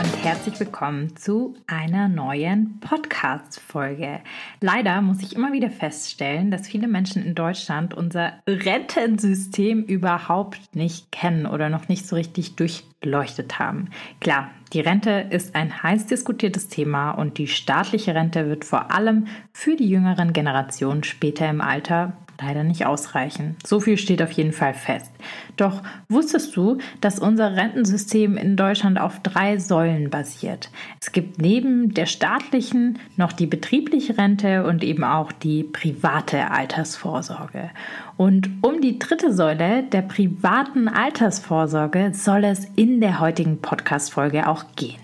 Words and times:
Und 0.00 0.24
herzlich 0.24 0.58
willkommen 0.58 1.14
zu 1.14 1.54
einer 1.66 2.08
neuen 2.08 2.80
Podcast-Folge. 2.80 4.20
Leider 4.62 5.02
muss 5.02 5.20
ich 5.20 5.36
immer 5.36 5.52
wieder 5.52 5.68
feststellen, 5.68 6.50
dass 6.50 6.68
viele 6.68 6.88
Menschen 6.88 7.22
in 7.22 7.34
Deutschland 7.34 7.92
unser 7.92 8.32
Rentensystem 8.46 9.82
überhaupt 9.82 10.74
nicht 10.74 11.12
kennen 11.12 11.44
oder 11.44 11.68
noch 11.68 11.88
nicht 11.88 12.06
so 12.06 12.16
richtig 12.16 12.56
durchleuchtet 12.56 13.58
haben. 13.58 13.90
Klar, 14.20 14.50
die 14.72 14.80
Rente 14.80 15.26
ist 15.28 15.54
ein 15.54 15.82
heiß 15.82 16.06
diskutiertes 16.06 16.68
Thema 16.68 17.10
und 17.10 17.36
die 17.36 17.48
staatliche 17.48 18.14
Rente 18.14 18.48
wird 18.48 18.64
vor 18.64 18.92
allem 18.92 19.26
für 19.52 19.76
die 19.76 19.90
jüngeren 19.90 20.32
Generationen 20.32 21.04
später 21.04 21.46
im 21.50 21.60
Alter 21.60 22.14
leider 22.40 22.64
nicht 22.64 22.86
ausreichen. 22.86 23.56
So 23.64 23.80
viel 23.80 23.98
steht 23.98 24.22
auf 24.22 24.32
jeden 24.32 24.52
Fall 24.52 24.74
fest. 24.74 25.10
Doch 25.56 25.82
wusstest 26.08 26.56
du, 26.56 26.78
dass 27.00 27.18
unser 27.18 27.56
Rentensystem 27.56 28.36
in 28.36 28.56
Deutschland 28.56 28.98
auf 29.00 29.20
drei 29.20 29.58
Säulen 29.58 30.10
basiert? 30.10 30.70
Es 31.00 31.12
gibt 31.12 31.40
neben 31.40 31.94
der 31.94 32.06
staatlichen 32.06 32.98
noch 33.16 33.32
die 33.32 33.46
betriebliche 33.46 34.16
Rente 34.16 34.64
und 34.64 34.82
eben 34.84 35.04
auch 35.04 35.32
die 35.32 35.64
private 35.64 36.50
Altersvorsorge. 36.50 37.70
Und 38.16 38.50
um 38.62 38.80
die 38.80 38.98
dritte 38.98 39.32
Säule 39.32 39.82
der 39.84 40.02
privaten 40.02 40.88
Altersvorsorge 40.88 42.12
soll 42.14 42.44
es 42.44 42.66
in 42.76 43.00
der 43.00 43.20
heutigen 43.20 43.58
Podcast-Folge 43.60 44.48
auch 44.48 44.64
gehen. 44.76 45.00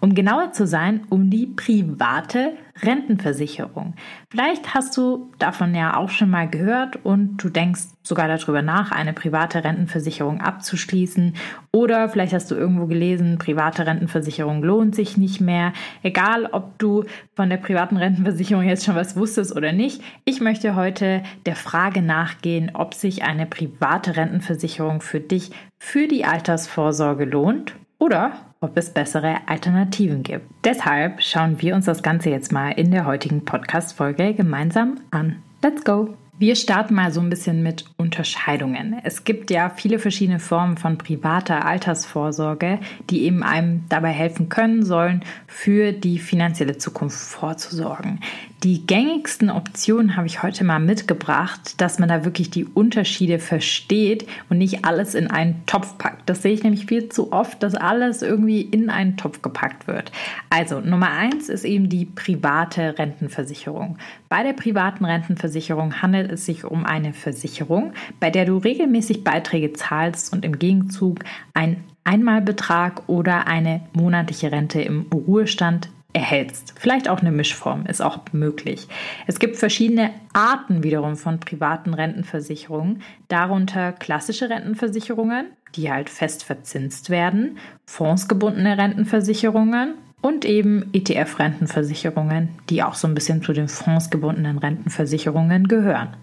Um 0.00 0.14
genauer 0.14 0.52
zu 0.52 0.66
sein, 0.66 1.02
um 1.08 1.30
die 1.30 1.46
private 1.46 2.52
Rentenversicherung. 2.82 3.94
Vielleicht 4.30 4.74
hast 4.74 4.96
du 4.96 5.30
davon 5.38 5.74
ja 5.74 5.96
auch 5.96 6.10
schon 6.10 6.30
mal 6.30 6.48
gehört 6.48 7.04
und 7.04 7.42
du 7.42 7.48
denkst 7.48 7.82
sogar 8.02 8.28
darüber 8.28 8.62
nach, 8.62 8.92
eine 8.92 9.12
private 9.12 9.64
Rentenversicherung 9.64 10.40
abzuschließen. 10.40 11.34
Oder 11.72 12.08
vielleicht 12.08 12.32
hast 12.32 12.50
du 12.50 12.54
irgendwo 12.54 12.86
gelesen, 12.86 13.38
private 13.38 13.86
Rentenversicherung 13.86 14.62
lohnt 14.62 14.94
sich 14.94 15.16
nicht 15.16 15.40
mehr. 15.40 15.72
Egal, 16.02 16.46
ob 16.52 16.78
du 16.78 17.04
von 17.34 17.50
der 17.50 17.56
privaten 17.56 17.96
Rentenversicherung 17.96 18.64
jetzt 18.64 18.84
schon 18.84 18.94
was 18.94 19.16
wusstest 19.16 19.54
oder 19.56 19.72
nicht. 19.72 20.02
Ich 20.24 20.40
möchte 20.40 20.76
heute 20.76 21.22
der 21.46 21.56
Frage 21.56 22.02
nachgehen, 22.02 22.70
ob 22.74 22.94
sich 22.94 23.24
eine 23.24 23.46
private 23.46 24.16
Rentenversicherung 24.16 25.00
für 25.00 25.20
dich 25.20 25.50
für 25.78 26.08
die 26.08 26.24
Altersvorsorge 26.24 27.24
lohnt 27.24 27.74
oder 27.98 28.32
ob 28.60 28.76
es 28.76 28.90
bessere 28.90 29.36
Alternativen 29.46 30.22
gibt. 30.22 30.46
Deshalb 30.64 31.22
schauen 31.22 31.60
wir 31.60 31.74
uns 31.74 31.86
das 31.86 32.02
Ganze 32.02 32.30
jetzt 32.30 32.52
mal 32.52 32.70
in 32.70 32.90
der 32.90 33.06
heutigen 33.06 33.44
Podcast-Folge 33.44 34.34
gemeinsam 34.34 35.00
an. 35.10 35.42
Let's 35.62 35.84
go! 35.84 36.16
Wir 36.38 36.54
starten 36.54 36.94
mal 36.94 37.12
so 37.12 37.20
ein 37.20 37.30
bisschen 37.30 37.62
mit 37.62 37.86
Unterscheidungen. 37.96 39.00
Es 39.04 39.24
gibt 39.24 39.50
ja 39.50 39.70
viele 39.70 39.98
verschiedene 39.98 40.38
Formen 40.38 40.76
von 40.76 40.98
privater 40.98 41.64
Altersvorsorge, 41.64 42.78
die 43.08 43.22
eben 43.22 43.42
einem 43.42 43.84
dabei 43.88 44.10
helfen 44.10 44.50
können 44.50 44.84
sollen, 44.84 45.24
für 45.46 45.92
die 45.92 46.18
finanzielle 46.18 46.76
Zukunft 46.76 47.16
vorzusorgen. 47.16 48.20
Die 48.62 48.86
gängigsten 48.86 49.50
Optionen 49.50 50.16
habe 50.16 50.26
ich 50.26 50.42
heute 50.42 50.64
mal 50.64 50.78
mitgebracht, 50.78 51.78
dass 51.80 51.98
man 51.98 52.08
da 52.08 52.24
wirklich 52.24 52.48
die 52.48 52.64
Unterschiede 52.64 53.38
versteht 53.38 54.26
und 54.48 54.56
nicht 54.56 54.84
alles 54.86 55.14
in 55.14 55.30
einen 55.30 55.66
Topf 55.66 55.98
packt. 55.98 56.28
Das 56.28 56.40
sehe 56.40 56.54
ich 56.54 56.62
nämlich 56.62 56.86
viel 56.86 57.10
zu 57.10 57.32
oft, 57.32 57.62
dass 57.62 57.74
alles 57.74 58.22
irgendwie 58.22 58.62
in 58.62 58.88
einen 58.88 59.18
Topf 59.18 59.42
gepackt 59.42 59.86
wird. 59.86 60.10
Also 60.48 60.80
Nummer 60.80 61.10
eins 61.10 61.50
ist 61.50 61.64
eben 61.64 61.90
die 61.90 62.06
private 62.06 62.98
Rentenversicherung. 62.98 63.98
Bei 64.30 64.42
der 64.42 64.54
privaten 64.54 65.04
Rentenversicherung 65.04 66.00
handelt 66.00 66.32
es 66.32 66.46
sich 66.46 66.64
um 66.64 66.86
eine 66.86 67.12
Versicherung, 67.12 67.92
bei 68.20 68.30
der 68.30 68.46
du 68.46 68.56
regelmäßig 68.56 69.22
Beiträge 69.22 69.74
zahlst 69.74 70.32
und 70.32 70.46
im 70.46 70.58
Gegenzug 70.58 71.20
ein 71.52 71.84
Einmalbetrag 72.04 73.08
oder 73.08 73.46
eine 73.46 73.82
monatliche 73.92 74.50
Rente 74.50 74.80
im 74.80 75.06
Ruhestand 75.12 75.90
erhältst. 76.16 76.72
Vielleicht 76.78 77.10
auch 77.10 77.20
eine 77.20 77.30
Mischform 77.30 77.84
ist 77.84 78.00
auch 78.00 78.20
möglich. 78.32 78.88
Es 79.26 79.38
gibt 79.38 79.56
verschiedene 79.56 80.12
Arten 80.32 80.82
wiederum 80.82 81.16
von 81.16 81.40
privaten 81.40 81.92
Rentenversicherungen, 81.92 83.02
darunter 83.28 83.92
klassische 83.92 84.48
Rentenversicherungen, 84.48 85.48
die 85.74 85.92
halt 85.92 86.08
fest 86.08 86.42
verzinst 86.42 87.10
werden, 87.10 87.58
fondsgebundene 87.84 88.78
Rentenversicherungen 88.78 89.96
und 90.22 90.46
eben 90.46 90.88
ETF-Rentenversicherungen, 90.94 92.48
die 92.70 92.82
auch 92.82 92.94
so 92.94 93.06
ein 93.06 93.14
bisschen 93.14 93.42
zu 93.42 93.52
den 93.52 93.68
fondsgebundenen 93.68 94.56
Rentenversicherungen 94.56 95.68
gehören. 95.68 96.16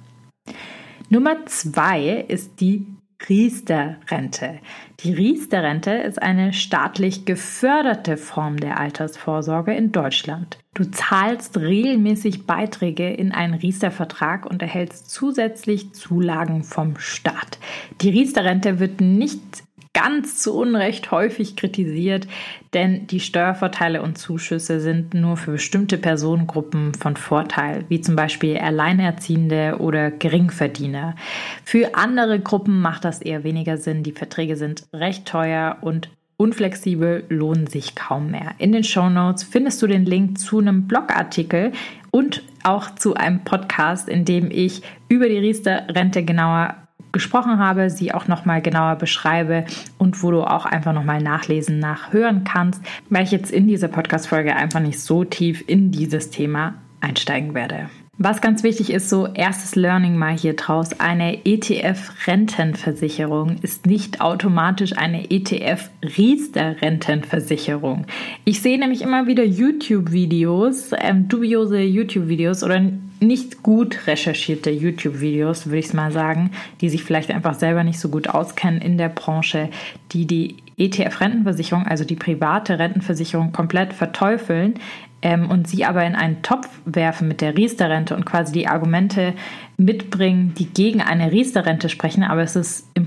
Nummer 1.09 1.45
zwei 1.45 2.25
ist 2.27 2.59
die 2.61 2.87
Riester-Rente. 3.29 4.59
Die 4.99 5.13
Riester-Rente 5.13 5.91
ist 5.91 6.21
eine 6.21 6.53
staatlich 6.53 7.25
geförderte 7.25 8.17
Form 8.17 8.57
der 8.57 8.79
Altersvorsorge 8.79 9.73
in 9.73 9.91
Deutschland. 9.91 10.57
Du 10.73 10.85
zahlst 10.85 11.57
regelmäßig 11.57 12.45
Beiträge 12.45 13.13
in 13.13 13.31
einen 13.31 13.53
Riester-Vertrag 13.53 14.45
und 14.45 14.61
erhältst 14.61 15.09
zusätzlich 15.09 15.93
Zulagen 15.93 16.63
vom 16.63 16.97
Staat. 16.97 17.59
Die 18.01 18.09
Riester-Rente 18.09 18.79
wird 18.79 18.99
nicht 18.99 19.63
ganz 19.93 20.39
zu 20.39 20.55
Unrecht 20.55 21.11
häufig 21.11 21.55
kritisiert, 21.55 22.27
denn 22.73 23.07
die 23.07 23.19
Steuervorteile 23.19 24.01
und 24.01 24.17
Zuschüsse 24.17 24.79
sind 24.79 25.13
nur 25.13 25.37
für 25.37 25.51
bestimmte 25.51 25.97
Personengruppen 25.97 26.93
von 26.95 27.15
Vorteil, 27.15 27.85
wie 27.89 28.01
zum 28.01 28.15
Beispiel 28.15 28.57
Alleinerziehende 28.57 29.77
oder 29.79 30.09
Geringverdiener. 30.09 31.15
Für 31.63 31.95
andere 31.95 32.39
Gruppen 32.39 32.81
macht 32.81 33.05
das 33.05 33.21
eher 33.21 33.43
weniger 33.43 33.77
Sinn. 33.77 34.03
Die 34.03 34.11
Verträge 34.11 34.55
sind 34.55 34.87
recht 34.91 35.27
teuer 35.27 35.77
und 35.81 36.09
unflexibel, 36.37 37.23
lohnen 37.29 37.67
sich 37.67 37.95
kaum 37.95 38.31
mehr. 38.31 38.55
In 38.57 38.71
den 38.71 38.83
Show 38.83 39.09
Notes 39.09 39.43
findest 39.43 39.81
du 39.81 39.87
den 39.87 40.05
Link 40.05 40.39
zu 40.39 40.59
einem 40.59 40.87
Blogartikel 40.87 41.71
und 42.11 42.43
auch 42.63 42.95
zu 42.95 43.13
einem 43.13 43.43
Podcast, 43.43 44.09
in 44.09 44.25
dem 44.25 44.49
ich 44.49 44.81
über 45.07 45.29
die 45.29 45.37
Riester-Rente 45.37 46.23
genauer 46.23 46.82
gesprochen 47.13 47.59
habe, 47.59 47.89
sie 47.89 48.13
auch 48.13 48.27
nochmal 48.27 48.61
genauer 48.61 48.97
beschreibe 48.97 49.63
und 49.97 50.21
wo 50.21 50.31
du 50.31 50.43
auch 50.43 50.65
einfach 50.65 50.91
nochmal 50.91 51.21
nachlesen, 51.21 51.79
nachhören 51.79 52.43
kannst, 52.43 52.83
weil 53.09 53.23
ich 53.23 53.31
jetzt 53.31 53.51
in 53.51 53.67
dieser 53.67 53.87
Podcast-Folge 53.87 54.53
einfach 54.55 54.81
nicht 54.81 54.99
so 54.99 55.23
tief 55.23 55.63
in 55.65 55.91
dieses 55.91 56.29
Thema 56.29 56.73
einsteigen 56.99 57.53
werde. 57.53 57.89
Was 58.19 58.41
ganz 58.41 58.61
wichtig 58.61 58.91
ist, 58.91 59.09
so 59.09 59.25
erstes 59.25 59.75
Learning 59.75 60.15
mal 60.15 60.37
hier 60.37 60.55
draus, 60.55 60.99
eine 60.99 61.43
ETF-Rentenversicherung 61.45 63.55
ist 63.63 63.87
nicht 63.87 64.21
automatisch 64.21 64.95
eine 64.95 65.31
ETF-Riester-Rentenversicherung. 65.31 68.05
Ich 68.45 68.61
sehe 68.61 68.77
nämlich 68.77 69.01
immer 69.01 69.25
wieder 69.25 69.43
YouTube-Videos, 69.43 70.91
ähm, 70.95 71.27
dubiose 71.27 71.81
YouTube-Videos 71.81 72.63
oder 72.63 72.83
nicht 73.27 73.63
gut 73.63 74.07
recherchierte 74.07 74.69
YouTube-Videos, 74.69 75.67
würde 75.67 75.79
ich 75.79 75.87
es 75.87 75.93
mal 75.93 76.11
sagen, 76.11 76.51
die 76.81 76.89
sich 76.89 77.03
vielleicht 77.03 77.31
einfach 77.31 77.55
selber 77.55 77.83
nicht 77.83 77.99
so 77.99 78.09
gut 78.09 78.29
auskennen 78.29 78.81
in 78.81 78.97
der 78.97 79.09
Branche, 79.09 79.69
die 80.11 80.25
die 80.25 80.57
ETF-Rentenversicherung, 80.77 81.85
also 81.85 82.03
die 82.03 82.15
private 82.15 82.79
Rentenversicherung, 82.79 83.51
komplett 83.51 83.93
verteufeln 83.93 84.75
ähm, 85.21 85.49
und 85.49 85.67
sie 85.67 85.85
aber 85.85 86.03
in 86.05 86.15
einen 86.15 86.41
Topf 86.41 86.67
werfen 86.85 87.27
mit 87.27 87.41
der 87.41 87.55
Riester-Rente 87.55 88.15
und 88.15 88.25
quasi 88.25 88.51
die 88.53 88.67
Argumente 88.67 89.33
mitbringen, 89.77 90.53
die 90.57 90.65
gegen 90.65 91.01
eine 91.01 91.31
Riester-Rente 91.31 91.89
sprechen, 91.89 92.23
aber 92.23 92.41
es 92.41 92.55
ist 92.55 92.87
im 92.93 93.05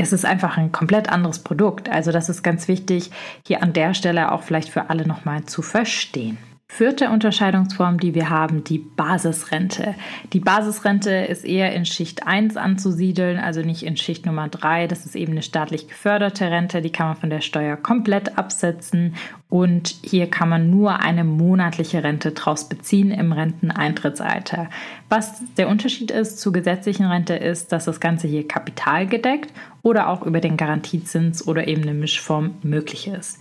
es 0.00 0.12
ist 0.12 0.24
einfach 0.24 0.56
ein 0.56 0.70
komplett 0.70 1.08
anderes 1.08 1.40
Produkt. 1.40 1.88
Also 1.88 2.12
das 2.12 2.28
ist 2.28 2.44
ganz 2.44 2.68
wichtig, 2.68 3.10
hier 3.44 3.64
an 3.64 3.72
der 3.72 3.94
Stelle 3.94 4.30
auch 4.30 4.44
vielleicht 4.44 4.68
für 4.68 4.90
alle 4.90 5.04
nochmal 5.04 5.44
zu 5.46 5.60
verstehen. 5.60 6.38
Vierte 6.70 7.08
Unterscheidungsform, 7.08 7.98
die 7.98 8.14
wir 8.14 8.28
haben, 8.28 8.62
die 8.62 8.78
Basisrente. 8.78 9.94
Die 10.32 10.38
Basisrente 10.38 11.10
ist 11.10 11.44
eher 11.44 11.72
in 11.72 11.86
Schicht 11.86 12.26
1 12.26 12.56
anzusiedeln, 12.56 13.38
also 13.38 13.62
nicht 13.62 13.82
in 13.82 13.96
Schicht 13.96 14.26
Nummer 14.26 14.48
3. 14.48 14.86
Das 14.86 15.06
ist 15.06 15.16
eben 15.16 15.32
eine 15.32 15.42
staatlich 15.42 15.88
geförderte 15.88 16.50
Rente, 16.50 16.82
die 16.82 16.92
kann 16.92 17.08
man 17.08 17.16
von 17.16 17.30
der 17.30 17.40
Steuer 17.40 17.76
komplett 17.76 18.38
absetzen 18.38 19.14
und 19.50 19.96
hier 20.02 20.28
kann 20.28 20.50
man 20.50 20.68
nur 20.68 21.00
eine 21.00 21.24
monatliche 21.24 22.04
Rente 22.04 22.32
draus 22.32 22.68
beziehen 22.68 23.10
im 23.10 23.32
Renteneintrittsalter. 23.32 24.68
Was 25.08 25.42
der 25.56 25.68
Unterschied 25.68 26.10
ist 26.10 26.38
zur 26.38 26.52
gesetzlichen 26.52 27.06
Rente 27.06 27.34
ist, 27.34 27.72
dass 27.72 27.86
das 27.86 27.98
Ganze 27.98 28.28
hier 28.28 28.46
kapitalgedeckt 28.46 29.50
oder 29.80 30.10
auch 30.10 30.20
über 30.22 30.40
den 30.40 30.58
Garantiezins 30.58 31.48
oder 31.48 31.66
eben 31.66 31.80
eine 31.82 31.94
Mischform 31.94 32.56
möglich 32.62 33.08
ist. 33.08 33.38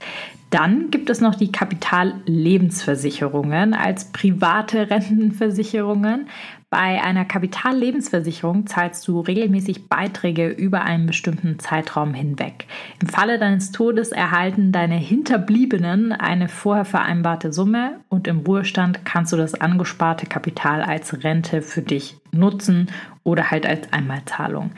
Dann 0.49 0.91
gibt 0.91 1.09
es 1.09 1.19
noch 1.19 1.35
die 1.35 1.51
Kapitallebensversicherungen 1.51 3.73
als 3.73 4.05
private 4.05 4.89
Rentenversicherungen. 4.89 6.29
Bei 6.69 7.01
einer 7.01 7.23
Kapitallebensversicherung 7.23 8.67
zahlst 8.67 9.07
du 9.07 9.21
regelmäßig 9.21 9.87
Beiträge 9.87 10.49
über 10.49 10.81
einen 10.81 11.05
bestimmten 11.05 11.59
Zeitraum 11.59 12.13
hinweg. 12.13 12.65
Im 13.01 13.07
Falle 13.07 13.39
deines 13.39 13.71
Todes 13.71 14.11
erhalten 14.11 14.73
deine 14.73 14.97
Hinterbliebenen 14.97 16.11
eine 16.11 16.49
vorher 16.49 16.83
vereinbarte 16.83 17.53
Summe 17.53 18.01
und 18.09 18.27
im 18.27 18.39
Ruhestand 18.39 19.05
kannst 19.05 19.31
du 19.31 19.37
das 19.37 19.53
angesparte 19.53 20.25
Kapital 20.25 20.81
als 20.81 21.23
Rente 21.23 21.61
für 21.61 21.81
dich 21.81 22.17
nutzen 22.33 22.91
oder 23.23 23.49
halt 23.49 23.65
als 23.65 23.93
Einmalzahlung. 23.93 24.71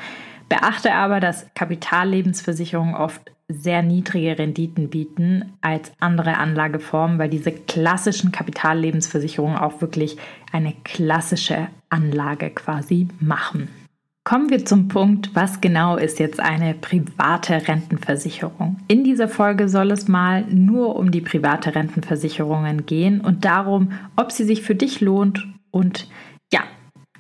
Beachte 0.50 0.94
aber, 0.94 1.20
dass 1.20 1.46
Kapitallebensversicherungen 1.54 2.96
oft 2.96 3.32
sehr 3.48 3.82
niedrige 3.82 4.38
Renditen 4.38 4.90
bieten 4.90 5.54
als 5.62 5.92
andere 6.00 6.38
Anlageformen, 6.38 7.18
weil 7.18 7.30
diese 7.30 7.52
klassischen 7.52 8.32
Kapitallebensversicherungen 8.32 9.58
auch 9.58 9.82
wirklich 9.82 10.18
eine 10.52 10.74
klassische 10.84 11.68
Anlage 11.90 12.52
quasi 12.52 13.08
machen. 13.20 13.70
Kommen 14.24 14.52
wir 14.52 14.64
zum 14.66 14.90
Punkt, 14.90 15.32
was 15.34 15.60
genau 15.60 15.98
ist 15.98 16.20
jetzt 16.20 16.40
eine 16.40 16.76
private 16.76 17.68
Rentenversicherung? 17.68 18.78
In 18.88 19.04
dieser 19.04 19.28
Folge 19.28 19.68
soll 19.68 19.90
es 19.90 20.08
mal 20.08 20.46
nur 20.46 20.96
um 20.98 21.10
die 21.10 21.22
private 21.22 21.74
Rentenversicherungen 21.74 22.86
gehen 22.86 23.22
und 23.22 23.46
darum, 23.46 23.94
ob 24.16 24.32
sie 24.32 24.44
sich 24.44 24.62
für 24.62 24.76
dich 24.76 25.02
lohnt 25.02 25.48
und 25.72 26.08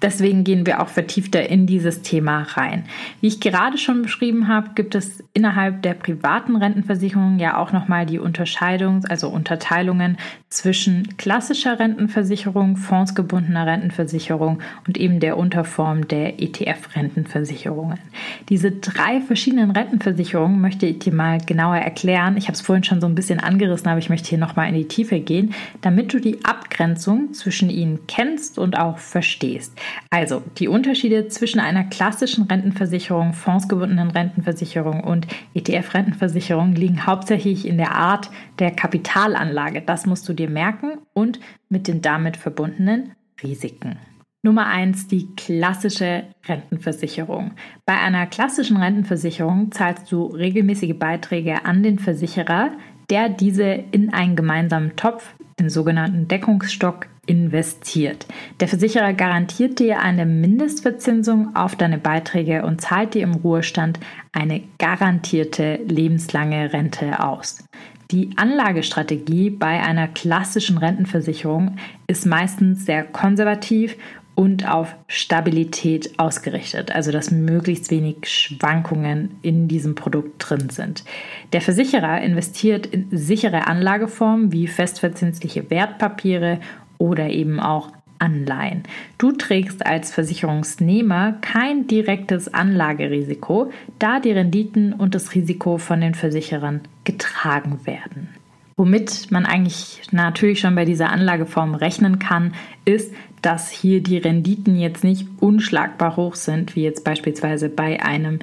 Deswegen 0.02 0.44
gehen 0.44 0.66
wir 0.66 0.82
auch 0.82 0.88
vertiefter 0.88 1.50
in 1.50 1.66
dieses 1.66 2.02
Thema 2.02 2.44
rein. 2.54 2.86
Wie 3.22 3.28
ich 3.28 3.40
gerade 3.40 3.78
schon 3.78 4.02
beschrieben 4.02 4.48
habe, 4.48 4.72
gibt 4.76 4.96
es 4.96 5.24
innerhalb 5.34 5.82
der 5.82 5.94
privaten 5.94 6.56
Rentenversicherung 6.56 7.40
ja 7.40 7.58
auch 7.58 7.72
nochmal 7.72 8.06
die 8.06 8.20
Unterscheidung, 8.20 9.06
also 9.06 9.30
Unterteilungen 9.30 10.18
zwischen 10.50 11.18
klassischer 11.18 11.80
Rentenversicherung, 11.80 12.78
fondsgebundener 12.78 13.68
Rentenversicherung 13.68 14.60
und 14.88 14.98
eben 14.98 15.20
der 15.20 15.38
Unterform 15.38 16.08
der 16.08 16.42
ETF-Rentenversicherungen. 16.42 18.00
Diese 18.48 18.72
drei 18.72 19.22
verschiedenen 19.22 19.72
Rentenversicherungen 19.72 20.60
möchte 20.60 20.86
ich 20.86 21.00
dir 21.00 21.14
mal 21.14 21.40
genauer 21.40 21.78
erklären. 21.78 22.38
Ich 22.38 22.46
habe 22.46 22.54
es 22.54 22.62
vorhin 22.62 22.84
schon 22.84 23.02
so 23.02 23.08
ein 23.08 23.16
bisschen 23.16 23.40
angerissen, 23.40 23.88
aber 23.88 24.00
ich 24.00 24.10
möchte 24.10 24.30
hier 24.30 24.38
nochmal 24.38 24.70
in 24.70 24.76
die 24.76 24.88
Tiefe 24.88 25.20
gehen, 25.20 25.54
damit 25.82 26.14
du 26.14 26.20
die 26.20 26.44
Abgrenzung 26.46 27.34
zwischen 27.34 27.70
ihnen 27.70 28.00
kennst 28.08 28.58
und 28.58 28.78
auch 28.78 28.98
verstehst. 28.98 29.74
Also 30.10 30.42
die 30.58 30.68
Unterschiede 30.68 31.28
zwischen 31.28 31.60
einer 31.60 31.84
klassischen 31.84 32.46
Rentenversicherung, 32.46 33.34
fondsgebundenen 33.34 34.12
Rentenversicherung 34.12 35.04
und 35.04 35.28
ETF-Rentenversicherung 35.54 36.74
liegen 36.74 37.06
hauptsächlich 37.06 37.68
in 37.68 37.78
der 37.78 37.96
Art 37.96 38.30
der 38.60 38.72
Kapitalanlage. 38.72 39.82
Das 39.82 40.06
musst 40.06 40.28
du 40.28 40.34
dir 40.34 40.50
merken 40.50 41.00
und 41.14 41.40
mit 41.70 41.88
den 41.88 42.02
damit 42.02 42.38
verbundenen 42.38 43.14
Risiken. 43.44 43.98
Nummer 44.42 44.68
eins 44.68 45.08
die 45.08 45.28
klassische 45.36 46.24
Rentenversicherung. 46.48 47.52
Bei 47.86 48.00
einer 48.00 48.26
klassischen 48.26 48.78
Rentenversicherung 48.78 49.72
zahlst 49.72 50.10
du 50.12 50.28
regelmäßige 50.28 50.98
Beiträge 50.98 51.66
an 51.66 51.84
den 51.84 52.00
Versicherer, 52.00 52.72
der 53.10 53.28
diese 53.28 53.66
in 53.66 54.14
einen 54.14 54.38
gemeinsamen 54.38 54.96
Topf, 54.96 55.36
den 55.60 55.70
sogenannten 55.70 56.30
Deckungsstock, 56.30 57.08
investiert. 57.30 58.26
Der 58.60 58.68
Versicherer 58.68 59.14
garantiert 59.14 59.78
dir 59.80 60.00
eine 60.00 60.26
Mindestverzinsung 60.26 61.56
auf 61.56 61.76
deine 61.76 62.00
Beiträge 62.00 62.66
und 62.66 62.82
zahlt 62.82 63.14
dir 63.14 63.22
im 63.24 63.36
Ruhestand 63.36 64.00
eine 64.34 64.64
garantierte 64.80 65.80
lebenslange 65.88 66.74
Rente 66.74 67.24
aus. 67.24 67.64
Die 68.12 68.32
Anlagestrategie 68.38 69.52
bei 69.52 69.84
einer 69.84 70.08
klassischen 70.08 70.80
Rentenversicherung 70.80 71.76
ist 72.08 72.26
meistens 72.26 72.86
sehr 72.88 73.04
konservativ 73.04 73.96
und 74.40 74.68
auf 74.68 74.96
Stabilität 75.08 76.18
ausgerichtet, 76.18 76.96
also 76.96 77.12
dass 77.12 77.30
möglichst 77.30 77.92
wenig 77.92 78.20
Schwankungen 78.24 79.38
in 79.42 79.68
diesem 79.68 79.96
Produkt 79.96 80.36
drin 80.40 80.70
sind. 80.70 81.04
Der 81.52 81.60
Versicherer 81.60 82.22
investiert 82.22 82.86
in 82.88 83.10
sichere 83.12 83.68
Anlageformen 83.68 84.54
wie 84.54 84.68
festverzinsliche 84.68 85.70
Wertpapiere 85.70 86.62
oder 87.00 87.30
eben 87.32 87.60
auch 87.60 87.92
Anleihen. 88.20 88.84
Du 89.18 89.32
trägst 89.32 89.86
als 89.86 90.12
Versicherungsnehmer 90.12 91.38
kein 91.42 91.88
direktes 91.88 92.54
Anlagerisiko, 92.54 93.72
da 93.98 94.20
die 94.20 94.32
Renditen 94.32 94.94
und 94.94 95.16
das 95.16 95.34
Risiko 95.34 95.78
von 95.78 96.02
den 96.02 96.14
Versicherern 96.14 96.82
getragen 97.06 97.80
werden. 97.86 98.30
Womit 98.76 99.30
man 99.30 99.46
eigentlich 99.46 100.02
natürlich 100.12 100.60
schon 100.62 100.76
bei 100.76 100.86
dieser 100.86 101.10
Anlageform 101.10 101.76
rechnen 101.76 102.20
kann, 102.20 102.54
ist, 102.86 103.14
dass 103.42 103.70
hier 103.70 104.02
die 104.02 104.18
Renditen 104.18 104.78
jetzt 104.78 105.04
nicht 105.04 105.28
unschlagbar 105.40 106.16
hoch 106.16 106.36
sind, 106.36 106.76
wie 106.76 106.84
jetzt 106.84 107.04
beispielsweise 107.04 107.70
bei 107.70 108.02
einem 108.02 108.40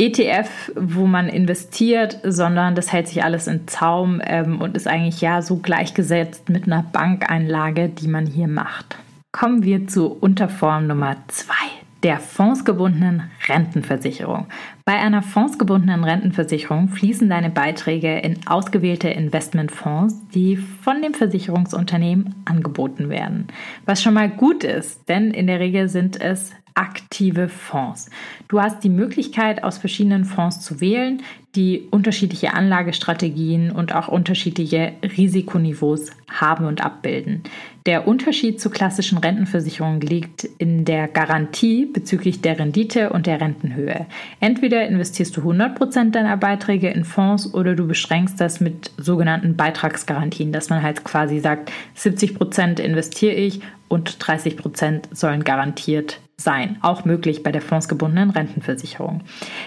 ETF, 0.00 0.72
wo 0.76 1.06
man 1.06 1.28
investiert, 1.28 2.20
sondern 2.24 2.74
das 2.74 2.90
hält 2.90 3.08
sich 3.08 3.22
alles 3.22 3.46
in 3.46 3.68
Zaum 3.68 4.22
ähm, 4.24 4.62
und 4.62 4.74
ist 4.74 4.88
eigentlich 4.88 5.20
ja 5.20 5.42
so 5.42 5.56
gleichgesetzt 5.56 6.48
mit 6.48 6.64
einer 6.64 6.82
Bankeinlage, 6.90 7.90
die 7.90 8.08
man 8.08 8.24
hier 8.24 8.48
macht. 8.48 8.96
Kommen 9.30 9.62
wir 9.62 9.86
zu 9.86 10.10
Unterform 10.10 10.86
Nummer 10.86 11.16
zwei 11.28 11.79
der 12.02 12.18
fondsgebundenen 12.18 13.30
Rentenversicherung. 13.46 14.46
Bei 14.84 14.94
einer 14.94 15.22
fondsgebundenen 15.22 16.04
Rentenversicherung 16.04 16.88
fließen 16.88 17.28
deine 17.28 17.50
Beiträge 17.50 18.18
in 18.18 18.46
ausgewählte 18.46 19.08
Investmentfonds, 19.08 20.14
die 20.34 20.56
von 20.56 21.02
dem 21.02 21.14
Versicherungsunternehmen 21.14 22.34
angeboten 22.46 23.10
werden. 23.10 23.48
Was 23.84 24.02
schon 24.02 24.14
mal 24.14 24.30
gut 24.30 24.64
ist, 24.64 25.08
denn 25.08 25.30
in 25.30 25.46
der 25.46 25.60
Regel 25.60 25.88
sind 25.88 26.20
es 26.20 26.52
aktive 26.74 27.48
Fonds. 27.48 28.08
Du 28.48 28.60
hast 28.60 28.82
die 28.84 28.88
Möglichkeit, 28.88 29.62
aus 29.62 29.78
verschiedenen 29.78 30.24
Fonds 30.24 30.60
zu 30.60 30.80
wählen, 30.80 31.22
die 31.56 31.88
unterschiedliche 31.90 32.54
Anlagestrategien 32.54 33.72
und 33.72 33.94
auch 33.94 34.06
unterschiedliche 34.06 34.92
Risikoniveaus 35.02 36.10
haben 36.28 36.64
und 36.64 36.80
abbilden. 36.80 37.42
Der 37.86 38.06
Unterschied 38.06 38.60
zu 38.60 38.70
klassischen 38.70 39.18
Rentenversicherungen 39.18 40.00
liegt 40.00 40.44
in 40.58 40.84
der 40.84 41.08
Garantie 41.08 41.86
bezüglich 41.86 42.40
der 42.40 42.58
Rendite 42.58 43.10
und 43.10 43.26
der 43.26 43.40
Rentenhöhe. 43.40 44.06
Entweder 44.38 44.86
investierst 44.86 45.36
du 45.36 45.40
100% 45.40 46.12
deiner 46.12 46.36
Beiträge 46.36 46.90
in 46.90 47.04
Fonds 47.04 47.52
oder 47.52 47.74
du 47.74 47.88
beschränkst 47.88 48.40
das 48.40 48.60
mit 48.60 48.92
sogenannten 48.96 49.56
Beitragsgarantien, 49.56 50.52
dass 50.52 50.70
man 50.70 50.82
halt 50.82 51.02
quasi 51.04 51.40
sagt, 51.40 51.72
70% 51.96 52.80
investiere 52.80 53.34
ich 53.34 53.60
und 53.88 54.18
30% 54.18 55.16
sollen 55.16 55.42
garantiert 55.42 56.20
sein, 56.40 56.78
auch 56.82 57.04
möglich 57.04 57.42
bei 57.42 57.52
der 57.52 57.62
fondsgebundenen 57.62 58.30
Rentenversicherung. 58.30 59.22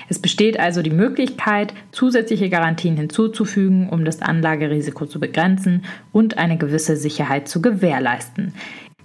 Es 0.10 0.20
besteht 0.20 0.60
also 0.60 0.82
die 0.82 0.90
Möglichkeit, 0.90 1.74
zusätzliche 1.92 2.50
Garantien 2.50 2.98
hinzuzufügen, 2.98 3.90
um 3.90 4.06
das 4.06 4.22
Anlagerisiko 4.22 5.06
zu 5.06 5.20
begrenzen 5.20 5.86
und 6.12 6.38
eine 6.38 6.58
gewisse 6.58 6.98
Sicherheit 6.98 7.48
zu 7.48 7.62
gewährleisten. 7.62 8.54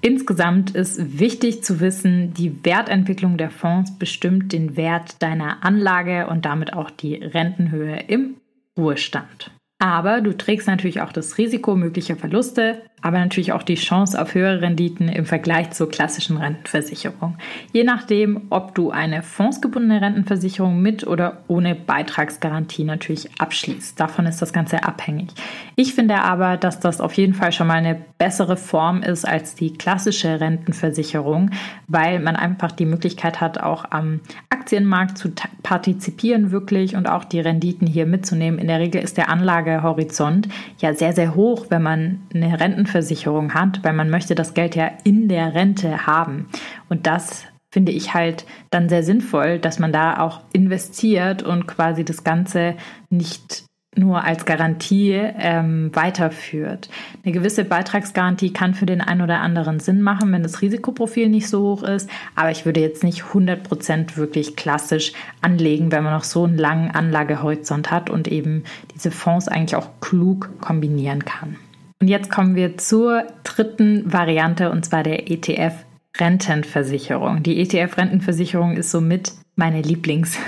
Insgesamt 0.00 0.70
ist 0.70 1.18
wichtig 1.18 1.64
zu 1.64 1.80
wissen, 1.80 2.32
die 2.32 2.64
Wertentwicklung 2.64 3.37
der 3.37 3.50
Fonds 3.50 3.98
bestimmt 3.98 4.52
den 4.52 4.76
Wert 4.76 5.20
deiner 5.22 5.64
Anlage 5.64 6.28
und 6.28 6.44
damit 6.44 6.72
auch 6.72 6.90
die 6.90 7.16
Rentenhöhe 7.16 8.04
im 8.06 8.37
Ruhestand. 8.76 9.50
Aber 9.80 10.20
du 10.20 10.37
trägst 10.37 10.68
natürlich 10.68 11.00
auch 11.00 11.12
das 11.12 11.38
Risiko 11.38 11.75
möglicher 11.75 12.16
Verluste, 12.16 12.82
aber 13.02 13.18
natürlich 13.18 13.52
auch 13.52 13.62
die 13.62 13.76
Chance 13.76 14.20
auf 14.20 14.34
höhere 14.34 14.62
Renditen 14.62 15.08
im 15.08 15.24
Vergleich 15.24 15.70
zur 15.70 15.88
klassischen 15.88 16.36
Rentenversicherung. 16.36 17.36
Je 17.72 17.84
nachdem, 17.84 18.42
ob 18.50 18.74
du 18.74 18.90
eine 18.90 19.22
fondsgebundene 19.22 20.00
Rentenversicherung 20.00 20.80
mit 20.80 21.06
oder 21.06 21.38
ohne 21.48 21.74
Beitragsgarantie 21.74 22.84
natürlich 22.84 23.30
abschließt. 23.38 23.98
Davon 23.98 24.26
ist 24.26 24.42
das 24.42 24.52
Ganze 24.52 24.84
abhängig. 24.84 25.30
Ich 25.76 25.94
finde 25.94 26.22
aber, 26.22 26.56
dass 26.56 26.80
das 26.80 27.00
auf 27.00 27.14
jeden 27.14 27.34
Fall 27.34 27.52
schon 27.52 27.68
mal 27.68 27.74
eine 27.74 28.00
bessere 28.18 28.56
Form 28.56 29.02
ist 29.02 29.26
als 29.26 29.54
die 29.54 29.72
klassische 29.72 30.40
Rentenversicherung, 30.40 31.50
weil 31.86 32.18
man 32.18 32.36
einfach 32.36 32.72
die 32.72 32.84
Möglichkeit 32.84 33.40
hat, 33.40 33.58
auch 33.58 33.84
am 33.90 34.20
Aktienmarkt 34.50 35.16
zu 35.16 35.32
partizipieren 35.62 36.50
wirklich 36.50 36.96
und 36.96 37.08
auch 37.08 37.24
die 37.24 37.40
Renditen 37.40 37.86
hier 37.86 38.06
mitzunehmen. 38.06 38.58
In 38.58 38.66
der 38.66 38.80
Regel 38.80 39.02
ist 39.02 39.16
der 39.16 39.30
Anlagehorizont 39.30 40.48
ja 40.78 40.94
sehr, 40.94 41.12
sehr 41.12 41.34
hoch, 41.34 41.66
wenn 41.68 41.82
man 41.82 42.20
eine 42.34 42.58
Renten 42.58 42.86
Rentenversicherung 42.88 43.54
hat, 43.54 43.85
weil 43.85 43.92
man 43.92 44.11
möchte 44.11 44.35
das 44.35 44.54
Geld 44.54 44.75
ja 44.75 44.90
in 45.04 45.28
der 45.28 45.54
Rente 45.54 46.07
haben. 46.07 46.49
Und 46.88 47.07
das 47.07 47.45
finde 47.71 47.92
ich 47.92 48.14
halt 48.14 48.47
dann 48.71 48.88
sehr 48.88 49.02
sinnvoll, 49.02 49.59
dass 49.59 49.78
man 49.78 49.92
da 49.92 50.21
auch 50.21 50.40
investiert 50.52 51.42
und 51.42 51.66
quasi 51.66 52.04
das 52.04 52.25
Ganze 52.25 52.75
nicht 53.11 53.64
nur 53.95 54.23
als 54.23 54.45
Garantie 54.45 55.12
ähm, 55.12 55.90
weiterführt. 55.92 56.88
Eine 57.25 57.33
gewisse 57.33 57.64
Beitragsgarantie 57.64 58.52
kann 58.52 58.75
für 58.75 58.87
den 58.87 59.00
einen 59.00 59.23
oder 59.23 59.40
anderen 59.40 59.80
Sinn 59.80 60.02
machen, 60.02 60.30
wenn 60.33 60.42
das 60.42 60.62
Risikoprofil 60.62 61.28
nicht 61.28 61.49
so 61.49 61.62
hoch 61.62 61.83
ist. 61.83 62.09
Aber 62.37 62.50
ich 62.50 62.64
würde 62.64 62.80
jetzt 62.80 63.02
nicht 63.02 63.23
100% 63.23 64.16
wirklich 64.16 64.57
klassisch 64.57 65.12
anlegen, 65.40 65.90
wenn 65.90 66.04
man 66.04 66.12
noch 66.14 66.25
so 66.25 66.45
einen 66.45 66.59
langen 66.59 66.90
Anlagehorizont 66.92 67.90
hat 67.90 68.09
und 68.09 68.28
eben 68.28 68.62
diese 68.95 69.11
Fonds 69.11 69.49
eigentlich 69.49 69.75
auch 69.76 69.88
klug 70.00 70.50
kombinieren 70.61 71.25
kann. 71.25 71.57
Und 72.00 72.08
jetzt 72.08 72.30
kommen 72.30 72.54
wir 72.54 72.78
zur 72.78 73.24
dritten 73.42 74.12
Variante 74.12 74.70
und 74.70 74.84
zwar 74.84 75.02
der 75.02 75.30
ETF 75.30 75.74
Rentenversicherung. 76.16 77.42
Die 77.42 77.60
ETF-Rentenversicherung 77.60 78.76
ist 78.76 78.90
somit 78.90 79.32
meine 79.56 79.82
Lieblings. 79.82 80.38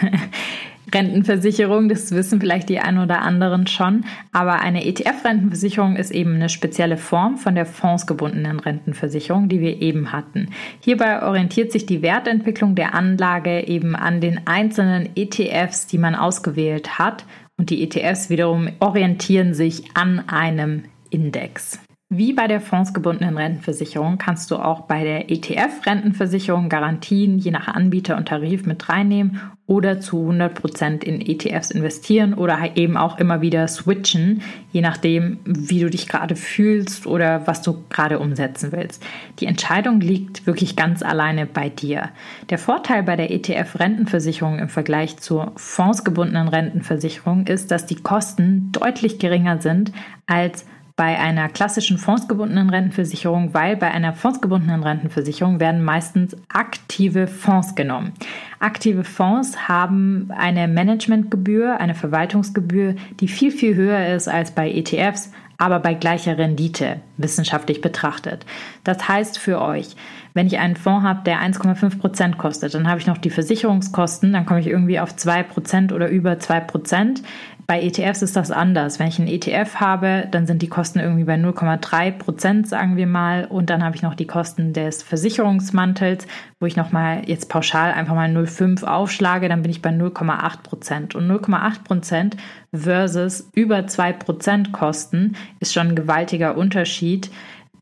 Rentenversicherung, 0.93 1.89
das 1.89 2.11
wissen 2.13 2.41
vielleicht 2.41 2.69
die 2.69 2.81
einen 2.81 2.99
oder 2.99 3.23
anderen 3.23 3.67
schon, 3.67 4.05
aber 4.33 4.61
eine 4.61 4.85
ETF-Rentenversicherung 4.85 5.97
ist 5.97 6.11
eben 6.11 6.35
eine 6.35 6.49
spezielle 6.49 6.97
Form 6.97 7.37
von 7.37 7.55
der 7.55 7.67
fondsgebundenen 7.67 8.59
Rentenversicherung, 8.59 9.49
die 9.49 9.61
wir 9.61 9.81
eben 9.81 10.13
hatten. 10.13 10.49
Hierbei 10.81 11.23
orientiert 11.23 11.71
sich 11.71 11.87
die 11.87 12.03
Wertentwicklung 12.03 12.75
der 12.75 12.95
Anlage 12.95 13.67
eben 13.69 13.95
an 13.95 14.21
den 14.21 14.47
einzelnen 14.47 15.11
ETFs, 15.15 15.87
die 15.87 15.99
man 15.99 16.15
ausgewählt 16.15 16.99
hat 16.99 17.25
und 17.57 17.71
die 17.71 17.83
ETFs 17.83 18.31
wiederum 18.31 18.71
orientieren 18.81 19.55
sich 19.55 19.85
an 19.95 20.29
einem 20.29 20.85
Index. 21.11 21.79
Wie 22.13 22.33
bei 22.33 22.49
der 22.49 22.61
fondsgebundenen 22.61 23.37
Rentenversicherung 23.37 24.19
kannst 24.19 24.51
du 24.51 24.57
auch 24.57 24.81
bei 24.81 25.05
der 25.05 25.31
ETF-Rentenversicherung 25.31 26.69
Garantien 26.69 27.39
je 27.39 27.53
nach 27.53 27.69
Anbieter 27.69 28.17
und 28.17 28.27
Tarif 28.27 28.67
mit 28.67 28.89
reinnehmen 28.89 29.41
oder 29.69 30.01
zu 30.01 30.23
100 30.23 30.53
Prozent 30.53 31.05
in 31.05 31.21
ETFs 31.21 31.71
investieren 31.71 32.35
oder 32.35 32.59
eben 32.75 32.97
auch 32.97 33.19
immer 33.19 33.43
wieder 33.43 33.69
switchen, 33.69 34.43
je 34.73 34.81
nachdem, 34.81 35.39
wie 35.45 35.79
du 35.79 35.89
dich 35.89 36.09
gerade 36.09 36.35
fühlst 36.35 37.07
oder 37.07 37.47
was 37.47 37.63
du 37.63 37.85
gerade 37.91 38.19
umsetzen 38.19 38.73
willst. 38.73 39.05
Die 39.39 39.47
Entscheidung 39.47 40.01
liegt 40.01 40.49
wirklich 40.49 40.75
ganz 40.75 41.05
alleine 41.05 41.47
bei 41.47 41.69
dir. 41.69 42.09
Der 42.51 42.59
Vorteil 42.59 43.05
bei 43.05 43.15
der 43.15 43.31
ETF-Rentenversicherung 43.31 44.59
im 44.59 44.69
Vergleich 44.69 45.19
zur 45.19 45.53
fondsgebundenen 45.55 46.49
Rentenversicherung 46.49 47.47
ist, 47.47 47.71
dass 47.71 47.87
die 47.87 48.03
Kosten 48.03 48.73
deutlich 48.73 49.21
geringer 49.21 49.61
sind 49.61 49.93
als 50.27 50.67
bei 51.01 51.19
einer 51.19 51.49
klassischen 51.49 51.97
fondsgebundenen 51.97 52.69
Rentenversicherung, 52.69 53.55
weil 53.55 53.75
bei 53.75 53.91
einer 53.91 54.13
fondsgebundenen 54.13 54.83
Rentenversicherung 54.83 55.59
werden 55.59 55.83
meistens 55.83 56.37
aktive 56.51 57.27
Fonds 57.27 57.75
genommen. 57.75 58.13
Aktive 58.59 59.03
Fonds 59.03 59.67
haben 59.67 60.31
eine 60.37 60.69
Managementgebühr, 60.69 61.81
eine 61.81 61.95
Verwaltungsgebühr, 61.95 62.97
die 63.19 63.29
viel, 63.29 63.51
viel 63.51 63.77
höher 63.77 64.15
ist 64.15 64.29
als 64.29 64.51
bei 64.51 64.71
ETFs, 64.71 65.33
aber 65.57 65.79
bei 65.79 65.95
gleicher 65.95 66.37
Rendite, 66.37 67.01
wissenschaftlich 67.17 67.81
betrachtet. 67.81 68.45
Das 68.85 69.09
heißt 69.09 69.39
für 69.39 69.63
euch, 69.63 69.97
wenn 70.35 70.47
ich 70.47 70.59
einen 70.59 70.77
Fonds 70.77 71.05
habe, 71.07 71.25
der 71.25 71.41
1,5 71.41 71.99
Prozent 71.99 72.39
kostet, 72.39 72.75
dann 72.75 72.89
habe 72.89 73.01
ich 73.01 73.07
noch 73.07 73.19
die 73.19 73.31
Versicherungskosten, 73.31 74.35
dann 74.35 74.45
komme 74.45 74.61
ich 74.61 74.67
irgendwie 74.67 75.01
auf 75.01 75.17
2 75.17 75.45
Prozent 75.45 75.93
oder 75.93 76.11
über 76.11 76.39
2 76.39 76.61
Prozent. 76.61 77.23
Bei 77.71 77.81
ETFs 77.83 78.21
ist 78.21 78.35
das 78.35 78.51
anders. 78.51 78.99
Wenn 78.99 79.07
ich 79.07 79.21
einen 79.21 79.29
ETF 79.29 79.77
habe, 79.77 80.27
dann 80.33 80.45
sind 80.45 80.61
die 80.61 80.67
Kosten 80.67 80.99
irgendwie 80.99 81.23
bei 81.23 81.37
0,3 81.37 82.11
Prozent, 82.11 82.67
sagen 82.67 82.97
wir 82.97 83.07
mal. 83.07 83.45
Und 83.45 83.71
dann 83.71 83.85
habe 83.85 83.95
ich 83.95 84.03
noch 84.03 84.17
die 84.17 84.27
Kosten 84.27 84.73
des 84.73 85.05
Versicherungsmantels, 85.05 86.27
wo 86.59 86.67
ich 86.67 86.75
nochmal 86.75 87.23
jetzt 87.27 87.49
pauschal 87.49 87.93
einfach 87.93 88.17
mal 88.17 88.29
0,5 88.29 88.83
aufschlage, 88.83 89.49
dann 89.49 89.63
bin 89.63 89.71
ich 89.71 89.83
bei 89.83 89.91
0,8 89.91 90.65
Prozent. 90.65 91.15
Und 91.15 91.31
0,8 91.31 91.85
Prozent 91.85 92.37
versus 92.75 93.49
über 93.55 93.87
2 93.87 94.15
Prozent 94.15 94.73
Kosten 94.73 95.37
ist 95.61 95.73
schon 95.73 95.91
ein 95.91 95.95
gewaltiger 95.95 96.57
Unterschied 96.57 97.31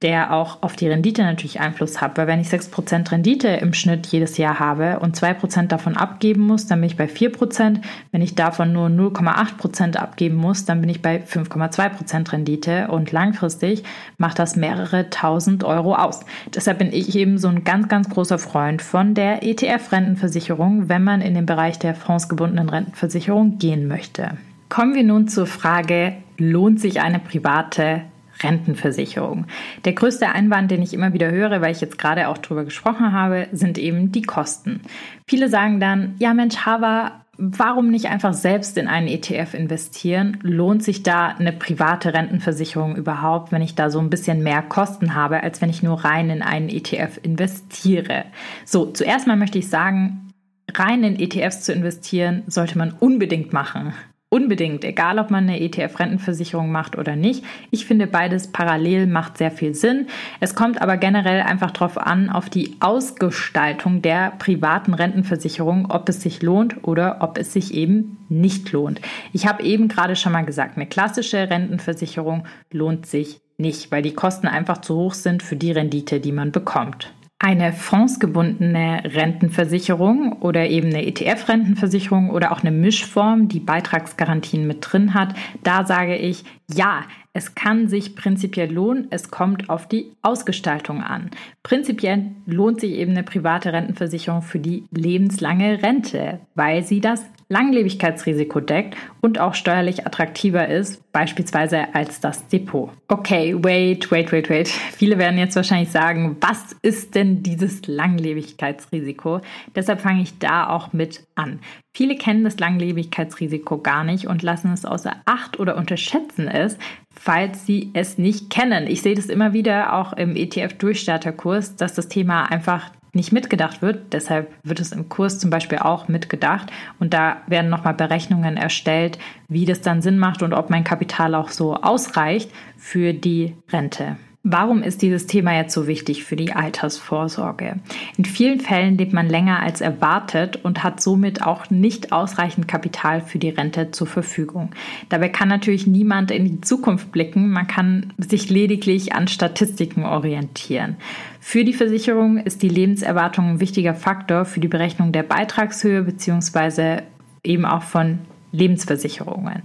der 0.02 0.32
auch 0.32 0.62
auf 0.62 0.76
die 0.76 0.88
Rendite 0.88 1.22
natürlich 1.22 1.60
Einfluss 1.60 2.00
hat. 2.00 2.16
Weil 2.16 2.26
wenn 2.26 2.40
ich 2.40 2.48
6% 2.48 3.10
Rendite 3.10 3.48
im 3.48 3.72
Schnitt 3.72 4.06
jedes 4.06 4.36
Jahr 4.36 4.60
habe 4.60 5.00
und 5.00 5.16
2% 5.16 5.66
davon 5.66 5.96
abgeben 5.96 6.42
muss, 6.42 6.66
dann 6.66 6.80
bin 6.80 6.88
ich 6.88 6.96
bei 6.96 7.06
4%. 7.06 7.80
Wenn 8.12 8.22
ich 8.22 8.34
davon 8.34 8.72
nur 8.72 8.88
0,8% 8.88 9.96
abgeben 9.96 10.36
muss, 10.36 10.64
dann 10.64 10.80
bin 10.80 10.90
ich 10.90 11.02
bei 11.02 11.22
5,2% 11.22 12.32
Rendite 12.32 12.88
und 12.88 13.10
langfristig 13.10 13.82
macht 14.18 14.38
das 14.38 14.56
mehrere 14.56 15.10
tausend 15.10 15.64
Euro 15.64 15.94
aus. 15.94 16.20
Deshalb 16.54 16.78
bin 16.78 16.92
ich 16.92 17.16
eben 17.16 17.38
so 17.38 17.48
ein 17.48 17.64
ganz, 17.64 17.88
ganz 17.88 18.08
großer 18.08 18.38
Freund 18.38 18.82
von 18.82 19.14
der 19.14 19.42
ETF-Rentenversicherung, 19.42 20.88
wenn 20.88 21.02
man 21.02 21.20
in 21.20 21.34
den 21.34 21.46
Bereich 21.46 21.78
der 21.78 21.94
fondsgebundenen 21.94 22.68
Rentenversicherung 22.68 23.58
gehen 23.58 23.88
möchte. 23.88 24.36
Kommen 24.68 24.94
wir 24.94 25.04
nun 25.04 25.28
zur 25.28 25.46
Frage, 25.46 26.14
lohnt 26.36 26.78
sich 26.78 27.00
eine 27.00 27.18
private 27.18 28.02
Rentenversicherung. 28.42 29.46
Der 29.84 29.92
größte 29.92 30.28
Einwand, 30.28 30.70
den 30.70 30.82
ich 30.82 30.94
immer 30.94 31.12
wieder 31.12 31.30
höre, 31.30 31.60
weil 31.60 31.72
ich 31.72 31.80
jetzt 31.80 31.98
gerade 31.98 32.28
auch 32.28 32.38
drüber 32.38 32.64
gesprochen 32.64 33.12
habe, 33.12 33.48
sind 33.52 33.78
eben 33.78 34.12
die 34.12 34.22
Kosten. 34.22 34.82
Viele 35.26 35.48
sagen 35.48 35.80
dann, 35.80 36.14
ja 36.18 36.34
Mensch, 36.34 36.58
Hava, 36.66 37.24
warum 37.38 37.90
nicht 37.90 38.06
einfach 38.06 38.34
selbst 38.34 38.76
in 38.76 38.88
einen 38.88 39.06
ETF 39.06 39.54
investieren? 39.54 40.38
Lohnt 40.42 40.82
sich 40.82 41.04
da 41.04 41.28
eine 41.28 41.52
private 41.52 42.12
Rentenversicherung 42.12 42.96
überhaupt, 42.96 43.52
wenn 43.52 43.62
ich 43.62 43.76
da 43.76 43.90
so 43.90 44.00
ein 44.00 44.10
bisschen 44.10 44.42
mehr 44.42 44.62
Kosten 44.62 45.14
habe, 45.14 45.42
als 45.42 45.62
wenn 45.62 45.70
ich 45.70 45.82
nur 45.82 46.04
rein 46.04 46.30
in 46.30 46.42
einen 46.42 46.68
ETF 46.68 47.20
investiere? 47.22 48.24
So, 48.64 48.86
zuerst 48.86 49.26
mal 49.26 49.36
möchte 49.36 49.58
ich 49.58 49.68
sagen, 49.68 50.32
rein 50.74 51.04
in 51.04 51.18
ETFs 51.18 51.62
zu 51.62 51.72
investieren, 51.72 52.42
sollte 52.46 52.76
man 52.76 52.92
unbedingt 52.92 53.52
machen. 53.52 53.94
Unbedingt, 54.30 54.84
egal 54.84 55.18
ob 55.18 55.30
man 55.30 55.44
eine 55.44 55.58
ETF-Rentenversicherung 55.58 56.70
macht 56.70 56.98
oder 56.98 57.16
nicht. 57.16 57.42
Ich 57.70 57.86
finde 57.86 58.06
beides 58.06 58.52
parallel 58.52 59.06
macht 59.06 59.38
sehr 59.38 59.50
viel 59.50 59.74
Sinn. 59.74 60.06
Es 60.38 60.54
kommt 60.54 60.82
aber 60.82 60.98
generell 60.98 61.40
einfach 61.40 61.70
darauf 61.70 61.96
an, 61.96 62.28
auf 62.28 62.50
die 62.50 62.76
Ausgestaltung 62.80 64.02
der 64.02 64.32
privaten 64.38 64.92
Rentenversicherung, 64.92 65.90
ob 65.90 66.10
es 66.10 66.20
sich 66.20 66.42
lohnt 66.42 66.84
oder 66.86 67.18
ob 67.20 67.38
es 67.38 67.54
sich 67.54 67.72
eben 67.72 68.18
nicht 68.28 68.70
lohnt. 68.70 69.00
Ich 69.32 69.46
habe 69.46 69.62
eben 69.62 69.88
gerade 69.88 70.14
schon 70.14 70.32
mal 70.32 70.44
gesagt, 70.44 70.76
eine 70.76 70.86
klassische 70.86 71.48
Rentenversicherung 71.48 72.46
lohnt 72.70 73.06
sich 73.06 73.40
nicht, 73.56 73.90
weil 73.90 74.02
die 74.02 74.12
Kosten 74.12 74.46
einfach 74.46 74.82
zu 74.82 74.94
hoch 74.94 75.14
sind 75.14 75.42
für 75.42 75.56
die 75.56 75.72
Rendite, 75.72 76.20
die 76.20 76.32
man 76.32 76.52
bekommt 76.52 77.14
eine 77.40 77.72
fondsgebundene 77.72 79.02
Rentenversicherung 79.04 80.32
oder 80.40 80.68
eben 80.68 80.88
eine 80.88 81.06
ETF-Rentenversicherung 81.06 82.30
oder 82.30 82.50
auch 82.50 82.60
eine 82.60 82.72
Mischform, 82.72 83.48
die 83.48 83.60
Beitragsgarantien 83.60 84.66
mit 84.66 84.78
drin 84.80 85.14
hat, 85.14 85.34
da 85.62 85.86
sage 85.86 86.16
ich, 86.16 86.44
ja, 86.72 87.04
es 87.32 87.54
kann 87.54 87.86
sich 87.86 88.16
prinzipiell 88.16 88.72
lohnen, 88.72 89.06
es 89.10 89.30
kommt 89.30 89.70
auf 89.70 89.86
die 89.86 90.10
Ausgestaltung 90.22 91.00
an. 91.00 91.30
Prinzipiell 91.62 92.32
lohnt 92.46 92.80
sich 92.80 92.92
eben 92.92 93.12
eine 93.12 93.22
private 93.22 93.72
Rentenversicherung 93.72 94.42
für 94.42 94.58
die 94.58 94.84
lebenslange 94.90 95.80
Rente, 95.80 96.40
weil 96.56 96.82
sie 96.82 97.00
das 97.00 97.24
Langlebigkeitsrisiko 97.50 98.60
deckt 98.60 98.94
und 99.22 99.40
auch 99.40 99.54
steuerlich 99.54 100.06
attraktiver 100.06 100.68
ist, 100.68 101.00
beispielsweise 101.12 101.94
als 101.94 102.20
das 102.20 102.46
Depot. 102.48 102.90
Okay, 103.08 103.56
wait, 103.58 104.10
wait, 104.10 104.30
wait, 104.32 104.50
wait. 104.50 104.68
Viele 104.68 105.16
werden 105.16 105.38
jetzt 105.38 105.56
wahrscheinlich 105.56 105.90
sagen, 105.90 106.36
was 106.40 106.76
ist 106.82 107.14
denn 107.14 107.42
dieses 107.42 107.86
Langlebigkeitsrisiko? 107.86 109.40
Deshalb 109.74 110.02
fange 110.02 110.22
ich 110.22 110.38
da 110.38 110.68
auch 110.68 110.92
mit 110.92 111.26
an. 111.36 111.60
Viele 111.96 112.16
kennen 112.16 112.44
das 112.44 112.58
Langlebigkeitsrisiko 112.58 113.78
gar 113.78 114.04
nicht 114.04 114.26
und 114.26 114.42
lassen 114.42 114.72
es 114.72 114.84
außer 114.84 115.16
Acht 115.24 115.58
oder 115.58 115.76
unterschätzen 115.76 116.48
es, 116.48 116.76
falls 117.10 117.64
sie 117.64 117.90
es 117.94 118.18
nicht 118.18 118.50
kennen. 118.50 118.86
Ich 118.86 119.00
sehe 119.00 119.14
das 119.14 119.26
immer 119.26 119.54
wieder 119.54 119.94
auch 119.94 120.12
im 120.12 120.36
ETF-Durchstarterkurs, 120.36 121.76
dass 121.76 121.94
das 121.94 122.08
Thema 122.08 122.44
einfach 122.44 122.90
nicht 123.18 123.32
mitgedacht 123.32 123.82
wird. 123.82 124.12
Deshalb 124.14 124.50
wird 124.62 124.80
es 124.80 124.92
im 124.92 125.08
Kurs 125.08 125.38
zum 125.38 125.50
Beispiel 125.50 125.78
auch 125.78 126.08
mitgedacht. 126.08 126.70
Und 126.98 127.12
da 127.12 127.42
werden 127.46 127.68
nochmal 127.68 127.94
Berechnungen 127.94 128.56
erstellt, 128.56 129.18
wie 129.48 129.66
das 129.66 129.82
dann 129.82 130.00
Sinn 130.00 130.18
macht 130.18 130.42
und 130.42 130.54
ob 130.54 130.70
mein 130.70 130.84
Kapital 130.84 131.34
auch 131.34 131.50
so 131.50 131.74
ausreicht 131.74 132.50
für 132.76 133.12
die 133.12 133.56
Rente. 133.70 134.16
Warum 134.50 134.82
ist 134.82 135.02
dieses 135.02 135.26
Thema 135.26 135.54
jetzt 135.54 135.74
so 135.74 135.86
wichtig 135.86 136.24
für 136.24 136.34
die 136.34 136.54
Altersvorsorge? 136.54 137.80
In 138.16 138.24
vielen 138.24 138.60
Fällen 138.60 138.96
lebt 138.96 139.12
man 139.12 139.28
länger 139.28 139.60
als 139.60 139.82
erwartet 139.82 140.64
und 140.64 140.82
hat 140.82 141.02
somit 141.02 141.42
auch 141.42 141.68
nicht 141.68 142.12
ausreichend 142.12 142.66
Kapital 142.66 143.20
für 143.20 143.38
die 143.38 143.50
Rente 143.50 143.90
zur 143.90 144.06
Verfügung. 144.06 144.70
Dabei 145.10 145.28
kann 145.28 145.50
natürlich 145.50 145.86
niemand 145.86 146.30
in 146.30 146.46
die 146.46 146.60
Zukunft 146.62 147.12
blicken, 147.12 147.50
man 147.50 147.66
kann 147.66 148.14
sich 148.16 148.48
lediglich 148.48 149.12
an 149.12 149.28
Statistiken 149.28 150.06
orientieren. 150.06 150.96
Für 151.40 151.62
die 151.62 151.74
Versicherung 151.74 152.38
ist 152.38 152.62
die 152.62 152.70
Lebenserwartung 152.70 153.50
ein 153.50 153.60
wichtiger 153.60 153.94
Faktor 153.94 154.46
für 154.46 154.60
die 154.60 154.68
Berechnung 154.68 155.12
der 155.12 155.24
Beitragshöhe 155.24 156.04
bzw. 156.04 157.02
eben 157.44 157.66
auch 157.66 157.82
von 157.82 158.20
Lebensversicherungen. 158.52 159.62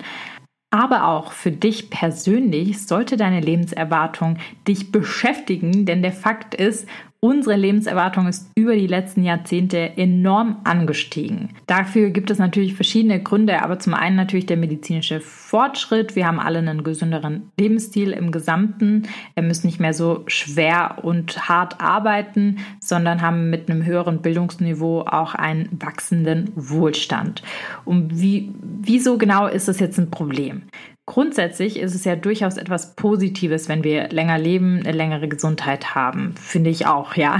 Aber 0.73 1.07
auch 1.07 1.33
für 1.33 1.51
dich 1.51 1.91
persönlich 1.91 2.87
sollte 2.87 3.15
deine 3.15 3.41
Lebenserwartung 3.41 4.39
dich 4.67 4.91
beschäftigen, 4.91 5.85
denn 5.85 6.01
der 6.01 6.11
Fakt 6.11 6.55
ist, 6.55 6.87
Unsere 7.23 7.55
Lebenserwartung 7.55 8.27
ist 8.27 8.51
über 8.53 8.75
die 8.75 8.85
letzten 8.85 9.23
Jahrzehnte 9.23 9.95
enorm 9.95 10.57
angestiegen. 10.65 11.51
Dafür 11.67 12.09
gibt 12.09 12.29
es 12.29 12.37
natürlich 12.37 12.73
verschiedene 12.73 13.23
Gründe, 13.23 13.61
aber 13.61 13.79
zum 13.79 13.93
einen 13.93 14.17
natürlich 14.17 14.45
der 14.45 14.57
medizinische 14.57 15.21
Fortschritt. 15.21 16.17
Wir 16.17 16.27
haben 16.27 16.41
alle 16.41 16.59
einen 16.59 16.83
gesünderen 16.83 17.49
Lebensstil 17.57 18.11
im 18.11 18.33
Gesamten. 18.33 19.03
Wir 19.35 19.43
müssen 19.43 19.67
nicht 19.67 19.79
mehr 19.79 19.93
so 19.93 20.25
schwer 20.27 20.97
und 21.03 21.47
hart 21.47 21.79
arbeiten, 21.79 22.57
sondern 22.81 23.21
haben 23.21 23.49
mit 23.49 23.71
einem 23.71 23.85
höheren 23.85 24.21
Bildungsniveau 24.21 25.03
auch 25.03 25.33
einen 25.33 25.69
wachsenden 25.81 26.51
Wohlstand. 26.55 27.41
Und 27.85 28.19
wie, 28.19 28.53
wieso 28.61 29.17
genau 29.17 29.47
ist 29.47 29.69
das 29.69 29.79
jetzt 29.79 29.97
ein 29.97 30.11
Problem? 30.11 30.63
Grundsätzlich 31.05 31.79
ist 31.79 31.95
es 31.95 32.05
ja 32.05 32.15
durchaus 32.15 32.55
etwas 32.55 32.95
Positives, 32.95 33.67
wenn 33.67 33.83
wir 33.83 34.07
länger 34.09 34.37
leben, 34.37 34.79
eine 34.79 34.93
längere 34.93 35.27
Gesundheit 35.27 35.95
haben. 35.95 36.33
Finde 36.37 36.69
ich 36.69 36.85
auch, 36.85 37.15
ja. 37.15 37.39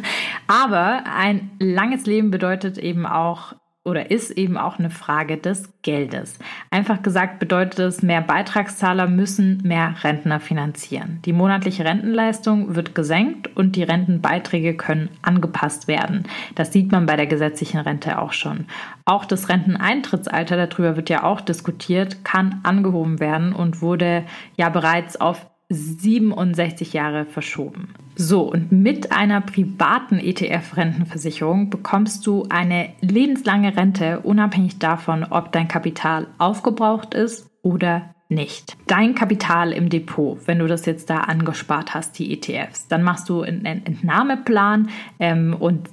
Aber 0.48 1.04
ein 1.16 1.52
langes 1.60 2.06
Leben 2.06 2.32
bedeutet 2.32 2.76
eben 2.76 3.06
auch 3.06 3.54
oder 3.84 4.10
ist 4.10 4.30
eben 4.30 4.56
auch 4.56 4.78
eine 4.78 4.88
Frage 4.88 5.36
des 5.36 5.68
Geldes. 5.82 6.38
Einfach 6.70 7.02
gesagt 7.02 7.38
bedeutet 7.38 7.78
es, 7.78 8.02
mehr 8.02 8.22
Beitragszahler 8.22 9.06
müssen 9.06 9.60
mehr 9.62 9.94
Rentner 10.02 10.40
finanzieren. 10.40 11.20
Die 11.26 11.34
monatliche 11.34 11.84
Rentenleistung 11.84 12.74
wird 12.74 12.94
gesenkt 12.94 13.54
und 13.54 13.76
die 13.76 13.82
Rentenbeiträge 13.82 14.74
können 14.74 15.10
angepasst 15.20 15.86
werden. 15.86 16.24
Das 16.54 16.72
sieht 16.72 16.90
man 16.92 17.04
bei 17.04 17.16
der 17.16 17.26
gesetzlichen 17.26 17.80
Rente 17.80 18.18
auch 18.18 18.32
schon. 18.32 18.64
Auch 19.04 19.26
das 19.26 19.50
Renteneintrittsalter, 19.50 20.66
darüber 20.66 20.96
wird 20.96 21.10
ja 21.10 21.22
auch 21.22 21.42
diskutiert, 21.42 22.24
kann 22.24 22.60
angehoben 22.62 23.20
werden 23.20 23.52
und 23.52 23.82
wurde 23.82 24.24
ja 24.56 24.70
bereits 24.70 25.20
auf 25.20 25.46
67 25.74 26.92
Jahre 26.92 27.26
verschoben. 27.26 27.94
So, 28.16 28.42
und 28.42 28.70
mit 28.70 29.12
einer 29.12 29.40
privaten 29.40 30.18
ETF-Rentenversicherung 30.18 31.68
bekommst 31.70 32.26
du 32.26 32.46
eine 32.48 32.90
lebenslange 33.00 33.76
Rente, 33.76 34.20
unabhängig 34.20 34.78
davon, 34.78 35.24
ob 35.24 35.52
dein 35.52 35.68
Kapital 35.68 36.28
aufgebraucht 36.38 37.14
ist 37.14 37.50
oder 37.62 38.14
nicht. 38.28 38.76
Dein 38.86 39.14
Kapital 39.14 39.72
im 39.72 39.88
Depot, 39.88 40.38
wenn 40.46 40.58
du 40.58 40.66
das 40.66 40.86
jetzt 40.86 41.10
da 41.10 41.18
angespart 41.18 41.94
hast, 41.94 42.18
die 42.18 42.32
ETFs, 42.32 42.88
dann 42.88 43.02
machst 43.02 43.28
du 43.28 43.42
einen 43.42 43.64
Entnahmeplan 43.64 44.88
ähm, 45.18 45.56
und 45.58 45.88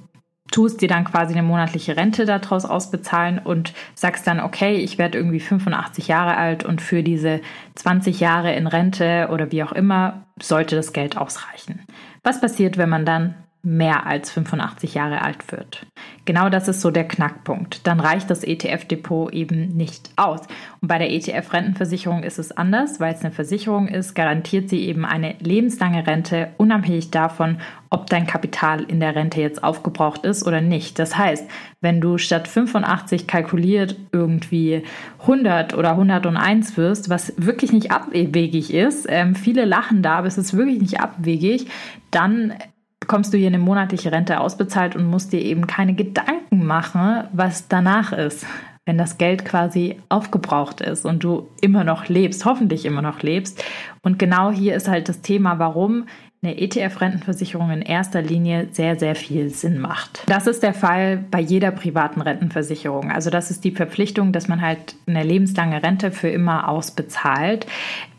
tust 0.52 0.80
dir 0.80 0.88
dann 0.88 1.04
quasi 1.04 1.32
eine 1.32 1.42
monatliche 1.42 1.96
Rente 1.96 2.24
daraus 2.24 2.64
ausbezahlen 2.64 3.40
und 3.40 3.72
sagst 3.94 4.26
dann, 4.26 4.40
okay, 4.40 4.76
ich 4.76 4.98
werde 4.98 5.18
irgendwie 5.18 5.40
85 5.40 6.08
Jahre 6.08 6.36
alt 6.36 6.64
und 6.64 6.80
für 6.80 7.02
diese 7.02 7.40
20 7.74 8.20
Jahre 8.20 8.54
in 8.54 8.66
Rente 8.66 9.28
oder 9.32 9.50
wie 9.50 9.64
auch 9.64 9.72
immer 9.72 10.22
sollte 10.40 10.76
das 10.76 10.92
Geld 10.92 11.16
ausreichen. 11.16 11.80
Was 12.22 12.40
passiert, 12.40 12.78
wenn 12.78 12.88
man 12.88 13.04
dann 13.04 13.34
mehr 13.62 14.06
als 14.06 14.30
85 14.32 14.94
Jahre 14.94 15.22
alt 15.22 15.52
wird. 15.52 15.86
Genau 16.24 16.48
das 16.48 16.66
ist 16.66 16.80
so 16.80 16.90
der 16.90 17.06
Knackpunkt. 17.06 17.86
Dann 17.86 18.00
reicht 18.00 18.28
das 18.28 18.42
ETF-Depot 18.42 19.32
eben 19.32 19.68
nicht 19.68 20.10
aus. 20.16 20.40
Und 20.80 20.88
bei 20.88 20.98
der 20.98 21.12
ETF-Rentenversicherung 21.12 22.24
ist 22.24 22.38
es 22.38 22.50
anders, 22.50 22.98
weil 22.98 23.14
es 23.14 23.20
eine 23.20 23.30
Versicherung 23.30 23.86
ist, 23.86 24.14
garantiert 24.14 24.68
sie 24.68 24.80
eben 24.86 25.04
eine 25.04 25.36
lebenslange 25.38 26.06
Rente, 26.06 26.48
unabhängig 26.58 27.10
davon, 27.10 27.58
ob 27.88 28.08
dein 28.08 28.26
Kapital 28.26 28.82
in 28.82 28.98
der 28.98 29.14
Rente 29.14 29.40
jetzt 29.40 29.62
aufgebraucht 29.62 30.24
ist 30.24 30.44
oder 30.44 30.60
nicht. 30.60 30.98
Das 30.98 31.16
heißt, 31.16 31.48
wenn 31.80 32.00
du 32.00 32.18
statt 32.18 32.48
85 32.48 33.26
kalkuliert 33.28 33.96
irgendwie 34.10 34.82
100 35.20 35.74
oder 35.74 35.90
101 35.90 36.76
wirst, 36.76 37.10
was 37.10 37.32
wirklich 37.36 37.72
nicht 37.72 37.92
abwegig 37.92 38.72
ist, 38.74 39.06
ähm, 39.08 39.36
viele 39.36 39.64
lachen 39.66 40.02
da, 40.02 40.18
aber 40.18 40.26
es 40.26 40.38
ist 40.38 40.56
wirklich 40.56 40.80
nicht 40.80 41.00
abwegig, 41.00 41.66
dann 42.10 42.54
bekommst 43.02 43.34
du 43.34 43.36
hier 43.36 43.48
eine 43.48 43.58
monatliche 43.58 44.12
Rente 44.12 44.38
ausbezahlt 44.38 44.94
und 44.94 45.10
musst 45.10 45.32
dir 45.32 45.42
eben 45.42 45.66
keine 45.66 45.92
Gedanken 45.92 46.64
machen, 46.64 47.24
was 47.32 47.66
danach 47.66 48.12
ist, 48.12 48.46
wenn 48.86 48.96
das 48.96 49.18
Geld 49.18 49.44
quasi 49.44 49.96
aufgebraucht 50.08 50.80
ist 50.80 51.04
und 51.04 51.24
du 51.24 51.48
immer 51.60 51.82
noch 51.82 52.08
lebst, 52.08 52.44
hoffentlich 52.44 52.84
immer 52.84 53.02
noch 53.02 53.20
lebst. 53.20 53.64
Und 54.02 54.20
genau 54.20 54.52
hier 54.52 54.76
ist 54.76 54.86
halt 54.86 55.08
das 55.08 55.20
Thema, 55.20 55.58
warum 55.58 56.06
eine 56.44 56.60
ETF-Rentenversicherung 56.60 57.70
in 57.70 57.82
erster 57.82 58.20
Linie 58.20 58.66
sehr, 58.72 58.98
sehr 58.98 59.14
viel 59.14 59.50
Sinn 59.50 59.78
macht. 59.78 60.24
Das 60.26 60.48
ist 60.48 60.64
der 60.64 60.74
Fall 60.74 61.18
bei 61.30 61.38
jeder 61.38 61.70
privaten 61.70 62.20
Rentenversicherung. 62.20 63.12
Also 63.12 63.30
das 63.30 63.52
ist 63.52 63.62
die 63.62 63.70
Verpflichtung, 63.70 64.32
dass 64.32 64.48
man 64.48 64.60
halt 64.60 64.96
eine 65.06 65.22
lebenslange 65.22 65.80
Rente 65.84 66.10
für 66.10 66.28
immer 66.28 66.68
ausbezahlt. 66.68 67.66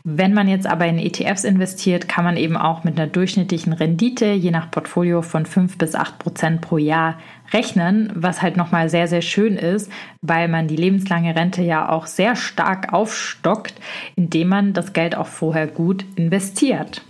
Wenn 0.04 0.32
man 0.32 0.48
jetzt 0.48 0.66
aber 0.66 0.86
in 0.86 0.98
ETFs 0.98 1.44
investiert, 1.44 2.08
kann 2.08 2.24
man 2.24 2.38
eben 2.38 2.56
auch 2.56 2.82
mit 2.82 2.98
einer 2.98 3.08
durchschnittlichen 3.08 3.74
Rendite, 3.74 4.32
je 4.32 4.50
nach 4.50 4.70
Portfolio, 4.70 5.20
von 5.20 5.44
5 5.44 5.76
bis 5.76 5.94
8 5.94 6.18
Prozent 6.18 6.60
pro 6.62 6.78
Jahr 6.78 7.18
rechnen, 7.52 8.10
was 8.14 8.40
halt 8.40 8.56
nochmal 8.56 8.88
sehr, 8.88 9.06
sehr 9.06 9.22
schön 9.22 9.56
ist, 9.56 9.92
weil 10.22 10.48
man 10.48 10.66
die 10.66 10.76
lebenslange 10.76 11.36
Rente 11.36 11.62
ja 11.62 11.90
auch 11.90 12.06
sehr 12.06 12.36
stark 12.36 12.94
aufstockt, 12.94 13.74
indem 14.16 14.48
man 14.48 14.72
das 14.72 14.94
Geld 14.94 15.14
auch 15.14 15.26
vorher 15.26 15.66
gut 15.66 16.06
investiert. 16.16 17.02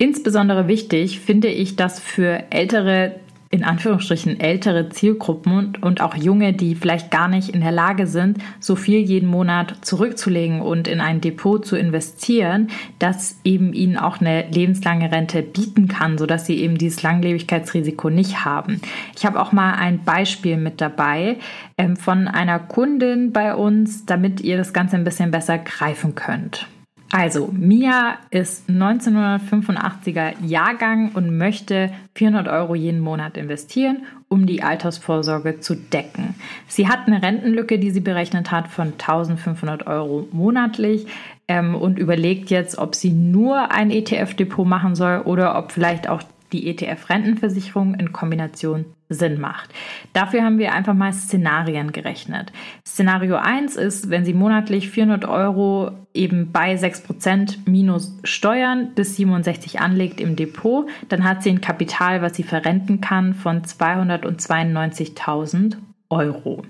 Insbesondere 0.00 0.66
wichtig 0.66 1.20
finde 1.20 1.48
ich 1.48 1.76
das 1.76 2.00
für 2.00 2.44
ältere 2.48 3.16
in 3.50 3.64
Anführungsstrichen 3.64 4.40
ältere 4.40 4.88
Zielgruppen 4.88 5.52
und, 5.52 5.82
und 5.82 6.00
auch 6.00 6.14
junge, 6.14 6.54
die 6.54 6.74
vielleicht 6.74 7.10
gar 7.10 7.28
nicht 7.28 7.50
in 7.50 7.60
der 7.60 7.72
Lage 7.72 8.06
sind, 8.06 8.38
so 8.60 8.76
viel 8.76 9.00
jeden 9.00 9.28
Monat 9.28 9.84
zurückzulegen 9.84 10.62
und 10.62 10.88
in 10.88 11.00
ein 11.00 11.20
Depot 11.20 11.66
zu 11.66 11.76
investieren, 11.76 12.68
das 12.98 13.40
eben 13.44 13.74
ihnen 13.74 13.98
auch 13.98 14.20
eine 14.20 14.48
lebenslange 14.48 15.12
Rente 15.12 15.42
bieten 15.42 15.88
kann, 15.88 16.16
sodass 16.16 16.46
sie 16.46 16.60
eben 16.60 16.78
dieses 16.78 17.02
Langlebigkeitsrisiko 17.02 18.08
nicht 18.08 18.44
haben. 18.44 18.80
Ich 19.16 19.26
habe 19.26 19.38
auch 19.38 19.52
mal 19.52 19.74
ein 19.74 20.02
Beispiel 20.04 20.56
mit 20.56 20.80
dabei 20.80 21.36
ähm, 21.76 21.96
von 21.96 22.26
einer 22.26 22.60
Kundin 22.60 23.32
bei 23.32 23.54
uns, 23.54 24.06
damit 24.06 24.40
ihr 24.40 24.56
das 24.56 24.72
Ganze 24.72 24.96
ein 24.96 25.04
bisschen 25.04 25.32
besser 25.32 25.58
greifen 25.58 26.14
könnt. 26.14 26.68
Also, 27.12 27.50
Mia 27.52 28.18
ist 28.30 28.70
1985er 28.70 30.34
Jahrgang 30.46 31.10
und 31.12 31.36
möchte 31.36 31.90
400 32.14 32.46
Euro 32.46 32.76
jeden 32.76 33.00
Monat 33.00 33.36
investieren, 33.36 34.04
um 34.28 34.46
die 34.46 34.62
Altersvorsorge 34.62 35.58
zu 35.58 35.74
decken. 35.74 36.36
Sie 36.68 36.86
hat 36.86 37.08
eine 37.08 37.20
Rentenlücke, 37.20 37.80
die 37.80 37.90
sie 37.90 38.00
berechnet 38.00 38.52
hat, 38.52 38.68
von 38.68 38.92
1500 38.92 39.88
Euro 39.88 40.28
monatlich 40.30 41.06
ähm, 41.48 41.74
und 41.74 41.98
überlegt 41.98 42.48
jetzt, 42.48 42.78
ob 42.78 42.94
sie 42.94 43.10
nur 43.10 43.72
ein 43.72 43.90
ETF-Depot 43.90 44.66
machen 44.66 44.94
soll 44.94 45.22
oder 45.22 45.58
ob 45.58 45.72
vielleicht 45.72 46.08
auch 46.08 46.22
die 46.52 46.68
ETF-Rentenversicherung 46.68 47.94
in 47.94 48.12
Kombination 48.12 48.84
Sinn 49.10 49.40
macht. 49.40 49.68
Dafür 50.14 50.42
haben 50.42 50.58
wir 50.58 50.72
einfach 50.72 50.94
mal 50.94 51.12
Szenarien 51.12 51.92
gerechnet. 51.92 52.50
Szenario 52.86 53.36
1 53.36 53.76
ist, 53.76 54.08
wenn 54.08 54.24
Sie 54.24 54.32
monatlich 54.32 54.88
400 54.88 55.26
Euro 55.26 55.90
eben 56.14 56.52
bei 56.52 56.74
6% 56.74 57.58
minus 57.66 58.16
Steuern 58.24 58.94
bis 58.94 59.16
67 59.16 59.80
anlegt 59.80 60.18
im 60.20 60.36
Depot, 60.36 60.86
dann 61.08 61.24
hat 61.24 61.42
sie 61.42 61.50
ein 61.50 61.60
Kapital, 61.60 62.22
was 62.22 62.36
sie 62.36 62.44
verrenten 62.44 63.00
kann, 63.00 63.34
von 63.34 63.62
292.000 63.62 65.76
Euro. 66.08 66.62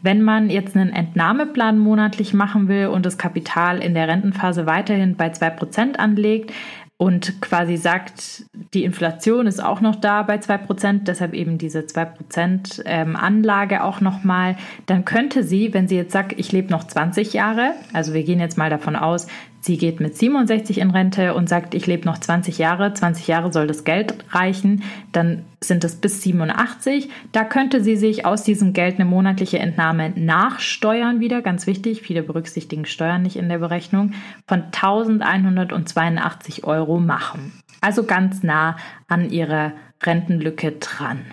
Wenn 0.00 0.22
man 0.22 0.48
jetzt 0.48 0.76
einen 0.76 0.92
Entnahmeplan 0.92 1.76
monatlich 1.78 2.32
machen 2.32 2.68
will 2.68 2.86
und 2.86 3.04
das 3.04 3.18
Kapital 3.18 3.78
in 3.78 3.94
der 3.94 4.06
Rentenphase 4.06 4.64
weiterhin 4.66 5.16
bei 5.16 5.32
2% 5.32 5.96
anlegt, 5.96 6.52
und 6.98 7.40
quasi 7.40 7.76
sagt, 7.76 8.44
die 8.74 8.82
Inflation 8.82 9.46
ist 9.46 9.62
auch 9.62 9.80
noch 9.80 9.94
da 9.94 10.24
bei 10.24 10.34
2%, 10.36 11.04
deshalb 11.04 11.32
eben 11.32 11.56
diese 11.56 11.80
2% 11.82 12.82
ähm, 12.86 13.14
Anlage 13.14 13.84
auch 13.84 14.00
nochmal, 14.00 14.56
dann 14.86 15.04
könnte 15.04 15.44
sie, 15.44 15.72
wenn 15.72 15.86
sie 15.86 15.94
jetzt 15.94 16.12
sagt, 16.12 16.32
ich 16.36 16.50
lebe 16.50 16.72
noch 16.72 16.82
20 16.82 17.32
Jahre, 17.32 17.74
also 17.92 18.14
wir 18.14 18.24
gehen 18.24 18.40
jetzt 18.40 18.58
mal 18.58 18.68
davon 18.68 18.96
aus, 18.96 19.28
Sie 19.60 19.76
geht 19.76 20.00
mit 20.00 20.16
67 20.16 20.78
in 20.78 20.90
Rente 20.90 21.34
und 21.34 21.48
sagt, 21.48 21.74
ich 21.74 21.86
lebe 21.86 22.06
noch 22.06 22.18
20 22.18 22.58
Jahre, 22.58 22.94
20 22.94 23.26
Jahre 23.26 23.52
soll 23.52 23.66
das 23.66 23.84
Geld 23.84 24.14
reichen, 24.30 24.82
dann 25.12 25.44
sind 25.60 25.84
es 25.84 25.96
bis 25.96 26.22
87. 26.22 27.10
Da 27.32 27.44
könnte 27.44 27.82
sie 27.82 27.96
sich 27.96 28.24
aus 28.24 28.44
diesem 28.44 28.72
Geld 28.72 28.96
eine 28.96 29.04
monatliche 29.04 29.58
Entnahme 29.58 30.12
nachsteuern 30.14 31.20
wieder, 31.20 31.42
ganz 31.42 31.66
wichtig, 31.66 32.02
viele 32.02 32.22
berücksichtigen 32.22 32.86
Steuern 32.86 33.22
nicht 33.22 33.36
in 33.36 33.48
der 33.48 33.58
Berechnung, 33.58 34.12
von 34.46 34.64
1182 34.64 36.64
Euro 36.64 37.00
machen. 37.00 37.52
Also 37.80 38.04
ganz 38.04 38.42
nah 38.42 38.76
an 39.08 39.30
ihrer 39.30 39.72
Rentenlücke 40.02 40.72
dran. 40.72 41.24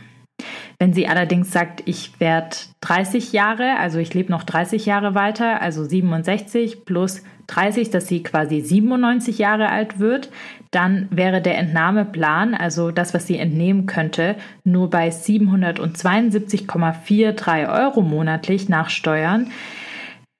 Wenn 0.77 0.93
sie 0.93 1.07
allerdings 1.07 1.51
sagt, 1.51 1.83
ich 1.85 2.19
werde 2.19 2.55
30 2.81 3.31
Jahre, 3.31 3.77
also 3.77 3.99
ich 3.99 4.13
lebe 4.13 4.31
noch 4.31 4.43
30 4.43 4.85
Jahre 4.85 5.15
weiter, 5.15 5.61
also 5.61 5.85
67 5.85 6.85
plus 6.85 7.23
30, 7.47 7.89
dass 7.89 8.07
sie 8.07 8.23
quasi 8.23 8.61
97 8.61 9.39
Jahre 9.39 9.67
alt 9.69 9.99
wird, 9.99 10.29
dann 10.71 11.09
wäre 11.11 11.41
der 11.41 11.57
Entnahmeplan, 11.57 12.53
also 12.53 12.91
das, 12.91 13.13
was 13.13 13.27
sie 13.27 13.37
entnehmen 13.37 13.85
könnte, 13.85 14.37
nur 14.63 14.89
bei 14.89 15.09
772,43 15.09 17.69
Euro 17.71 18.01
monatlich 18.01 18.69
nach 18.69 18.89
Steuern. 18.89 19.51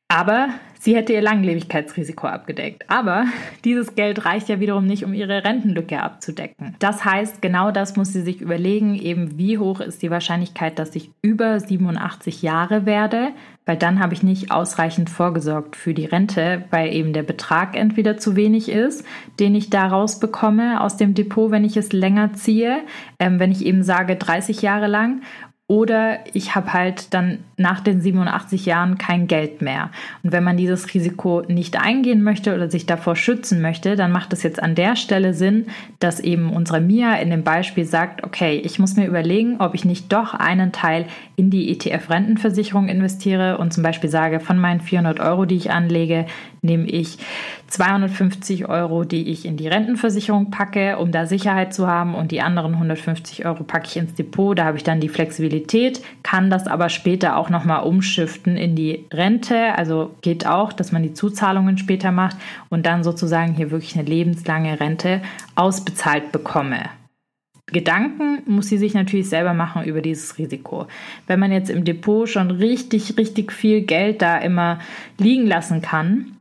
Aber 0.08 0.48
Sie 0.86 0.96
hätte 0.96 1.14
ihr 1.14 1.22
Langlebigkeitsrisiko 1.24 2.28
abgedeckt. 2.28 2.84
Aber 2.92 3.26
dieses 3.66 3.96
Geld 3.96 4.24
reicht 4.24 4.50
ja 4.50 4.60
wiederum 4.60 4.86
nicht, 4.86 5.04
um 5.04 5.16
ihre 5.16 5.44
Rentenlücke 5.44 6.00
abzudecken. 6.00 6.76
Das 6.78 7.04
heißt, 7.04 7.42
genau 7.42 7.72
das 7.72 7.96
muss 7.96 8.14
sie 8.14 8.22
sich 8.22 8.40
überlegen, 8.40 8.94
eben 8.94 9.36
wie 9.40 9.58
hoch 9.58 9.80
ist 9.80 10.04
die 10.04 10.12
Wahrscheinlichkeit, 10.12 10.78
dass 10.78 10.96
ich 10.96 11.10
über 11.24 11.60
87 11.60 12.44
Jahre 12.44 12.86
werde, 12.86 13.30
weil 13.66 13.78
dann 13.78 14.00
habe 14.00 14.14
ich 14.14 14.22
nicht 14.22 14.52
ausreichend 14.52 15.10
vorgesorgt 15.10 15.76
für 15.76 15.96
die 15.96 16.06
Rente, 16.06 16.66
weil 16.70 16.94
eben 16.94 17.14
der 17.14 17.24
Betrag 17.24 17.76
entweder 17.76 18.18
zu 18.18 18.36
wenig 18.36 18.70
ist, 18.70 19.04
den 19.40 19.56
ich 19.56 19.72
da 19.72 19.88
rausbekomme 19.88 20.82
aus 20.82 20.98
dem 20.98 21.16
Depot, 21.16 21.50
wenn 21.50 21.66
ich 21.66 21.78
es 21.78 21.94
länger 21.94 22.34
ziehe, 22.34 22.78
ähm, 23.18 23.40
wenn 23.40 23.52
ich 23.52 23.66
eben 23.66 23.82
sage 23.82 24.18
30 24.18 24.62
Jahre 24.62 24.86
lang 24.86 25.22
oder 25.68 26.20
ich 26.34 26.54
habe 26.54 26.74
halt 26.74 27.12
dann 27.16 27.40
nach 27.58 27.80
den 27.80 28.00
87 28.00 28.68
Jahren 28.68 29.00
kein 29.00 29.26
Geld 29.26 29.64
mehr. 29.64 29.90
Und 30.22 30.32
wenn 30.32 30.44
man 30.44 30.58
dieses 30.58 30.94
Risiko 30.94 31.42
nicht 31.48 31.82
eingehen 31.82 32.22
möchte 32.22 32.54
oder 32.54 32.70
sich 32.70 32.86
davor 32.86 33.16
schützen 33.16 33.64
möchte, 33.64 33.96
dann 33.96 34.12
macht 34.12 34.32
es 34.32 34.44
jetzt 34.44 34.62
an 34.62 34.76
der 34.76 34.96
Stelle 34.96 35.34
Sinn, 35.34 35.66
dass 35.98 36.20
eben 36.20 36.54
unsere 36.54 36.82
Mia 36.82 37.16
in 37.16 37.32
dem 37.32 37.44
Beispiel 37.44 37.86
sagt, 37.86 38.24
okay, 38.24 38.62
ich 38.64 38.78
muss 38.78 38.96
mir 38.96 39.08
überlegen, 39.08 39.56
ob 39.58 39.74
ich 39.74 39.86
nicht 39.86 40.14
doch 40.14 40.36
einen 40.36 40.72
Teil 40.72 41.08
in 41.36 41.50
die 41.50 41.72
ETF-Rentenversicherung 41.72 42.88
investiere 42.88 43.58
und 43.58 43.74
zum 43.74 43.82
Beispiel 43.82 44.12
sage, 44.12 44.40
von 44.40 44.60
meinen 44.60 44.82
400 44.82 45.20
Euro, 45.20 45.46
die 45.46 45.56
ich 45.56 45.72
anlege, 45.72 46.28
nehme 46.66 46.88
ich 46.88 47.18
250 47.68 48.68
Euro, 48.68 49.04
die 49.04 49.30
ich 49.30 49.46
in 49.46 49.58
die 49.58 49.68
Rentenversicherung 49.68 50.52
packe, 50.52 50.98
um 50.98 51.12
da 51.12 51.26
Sicherheit 51.26 51.74
zu 51.74 51.88
haben 51.88 52.16
und 52.16 52.32
die 52.32 52.42
anderen 52.42 52.74
150 52.74 53.46
Euro 53.46 53.64
packe 53.64 53.88
ich 53.88 53.98
ins 53.98 54.14
Depot. 54.14 54.58
Da 54.58 54.66
habe 54.66 54.78
ich 54.78 54.84
dann 54.84 55.00
die 55.00 55.10
Flexibilität, 55.10 56.02
kann 56.24 56.50
das 56.50 56.68
aber 56.68 56.90
später 56.90 57.38
auch 57.38 57.50
nochmal 57.50 57.84
umschiften 57.84 58.58
in 58.58 58.76
die 58.76 59.06
Rente. 59.14 59.78
Also 59.78 60.16
geht 60.22 60.46
auch, 60.46 60.74
dass 60.74 60.92
man 60.92 61.04
die 61.04 61.14
Zuzahlungen 61.14 61.78
später 61.78 62.12
macht 62.12 62.38
und 62.70 62.86
dann 62.86 63.04
sozusagen 63.04 63.54
hier 63.54 63.72
wirklich 63.72 63.96
eine 63.96 64.08
lebenslange 64.08 64.80
Rente 64.80 65.22
ausbezahlt 65.56 66.32
bekomme. 66.32 66.80
Gedanken 67.68 68.44
muss 68.46 68.68
sie 68.70 68.78
sich 68.78 68.94
natürlich 68.94 69.28
selber 69.28 69.54
machen 69.54 69.84
über 69.86 70.02
dieses 70.02 70.38
Risiko. 70.38 70.88
Wenn 71.26 71.40
man 71.40 71.52
jetzt 71.52 71.72
im 71.72 71.84
Depot 71.84 72.30
schon 72.30 72.52
richtig, 72.52 73.18
richtig 73.18 73.52
viel 73.52 73.82
Geld 73.82 74.22
da 74.22 74.38
immer 74.38 74.80
liegen 75.18 75.48
lassen 75.48 75.82
kann, 75.82 76.35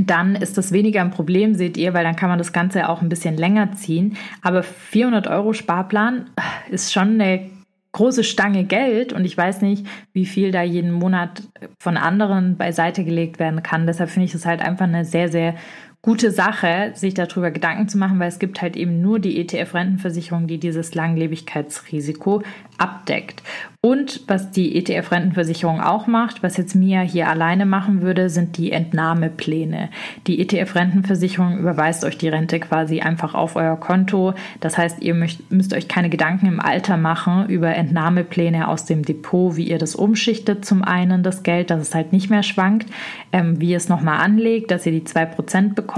dann 0.00 0.36
ist 0.36 0.56
das 0.56 0.72
weniger 0.72 1.00
ein 1.00 1.10
Problem, 1.10 1.54
seht 1.54 1.76
ihr, 1.76 1.92
weil 1.94 2.04
dann 2.04 2.16
kann 2.16 2.30
man 2.30 2.38
das 2.38 2.52
Ganze 2.52 2.88
auch 2.88 3.02
ein 3.02 3.08
bisschen 3.08 3.36
länger 3.36 3.72
ziehen. 3.72 4.16
Aber 4.40 4.62
400 4.62 5.26
Euro 5.26 5.52
Sparplan 5.52 6.30
ist 6.70 6.92
schon 6.92 7.20
eine 7.20 7.50
große 7.92 8.24
Stange 8.24 8.64
Geld 8.64 9.12
und 9.12 9.24
ich 9.24 9.36
weiß 9.36 9.60
nicht, 9.60 9.86
wie 10.14 10.24
viel 10.24 10.50
da 10.50 10.62
jeden 10.62 10.92
Monat 10.92 11.42
von 11.78 11.98
anderen 11.98 12.56
beiseite 12.56 13.04
gelegt 13.04 13.38
werden 13.38 13.62
kann. 13.62 13.86
Deshalb 13.86 14.08
finde 14.08 14.26
ich 14.26 14.34
es 14.34 14.46
halt 14.46 14.62
einfach 14.62 14.86
eine 14.86 15.04
sehr, 15.04 15.28
sehr 15.28 15.54
gute 16.02 16.32
Sache, 16.32 16.90
sich 16.94 17.14
darüber 17.14 17.52
Gedanken 17.52 17.88
zu 17.88 17.96
machen, 17.96 18.18
weil 18.18 18.28
es 18.28 18.40
gibt 18.40 18.60
halt 18.60 18.76
eben 18.76 19.00
nur 19.00 19.20
die 19.20 19.38
ETF-Rentenversicherung, 19.40 20.48
die 20.48 20.58
dieses 20.58 20.96
Langlebigkeitsrisiko 20.96 22.42
abdeckt. 22.76 23.44
Und 23.84 24.22
was 24.26 24.50
die 24.50 24.76
ETF-Rentenversicherung 24.76 25.80
auch 25.80 26.08
macht, 26.08 26.42
was 26.42 26.56
jetzt 26.56 26.74
Mia 26.74 27.00
hier 27.00 27.28
alleine 27.28 27.66
machen 27.66 28.02
würde, 28.02 28.30
sind 28.30 28.56
die 28.56 28.72
Entnahmepläne. 28.72 29.90
Die 30.26 30.40
ETF-Rentenversicherung 30.40 31.58
überweist 31.58 32.04
euch 32.04 32.18
die 32.18 32.28
Rente 32.28 32.58
quasi 32.58 33.00
einfach 33.00 33.34
auf 33.34 33.54
euer 33.54 33.76
Konto. 33.76 34.34
Das 34.60 34.78
heißt, 34.78 35.02
ihr 35.02 35.14
müsst, 35.14 35.50
müsst 35.50 35.72
euch 35.72 35.86
keine 35.86 36.10
Gedanken 36.10 36.46
im 36.46 36.60
Alter 36.60 36.96
machen 36.96 37.48
über 37.48 37.74
Entnahmepläne 37.74 38.68
aus 38.68 38.84
dem 38.84 39.04
Depot, 39.04 39.56
wie 39.56 39.68
ihr 39.68 39.78
das 39.78 39.94
umschichtet 39.94 40.64
zum 40.64 40.82
einen, 40.82 41.22
das 41.22 41.42
Geld, 41.42 41.70
dass 41.70 41.80
es 41.80 41.94
halt 41.94 42.12
nicht 42.12 42.30
mehr 42.30 42.44
schwankt, 42.44 42.86
ähm, 43.32 43.60
wie 43.60 43.70
ihr 43.70 43.76
es 43.76 43.88
nochmal 43.88 44.18
anlegt, 44.18 44.70
dass 44.72 44.86
ihr 44.86 44.92
die 44.92 45.02
2% 45.02 45.74
bekommt 45.74 45.91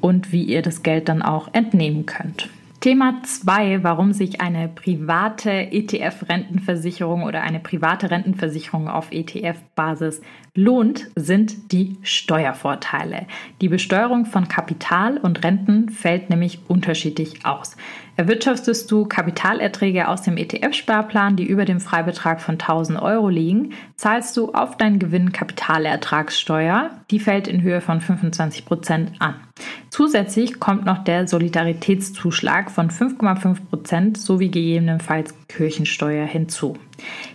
und 0.00 0.32
wie 0.32 0.44
ihr 0.44 0.62
das 0.62 0.82
Geld 0.82 1.08
dann 1.08 1.22
auch 1.22 1.48
entnehmen 1.52 2.06
könnt. 2.06 2.48
Thema 2.80 3.20
2, 3.24 3.82
warum 3.82 4.12
sich 4.12 4.40
eine 4.40 4.68
private 4.68 5.50
ETF-Rentenversicherung 5.50 7.24
oder 7.24 7.42
eine 7.42 7.58
private 7.58 8.10
Rentenversicherung 8.10 8.88
auf 8.88 9.10
ETF-Basis 9.10 10.20
lohnt, 10.54 11.08
sind 11.16 11.72
die 11.72 11.96
Steuervorteile. 12.02 13.26
Die 13.60 13.68
Besteuerung 13.68 14.26
von 14.26 14.46
Kapital 14.46 15.16
und 15.16 15.42
Renten 15.42 15.88
fällt 15.88 16.30
nämlich 16.30 16.60
unterschiedlich 16.68 17.44
aus. 17.44 17.76
Erwirtschaftest 18.18 18.90
du 18.90 19.04
Kapitalerträge 19.04 20.08
aus 20.08 20.22
dem 20.22 20.38
ETF-Sparplan, 20.38 21.36
die 21.36 21.46
über 21.46 21.66
dem 21.66 21.80
Freibetrag 21.80 22.40
von 22.40 22.54
1000 22.54 23.00
Euro 23.00 23.28
liegen, 23.28 23.74
zahlst 23.96 24.34
du 24.38 24.52
auf 24.52 24.78
deinen 24.78 24.98
Gewinn 24.98 25.32
Kapitalertragssteuer. 25.32 26.90
Die 27.10 27.20
fällt 27.20 27.46
in 27.46 27.60
Höhe 27.60 27.82
von 27.82 28.00
25 28.00 28.64
Prozent 28.64 29.12
an. 29.18 29.34
Zusätzlich 29.96 30.60
kommt 30.60 30.84
noch 30.84 31.04
der 31.04 31.26
Solidaritätszuschlag 31.26 32.70
von 32.70 32.90
5,5 32.90 33.64
Prozent 33.70 34.18
sowie 34.18 34.50
gegebenenfalls 34.50 35.34
Kirchensteuer 35.48 36.26
hinzu. 36.26 36.76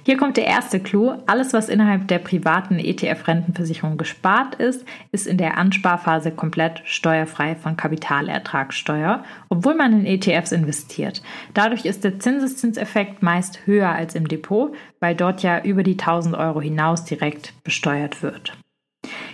Hier 0.03 0.15
kommt 0.15 0.37
der 0.37 0.45
erste 0.45 0.79
Clou. 0.79 1.15
Alles, 1.25 1.53
was 1.53 1.69
innerhalb 1.69 2.07
der 2.07 2.19
privaten 2.19 2.77
ETF-Rentenversicherung 2.77 3.97
gespart 3.97 4.53
ist, 4.55 4.85
ist 5.11 5.25
in 5.25 5.37
der 5.37 5.57
Ansparphase 5.57 6.29
komplett 6.29 6.83
steuerfrei 6.85 7.55
von 7.55 7.77
Kapitalertragssteuer, 7.77 9.23
obwohl 9.49 9.73
man 9.73 9.93
in 9.93 10.05
ETFs 10.05 10.51
investiert. 10.51 11.23
Dadurch 11.55 11.85
ist 11.85 12.03
der 12.03 12.19
Zinseszinseffekt 12.19 13.23
meist 13.23 13.65
höher 13.65 13.89
als 13.89 14.13
im 14.13 14.27
Depot, 14.27 14.71
weil 14.99 15.15
dort 15.15 15.41
ja 15.41 15.63
über 15.63 15.81
die 15.81 15.97
1000 15.97 16.35
Euro 16.35 16.61
hinaus 16.61 17.05
direkt 17.05 17.53
besteuert 17.63 18.21
wird. 18.21 18.53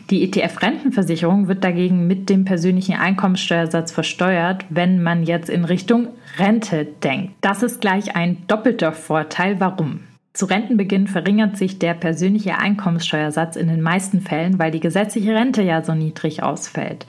Die 0.10 0.24
ETF-Rentenversicherung 0.24 1.50
wird 1.50 1.66
dagegen 1.66 2.08
mit 2.08 2.30
dem 2.30 2.46
persönlichen 2.46 2.96
Einkommenssteuersatz 2.96 3.92
versteuert, 3.92 4.64
wenn 4.70 5.04
man 5.04 5.24
jetzt 5.24 5.50
in 5.50 5.66
Richtung 5.66 6.08
Rente 6.38 6.88
denkt. 7.04 7.34
Das 7.42 7.62
ist 7.62 7.82
gleich 7.82 8.16
ein 8.16 8.38
doppelter 8.48 8.94
Vorteil. 8.94 9.60
Warum? 9.60 10.07
Zu 10.38 10.46
Rentenbeginn 10.46 11.08
verringert 11.08 11.58
sich 11.58 11.80
der 11.80 11.96
persönliche 11.96 12.60
Einkommenssteuersatz 12.60 13.56
in 13.56 13.70
den 13.70 13.82
meisten 13.82 14.22
Fällen, 14.22 14.60
weil 14.60 14.70
die 14.70 14.80
gesetzliche 14.80 15.34
Rente 15.34 15.64
ja 15.64 15.84
so 15.84 15.96
niedrig 15.96 16.44
ausfällt. 16.44 17.08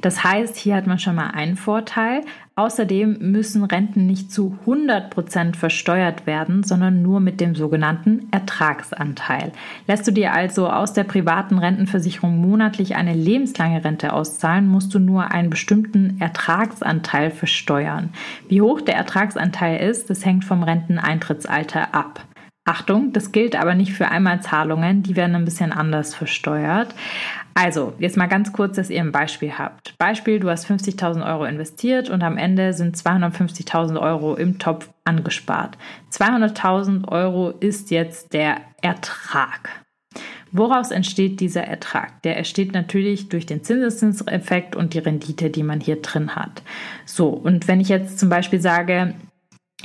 Das 0.00 0.24
heißt, 0.24 0.56
hier 0.56 0.76
hat 0.76 0.86
man 0.86 0.98
schon 0.98 1.14
mal 1.14 1.28
einen 1.28 1.56
Vorteil. 1.56 2.22
Außerdem 2.56 3.18
müssen 3.20 3.64
Renten 3.64 4.06
nicht 4.06 4.32
zu 4.32 4.56
100 4.60 5.10
Prozent 5.10 5.58
versteuert 5.58 6.26
werden, 6.26 6.62
sondern 6.62 7.02
nur 7.02 7.20
mit 7.20 7.38
dem 7.42 7.54
sogenannten 7.54 8.28
Ertragsanteil. 8.30 9.52
Lässt 9.86 10.06
du 10.06 10.10
dir 10.10 10.32
also 10.32 10.66
aus 10.70 10.94
der 10.94 11.04
privaten 11.04 11.58
Rentenversicherung 11.58 12.38
monatlich 12.38 12.96
eine 12.96 13.12
lebenslange 13.12 13.84
Rente 13.84 14.14
auszahlen, 14.14 14.66
musst 14.66 14.94
du 14.94 14.98
nur 14.98 15.32
einen 15.32 15.50
bestimmten 15.50 16.18
Ertragsanteil 16.18 17.30
versteuern. 17.30 18.08
Wie 18.48 18.62
hoch 18.62 18.80
der 18.80 18.96
Ertragsanteil 18.96 19.86
ist, 19.86 20.08
das 20.08 20.24
hängt 20.24 20.46
vom 20.46 20.62
Renteneintrittsalter 20.62 21.94
ab. 21.94 22.24
Achtung, 22.70 23.12
das 23.12 23.32
gilt 23.32 23.56
aber 23.56 23.74
nicht 23.74 23.92
für 23.92 24.08
Einmalzahlungen, 24.08 25.02
die 25.02 25.16
werden 25.16 25.34
ein 25.34 25.44
bisschen 25.44 25.72
anders 25.72 26.14
versteuert. 26.14 26.94
Also, 27.52 27.94
jetzt 27.98 28.16
mal 28.16 28.28
ganz 28.28 28.52
kurz, 28.52 28.76
dass 28.76 28.90
ihr 28.90 29.00
ein 29.00 29.10
Beispiel 29.10 29.58
habt. 29.58 29.98
Beispiel, 29.98 30.38
du 30.38 30.48
hast 30.48 30.70
50.000 30.70 31.26
Euro 31.26 31.46
investiert 31.46 32.10
und 32.10 32.22
am 32.22 32.36
Ende 32.36 32.72
sind 32.72 32.96
250.000 32.96 34.00
Euro 34.00 34.36
im 34.36 34.60
Topf 34.60 34.88
angespart. 35.02 35.78
200.000 36.12 37.08
Euro 37.08 37.50
ist 37.50 37.90
jetzt 37.90 38.32
der 38.34 38.58
Ertrag. 38.82 39.70
Woraus 40.52 40.92
entsteht 40.92 41.40
dieser 41.40 41.64
Ertrag? 41.64 42.22
Der 42.22 42.36
entsteht 42.36 42.72
natürlich 42.72 43.28
durch 43.28 43.46
den 43.46 43.64
Zinseszinseffekt 43.64 44.76
und 44.76 44.94
die 44.94 45.00
Rendite, 45.00 45.50
die 45.50 45.64
man 45.64 45.80
hier 45.80 46.00
drin 46.02 46.36
hat. 46.36 46.62
So, 47.04 47.30
und 47.30 47.66
wenn 47.66 47.80
ich 47.80 47.88
jetzt 47.88 48.20
zum 48.20 48.28
Beispiel 48.28 48.60
sage, 48.60 49.14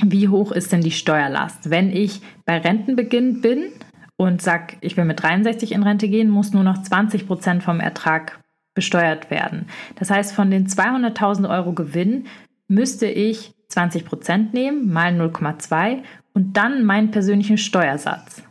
wie 0.02 0.28
hoch 0.28 0.52
ist 0.52 0.72
denn 0.72 0.82
die 0.82 0.90
Steuerlast? 0.90 1.70
Wenn 1.70 1.90
ich 1.90 2.20
bei 2.44 2.58
Rentenbeginn 2.58 3.40
bin 3.40 3.72
und 4.16 4.42
sage, 4.42 4.76
ich 4.80 4.96
will 4.96 5.04
mit 5.04 5.22
63 5.22 5.72
in 5.72 5.82
Rente 5.82 6.08
gehen, 6.08 6.28
muss 6.28 6.52
nur 6.52 6.62
noch 6.62 6.82
20 6.82 7.26
Prozent 7.26 7.62
vom 7.62 7.80
Ertrag 7.80 8.40
besteuert 8.74 9.30
werden. 9.30 9.66
Das 9.96 10.10
heißt, 10.10 10.34
von 10.34 10.50
den 10.50 10.66
200.000 10.66 11.48
Euro 11.48 11.72
Gewinn 11.72 12.26
müsste 12.68 13.06
ich 13.06 13.54
20 13.68 14.04
Prozent 14.04 14.54
nehmen, 14.54 14.92
mal 14.92 15.12
0,2 15.12 16.02
und 16.34 16.56
dann 16.56 16.84
meinen 16.84 17.10
persönlichen 17.10 17.58
Steuersatz. 17.58 18.42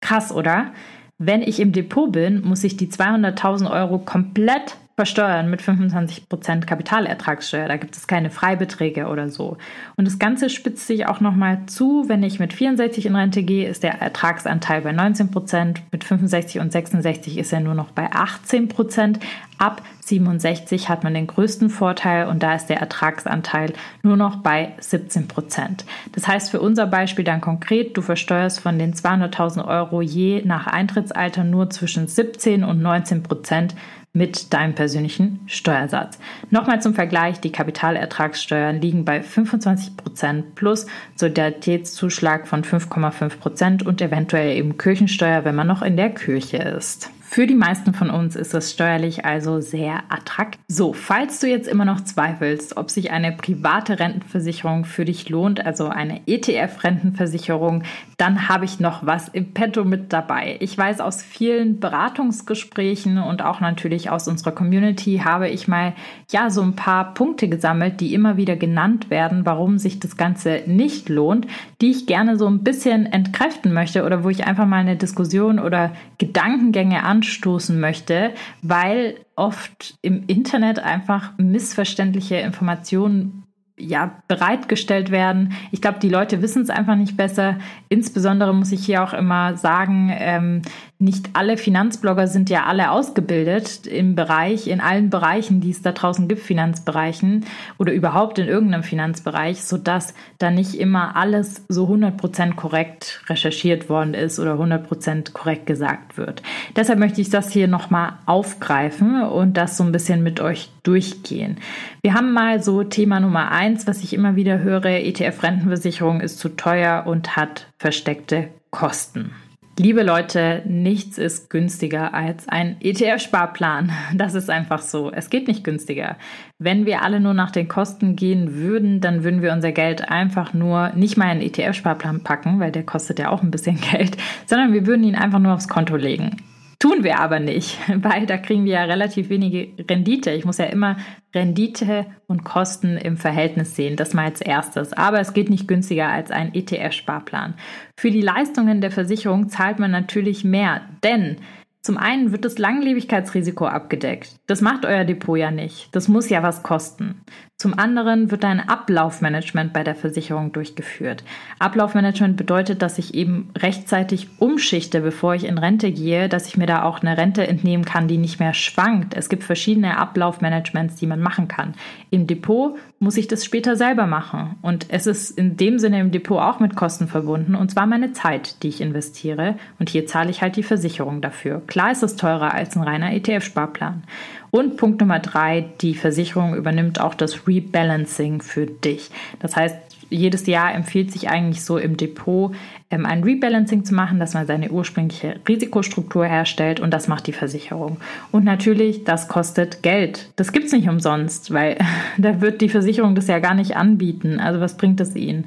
Krass, 0.00 0.32
oder? 0.32 0.72
Wenn 1.18 1.42
ich 1.42 1.60
im 1.60 1.72
Depot 1.72 2.10
bin, 2.10 2.40
muss 2.42 2.64
ich 2.64 2.78
die 2.78 2.88
200.000 2.88 3.70
Euro 3.70 3.98
komplett 3.98 4.78
versteuern 5.00 5.48
mit 5.48 5.62
25% 5.62 6.66
Kapitalertragssteuer. 6.66 7.68
Da 7.68 7.78
gibt 7.78 7.96
es 7.96 8.06
keine 8.06 8.28
Freibeträge 8.28 9.06
oder 9.06 9.30
so. 9.30 9.56
Und 9.96 10.06
das 10.06 10.18
Ganze 10.18 10.50
spitzt 10.50 10.86
sich 10.86 11.06
auch 11.06 11.20
nochmal 11.20 11.60
zu. 11.64 12.04
Wenn 12.06 12.22
ich 12.22 12.38
mit 12.38 12.52
64 12.52 13.06
in 13.06 13.16
Rente 13.16 13.42
gehe, 13.42 13.66
ist 13.66 13.82
der 13.82 14.02
Ertragsanteil 14.02 14.82
bei 14.82 14.90
19%. 14.90 15.76
Mit 15.90 16.04
65 16.04 16.60
und 16.60 16.70
66 16.70 17.38
ist 17.38 17.50
er 17.50 17.60
nur 17.60 17.72
noch 17.72 17.92
bei 17.92 18.12
18%. 18.12 19.20
Ab 19.56 19.80
67 20.04 20.88
hat 20.88 21.02
man 21.04 21.14
den 21.14 21.26
größten 21.26 21.70
Vorteil 21.70 22.26
und 22.26 22.42
da 22.42 22.54
ist 22.54 22.66
der 22.66 22.80
Ertragsanteil 22.80 23.72
nur 24.02 24.16
noch 24.16 24.36
bei 24.36 24.72
17% 24.80 25.84
Das 26.12 26.26
heißt 26.26 26.50
für 26.50 26.60
unser 26.60 26.86
Beispiel 26.86 27.24
dann 27.24 27.40
konkret, 27.40 27.96
du 27.96 28.02
versteuerst 28.02 28.60
von 28.60 28.78
den 28.78 28.94
200.000 28.94 29.66
Euro 29.66 30.00
je 30.00 30.42
nach 30.44 30.66
Eintrittsalter 30.66 31.44
nur 31.44 31.70
zwischen 31.70 32.08
17 32.08 32.64
und 32.64 32.80
19 32.80 33.22
Prozent 33.22 33.74
mit 34.12 34.52
deinem 34.52 34.74
persönlichen 34.74 35.40
Steuersatz. 35.46 36.18
Nochmal 36.50 36.82
zum 36.82 36.94
Vergleich, 36.94 37.40
die 37.40 37.52
Kapitalertragssteuern 37.52 38.80
liegen 38.80 39.04
bei 39.04 39.20
25% 39.20 40.42
plus 40.56 40.86
Solidaritätszuschlag 41.14 42.48
von 42.48 42.64
5,5% 42.64 43.84
und 43.84 44.02
eventuell 44.02 44.56
eben 44.56 44.78
Kirchensteuer, 44.78 45.44
wenn 45.44 45.54
man 45.54 45.68
noch 45.68 45.82
in 45.82 45.96
der 45.96 46.10
Kirche 46.10 46.56
ist. 46.56 47.10
Für 47.32 47.46
die 47.46 47.54
meisten 47.54 47.94
von 47.94 48.10
uns 48.10 48.34
ist 48.34 48.54
das 48.54 48.72
steuerlich 48.72 49.24
also 49.24 49.60
sehr 49.60 50.02
attraktiv. 50.08 50.60
So, 50.66 50.92
falls 50.92 51.38
du 51.38 51.46
jetzt 51.46 51.68
immer 51.68 51.84
noch 51.84 52.00
zweifelst, 52.00 52.76
ob 52.76 52.90
sich 52.90 53.12
eine 53.12 53.30
private 53.30 54.00
Rentenversicherung 54.00 54.84
für 54.84 55.04
dich 55.04 55.28
lohnt, 55.28 55.64
also 55.64 55.86
eine 55.86 56.22
ETF-Rentenversicherung, 56.26 57.84
dann 58.16 58.48
habe 58.48 58.64
ich 58.64 58.80
noch 58.80 59.06
was 59.06 59.28
im 59.28 59.54
Petto 59.54 59.84
mit 59.84 60.12
dabei. 60.12 60.56
Ich 60.58 60.76
weiß 60.76 61.00
aus 61.00 61.22
vielen 61.22 61.78
Beratungsgesprächen 61.78 63.18
und 63.18 63.42
auch 63.42 63.60
natürlich 63.60 64.10
aus 64.10 64.26
unserer 64.26 64.50
Community 64.50 65.22
habe 65.24 65.48
ich 65.48 65.68
mal 65.68 65.92
ja 66.32 66.50
so 66.50 66.62
ein 66.62 66.74
paar 66.74 67.14
Punkte 67.14 67.48
gesammelt, 67.48 68.00
die 68.00 68.12
immer 68.12 68.38
wieder 68.38 68.56
genannt 68.56 69.08
werden, 69.08 69.46
warum 69.46 69.78
sich 69.78 70.00
das 70.00 70.16
Ganze 70.16 70.62
nicht 70.66 71.08
lohnt, 71.08 71.46
die 71.80 71.92
ich 71.92 72.06
gerne 72.06 72.36
so 72.36 72.48
ein 72.48 72.64
bisschen 72.64 73.06
entkräften 73.06 73.72
möchte 73.72 74.04
oder 74.04 74.24
wo 74.24 74.30
ich 74.30 74.48
einfach 74.48 74.66
mal 74.66 74.78
eine 74.78 74.96
Diskussion 74.96 75.60
oder 75.60 75.92
Gedankengänge 76.18 77.04
an 77.04 77.19
anstoßen 77.20 77.78
möchte, 77.78 78.32
weil 78.62 79.18
oft 79.36 79.98
im 80.00 80.24
Internet 80.26 80.78
einfach 80.78 81.32
missverständliche 81.36 82.36
Informationen 82.36 83.44
ja, 83.78 84.22
bereitgestellt 84.28 85.10
werden. 85.10 85.52
Ich 85.70 85.80
glaube, 85.80 85.98
die 86.00 86.08
Leute 86.08 86.42
wissen 86.42 86.62
es 86.62 86.70
einfach 86.70 86.96
nicht 86.96 87.16
besser. 87.16 87.56
Insbesondere 87.92 88.54
muss 88.54 88.70
ich 88.70 88.86
hier 88.86 89.02
auch 89.02 89.12
immer 89.12 89.56
sagen, 89.56 90.14
ähm, 90.16 90.62
nicht 91.00 91.30
alle 91.32 91.56
Finanzblogger 91.56 92.28
sind 92.28 92.50
ja 92.50 92.66
alle 92.66 92.92
ausgebildet 92.92 93.86
im 93.86 94.14
Bereich, 94.14 94.68
in 94.68 94.80
allen 94.80 95.10
Bereichen, 95.10 95.60
die 95.60 95.70
es 95.70 95.82
da 95.82 95.90
draußen 95.90 96.28
gibt, 96.28 96.42
Finanzbereichen 96.42 97.46
oder 97.78 97.92
überhaupt 97.92 98.38
in 98.38 98.46
irgendeinem 98.46 98.84
Finanzbereich, 98.84 99.64
sodass 99.64 100.14
da 100.38 100.52
nicht 100.52 100.74
immer 100.74 101.16
alles 101.16 101.64
so 101.68 101.88
100% 101.88 102.54
korrekt 102.54 103.22
recherchiert 103.28 103.88
worden 103.88 104.14
ist 104.14 104.38
oder 104.38 104.54
100% 104.54 105.32
korrekt 105.32 105.66
gesagt 105.66 106.16
wird. 106.16 106.42
Deshalb 106.76 107.00
möchte 107.00 107.22
ich 107.22 107.30
das 107.30 107.50
hier 107.50 107.66
nochmal 107.66 108.12
aufgreifen 108.26 109.22
und 109.22 109.56
das 109.56 109.78
so 109.78 109.82
ein 109.82 109.92
bisschen 109.92 110.22
mit 110.22 110.38
euch 110.38 110.70
durchgehen. 110.82 111.56
Wir 112.02 112.14
haben 112.14 112.34
mal 112.34 112.62
so 112.62 112.84
Thema 112.84 113.20
Nummer 113.20 113.50
eins, 113.50 113.86
was 113.86 114.04
ich 114.04 114.12
immer 114.12 114.36
wieder 114.36 114.60
höre, 114.60 114.84
ETF-Rentenversicherung 114.84 116.20
ist 116.20 116.38
zu 116.38 116.50
teuer 116.50 117.04
und 117.06 117.36
hat 117.36 117.66
versteckte 117.80 118.50
Kosten. 118.70 119.32
Liebe 119.78 120.02
Leute, 120.02 120.62
nichts 120.66 121.16
ist 121.16 121.48
günstiger 121.48 122.12
als 122.12 122.46
ein 122.46 122.76
ETF-Sparplan. 122.82 123.90
Das 124.14 124.34
ist 124.34 124.50
einfach 124.50 124.82
so. 124.82 125.10
Es 125.10 125.30
geht 125.30 125.48
nicht 125.48 125.64
günstiger. 125.64 126.18
Wenn 126.58 126.84
wir 126.84 127.02
alle 127.02 127.20
nur 127.20 127.32
nach 127.32 127.50
den 127.50 127.68
Kosten 127.68 128.16
gehen 128.16 128.54
würden, 128.56 129.00
dann 129.00 129.24
würden 129.24 129.40
wir 129.40 129.54
unser 129.54 129.72
Geld 129.72 130.10
einfach 130.10 130.52
nur 130.52 130.90
nicht 130.90 131.16
mal 131.16 131.24
in 131.24 131.30
einen 131.30 131.40
ETF-Sparplan 131.40 132.22
packen, 132.22 132.60
weil 132.60 132.70
der 132.70 132.82
kostet 132.82 133.18
ja 133.18 133.30
auch 133.30 133.42
ein 133.42 133.50
bisschen 133.50 133.80
Geld, 133.92 134.18
sondern 134.44 134.74
wir 134.74 134.86
würden 134.86 135.02
ihn 135.02 135.16
einfach 135.16 135.38
nur 135.38 135.54
aufs 135.54 135.68
Konto 135.68 135.96
legen. 135.96 136.36
Tun 136.80 137.04
wir 137.04 137.20
aber 137.20 137.40
nicht, 137.40 137.78
weil 138.02 138.26
da 138.26 138.38
kriegen 138.38 138.64
wir 138.64 138.72
ja 138.72 138.84
relativ 138.84 139.28
wenige 139.28 139.68
Rendite. 139.88 140.32
Ich 140.32 140.44
muss 140.44 140.58
ja 140.58 140.64
immer 140.64 140.96
Rendite 141.34 142.06
und 142.26 142.42
Kosten 142.42 142.96
im 142.96 143.18
Verhältnis 143.18 143.76
sehen. 143.76 143.96
Das 143.96 144.14
mal 144.14 144.24
als 144.24 144.40
erstes. 144.40 144.94
Aber 144.94 145.20
es 145.20 145.34
geht 145.34 145.50
nicht 145.50 145.68
günstiger 145.68 146.08
als 146.08 146.30
ein 146.30 146.54
ETF-Sparplan. 146.54 147.54
Für 147.98 148.10
die 148.10 148.22
Leistungen 148.22 148.80
der 148.80 148.90
Versicherung 148.90 149.50
zahlt 149.50 149.78
man 149.78 149.90
natürlich 149.90 150.42
mehr, 150.42 150.80
denn 151.04 151.36
zum 151.82 151.96
einen 151.96 152.32
wird 152.32 152.44
das 152.44 152.58
Langlebigkeitsrisiko 152.58 153.66
abgedeckt. 153.66 154.36
Das 154.46 154.60
macht 154.60 154.84
euer 154.84 155.04
Depot 155.04 155.38
ja 155.38 155.50
nicht. 155.50 155.94
Das 155.94 156.08
muss 156.08 156.28
ja 156.28 156.42
was 156.42 156.62
kosten. 156.62 157.22
Zum 157.60 157.78
anderen 157.78 158.30
wird 158.30 158.42
ein 158.46 158.66
Ablaufmanagement 158.66 159.74
bei 159.74 159.84
der 159.84 159.94
Versicherung 159.94 160.50
durchgeführt. 160.50 161.24
Ablaufmanagement 161.58 162.38
bedeutet, 162.38 162.80
dass 162.80 162.96
ich 162.96 163.12
eben 163.12 163.50
rechtzeitig 163.54 164.28
umschichte, 164.38 165.02
bevor 165.02 165.34
ich 165.34 165.44
in 165.44 165.58
Rente 165.58 165.92
gehe, 165.92 166.30
dass 166.30 166.46
ich 166.46 166.56
mir 166.56 166.64
da 166.64 166.84
auch 166.84 167.02
eine 167.02 167.18
Rente 167.18 167.46
entnehmen 167.46 167.84
kann, 167.84 168.08
die 168.08 168.16
nicht 168.16 168.40
mehr 168.40 168.54
schwankt. 168.54 169.12
Es 169.12 169.28
gibt 169.28 169.44
verschiedene 169.44 169.98
Ablaufmanagements, 169.98 170.96
die 170.96 171.06
man 171.06 171.20
machen 171.20 171.48
kann. 171.48 171.74
Im 172.08 172.26
Depot 172.26 172.78
muss 172.98 173.18
ich 173.18 173.28
das 173.28 173.44
später 173.44 173.76
selber 173.76 174.06
machen. 174.06 174.56
Und 174.62 174.86
es 174.88 175.06
ist 175.06 175.30
in 175.30 175.58
dem 175.58 175.78
Sinne 175.78 176.00
im 176.00 176.12
Depot 176.12 176.40
auch 176.40 176.60
mit 176.60 176.76
Kosten 176.76 177.08
verbunden, 177.08 177.54
und 177.54 177.70
zwar 177.70 177.86
meine 177.86 178.12
Zeit, 178.12 178.62
die 178.62 178.68
ich 178.68 178.80
investiere. 178.80 179.56
Und 179.78 179.90
hier 179.90 180.06
zahle 180.06 180.30
ich 180.30 180.40
halt 180.40 180.56
die 180.56 180.62
Versicherung 180.62 181.20
dafür. 181.20 181.60
Klar 181.66 181.92
ist 181.92 182.02
es 182.02 182.16
teurer 182.16 182.54
als 182.54 182.74
ein 182.74 182.82
reiner 182.82 183.12
ETF-Sparplan. 183.12 184.04
Und 184.50 184.76
Punkt 184.76 185.00
Nummer 185.00 185.20
drei, 185.20 185.66
die 185.80 185.94
Versicherung 185.94 186.54
übernimmt 186.54 187.00
auch 187.00 187.14
das 187.14 187.46
Rebalancing 187.46 188.42
für 188.42 188.66
dich. 188.66 189.10
Das 189.38 189.56
heißt, 189.56 189.76
jedes 190.10 190.46
Jahr 190.46 190.74
empfiehlt 190.74 191.12
sich 191.12 191.28
eigentlich 191.28 191.64
so 191.64 191.78
im 191.78 191.96
Depot 191.96 192.52
ähm, 192.90 193.06
ein 193.06 193.22
Rebalancing 193.22 193.84
zu 193.84 193.94
machen, 193.94 194.18
dass 194.18 194.34
man 194.34 194.46
seine 194.46 194.70
ursprüngliche 194.70 195.36
Risikostruktur 195.48 196.26
herstellt 196.26 196.80
und 196.80 196.90
das 196.90 197.08
macht 197.08 197.28
die 197.28 197.32
Versicherung. 197.32 197.98
Und 198.32 198.44
natürlich, 198.44 199.04
das 199.04 199.28
kostet 199.28 199.82
Geld. 199.82 200.30
Das 200.36 200.52
gibt 200.52 200.66
es 200.66 200.72
nicht 200.72 200.88
umsonst, 200.88 201.52
weil 201.54 201.78
da 202.18 202.40
wird 202.40 202.60
die 202.60 202.68
Versicherung 202.68 203.14
das 203.14 203.28
ja 203.28 203.38
gar 203.38 203.54
nicht 203.54 203.76
anbieten. 203.76 204.40
Also 204.40 204.60
was 204.60 204.76
bringt 204.76 205.00
es 205.00 205.14
ihnen? 205.14 205.46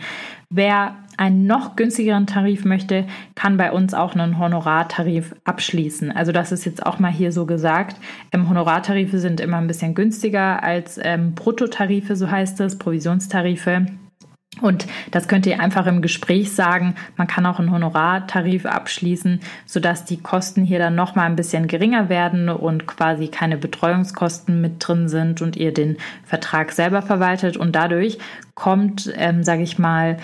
Wer 0.49 0.95
einen 1.17 1.45
noch 1.45 1.75
günstigeren 1.75 2.27
Tarif 2.27 2.65
möchte, 2.65 3.05
kann 3.35 3.57
bei 3.57 3.71
uns 3.71 3.93
auch 3.93 4.15
einen 4.15 4.39
Honorartarif 4.39 5.35
abschließen. 5.43 6.11
Also 6.11 6.31
das 6.31 6.51
ist 6.51 6.65
jetzt 6.65 6.85
auch 6.85 6.99
mal 6.99 7.11
hier 7.11 7.31
so 7.31 7.45
gesagt. 7.45 7.97
Ähm, 8.31 8.49
Honorartarife 8.49 9.19
sind 9.19 9.39
immer 9.39 9.57
ein 9.57 9.67
bisschen 9.67 9.95
günstiger 9.95 10.63
als 10.63 10.99
ähm, 11.01 11.33
Bruttotarife, 11.35 12.15
so 12.15 12.29
heißt 12.29 12.59
es, 12.61 12.77
Provisionstarife. 12.77 13.85
Und 14.61 14.85
das 15.11 15.27
könnt 15.27 15.45
ihr 15.45 15.59
einfach 15.59 15.87
im 15.87 16.01
Gespräch 16.01 16.51
sagen. 16.53 16.95
Man 17.17 17.27
kann 17.27 17.45
auch 17.45 17.59
einen 17.59 17.71
Honorartarif 17.71 18.65
abschließen, 18.65 19.39
sodass 19.65 20.05
die 20.05 20.21
Kosten 20.21 20.63
hier 20.63 20.79
dann 20.79 20.95
nochmal 20.95 21.25
ein 21.25 21.35
bisschen 21.35 21.67
geringer 21.67 22.07
werden 22.07 22.49
und 22.49 22.85
quasi 22.85 23.29
keine 23.29 23.57
Betreuungskosten 23.57 24.61
mit 24.61 24.87
drin 24.87 25.09
sind 25.09 25.41
und 25.41 25.57
ihr 25.57 25.73
den 25.73 25.97
Vertrag 26.23 26.71
selber 26.71 27.01
verwaltet. 27.01 27.57
Und 27.57 27.75
dadurch 27.75 28.19
kommt, 28.53 29.11
ähm, 29.15 29.43
sage 29.43 29.63
ich 29.63 29.79
mal, 29.79 30.17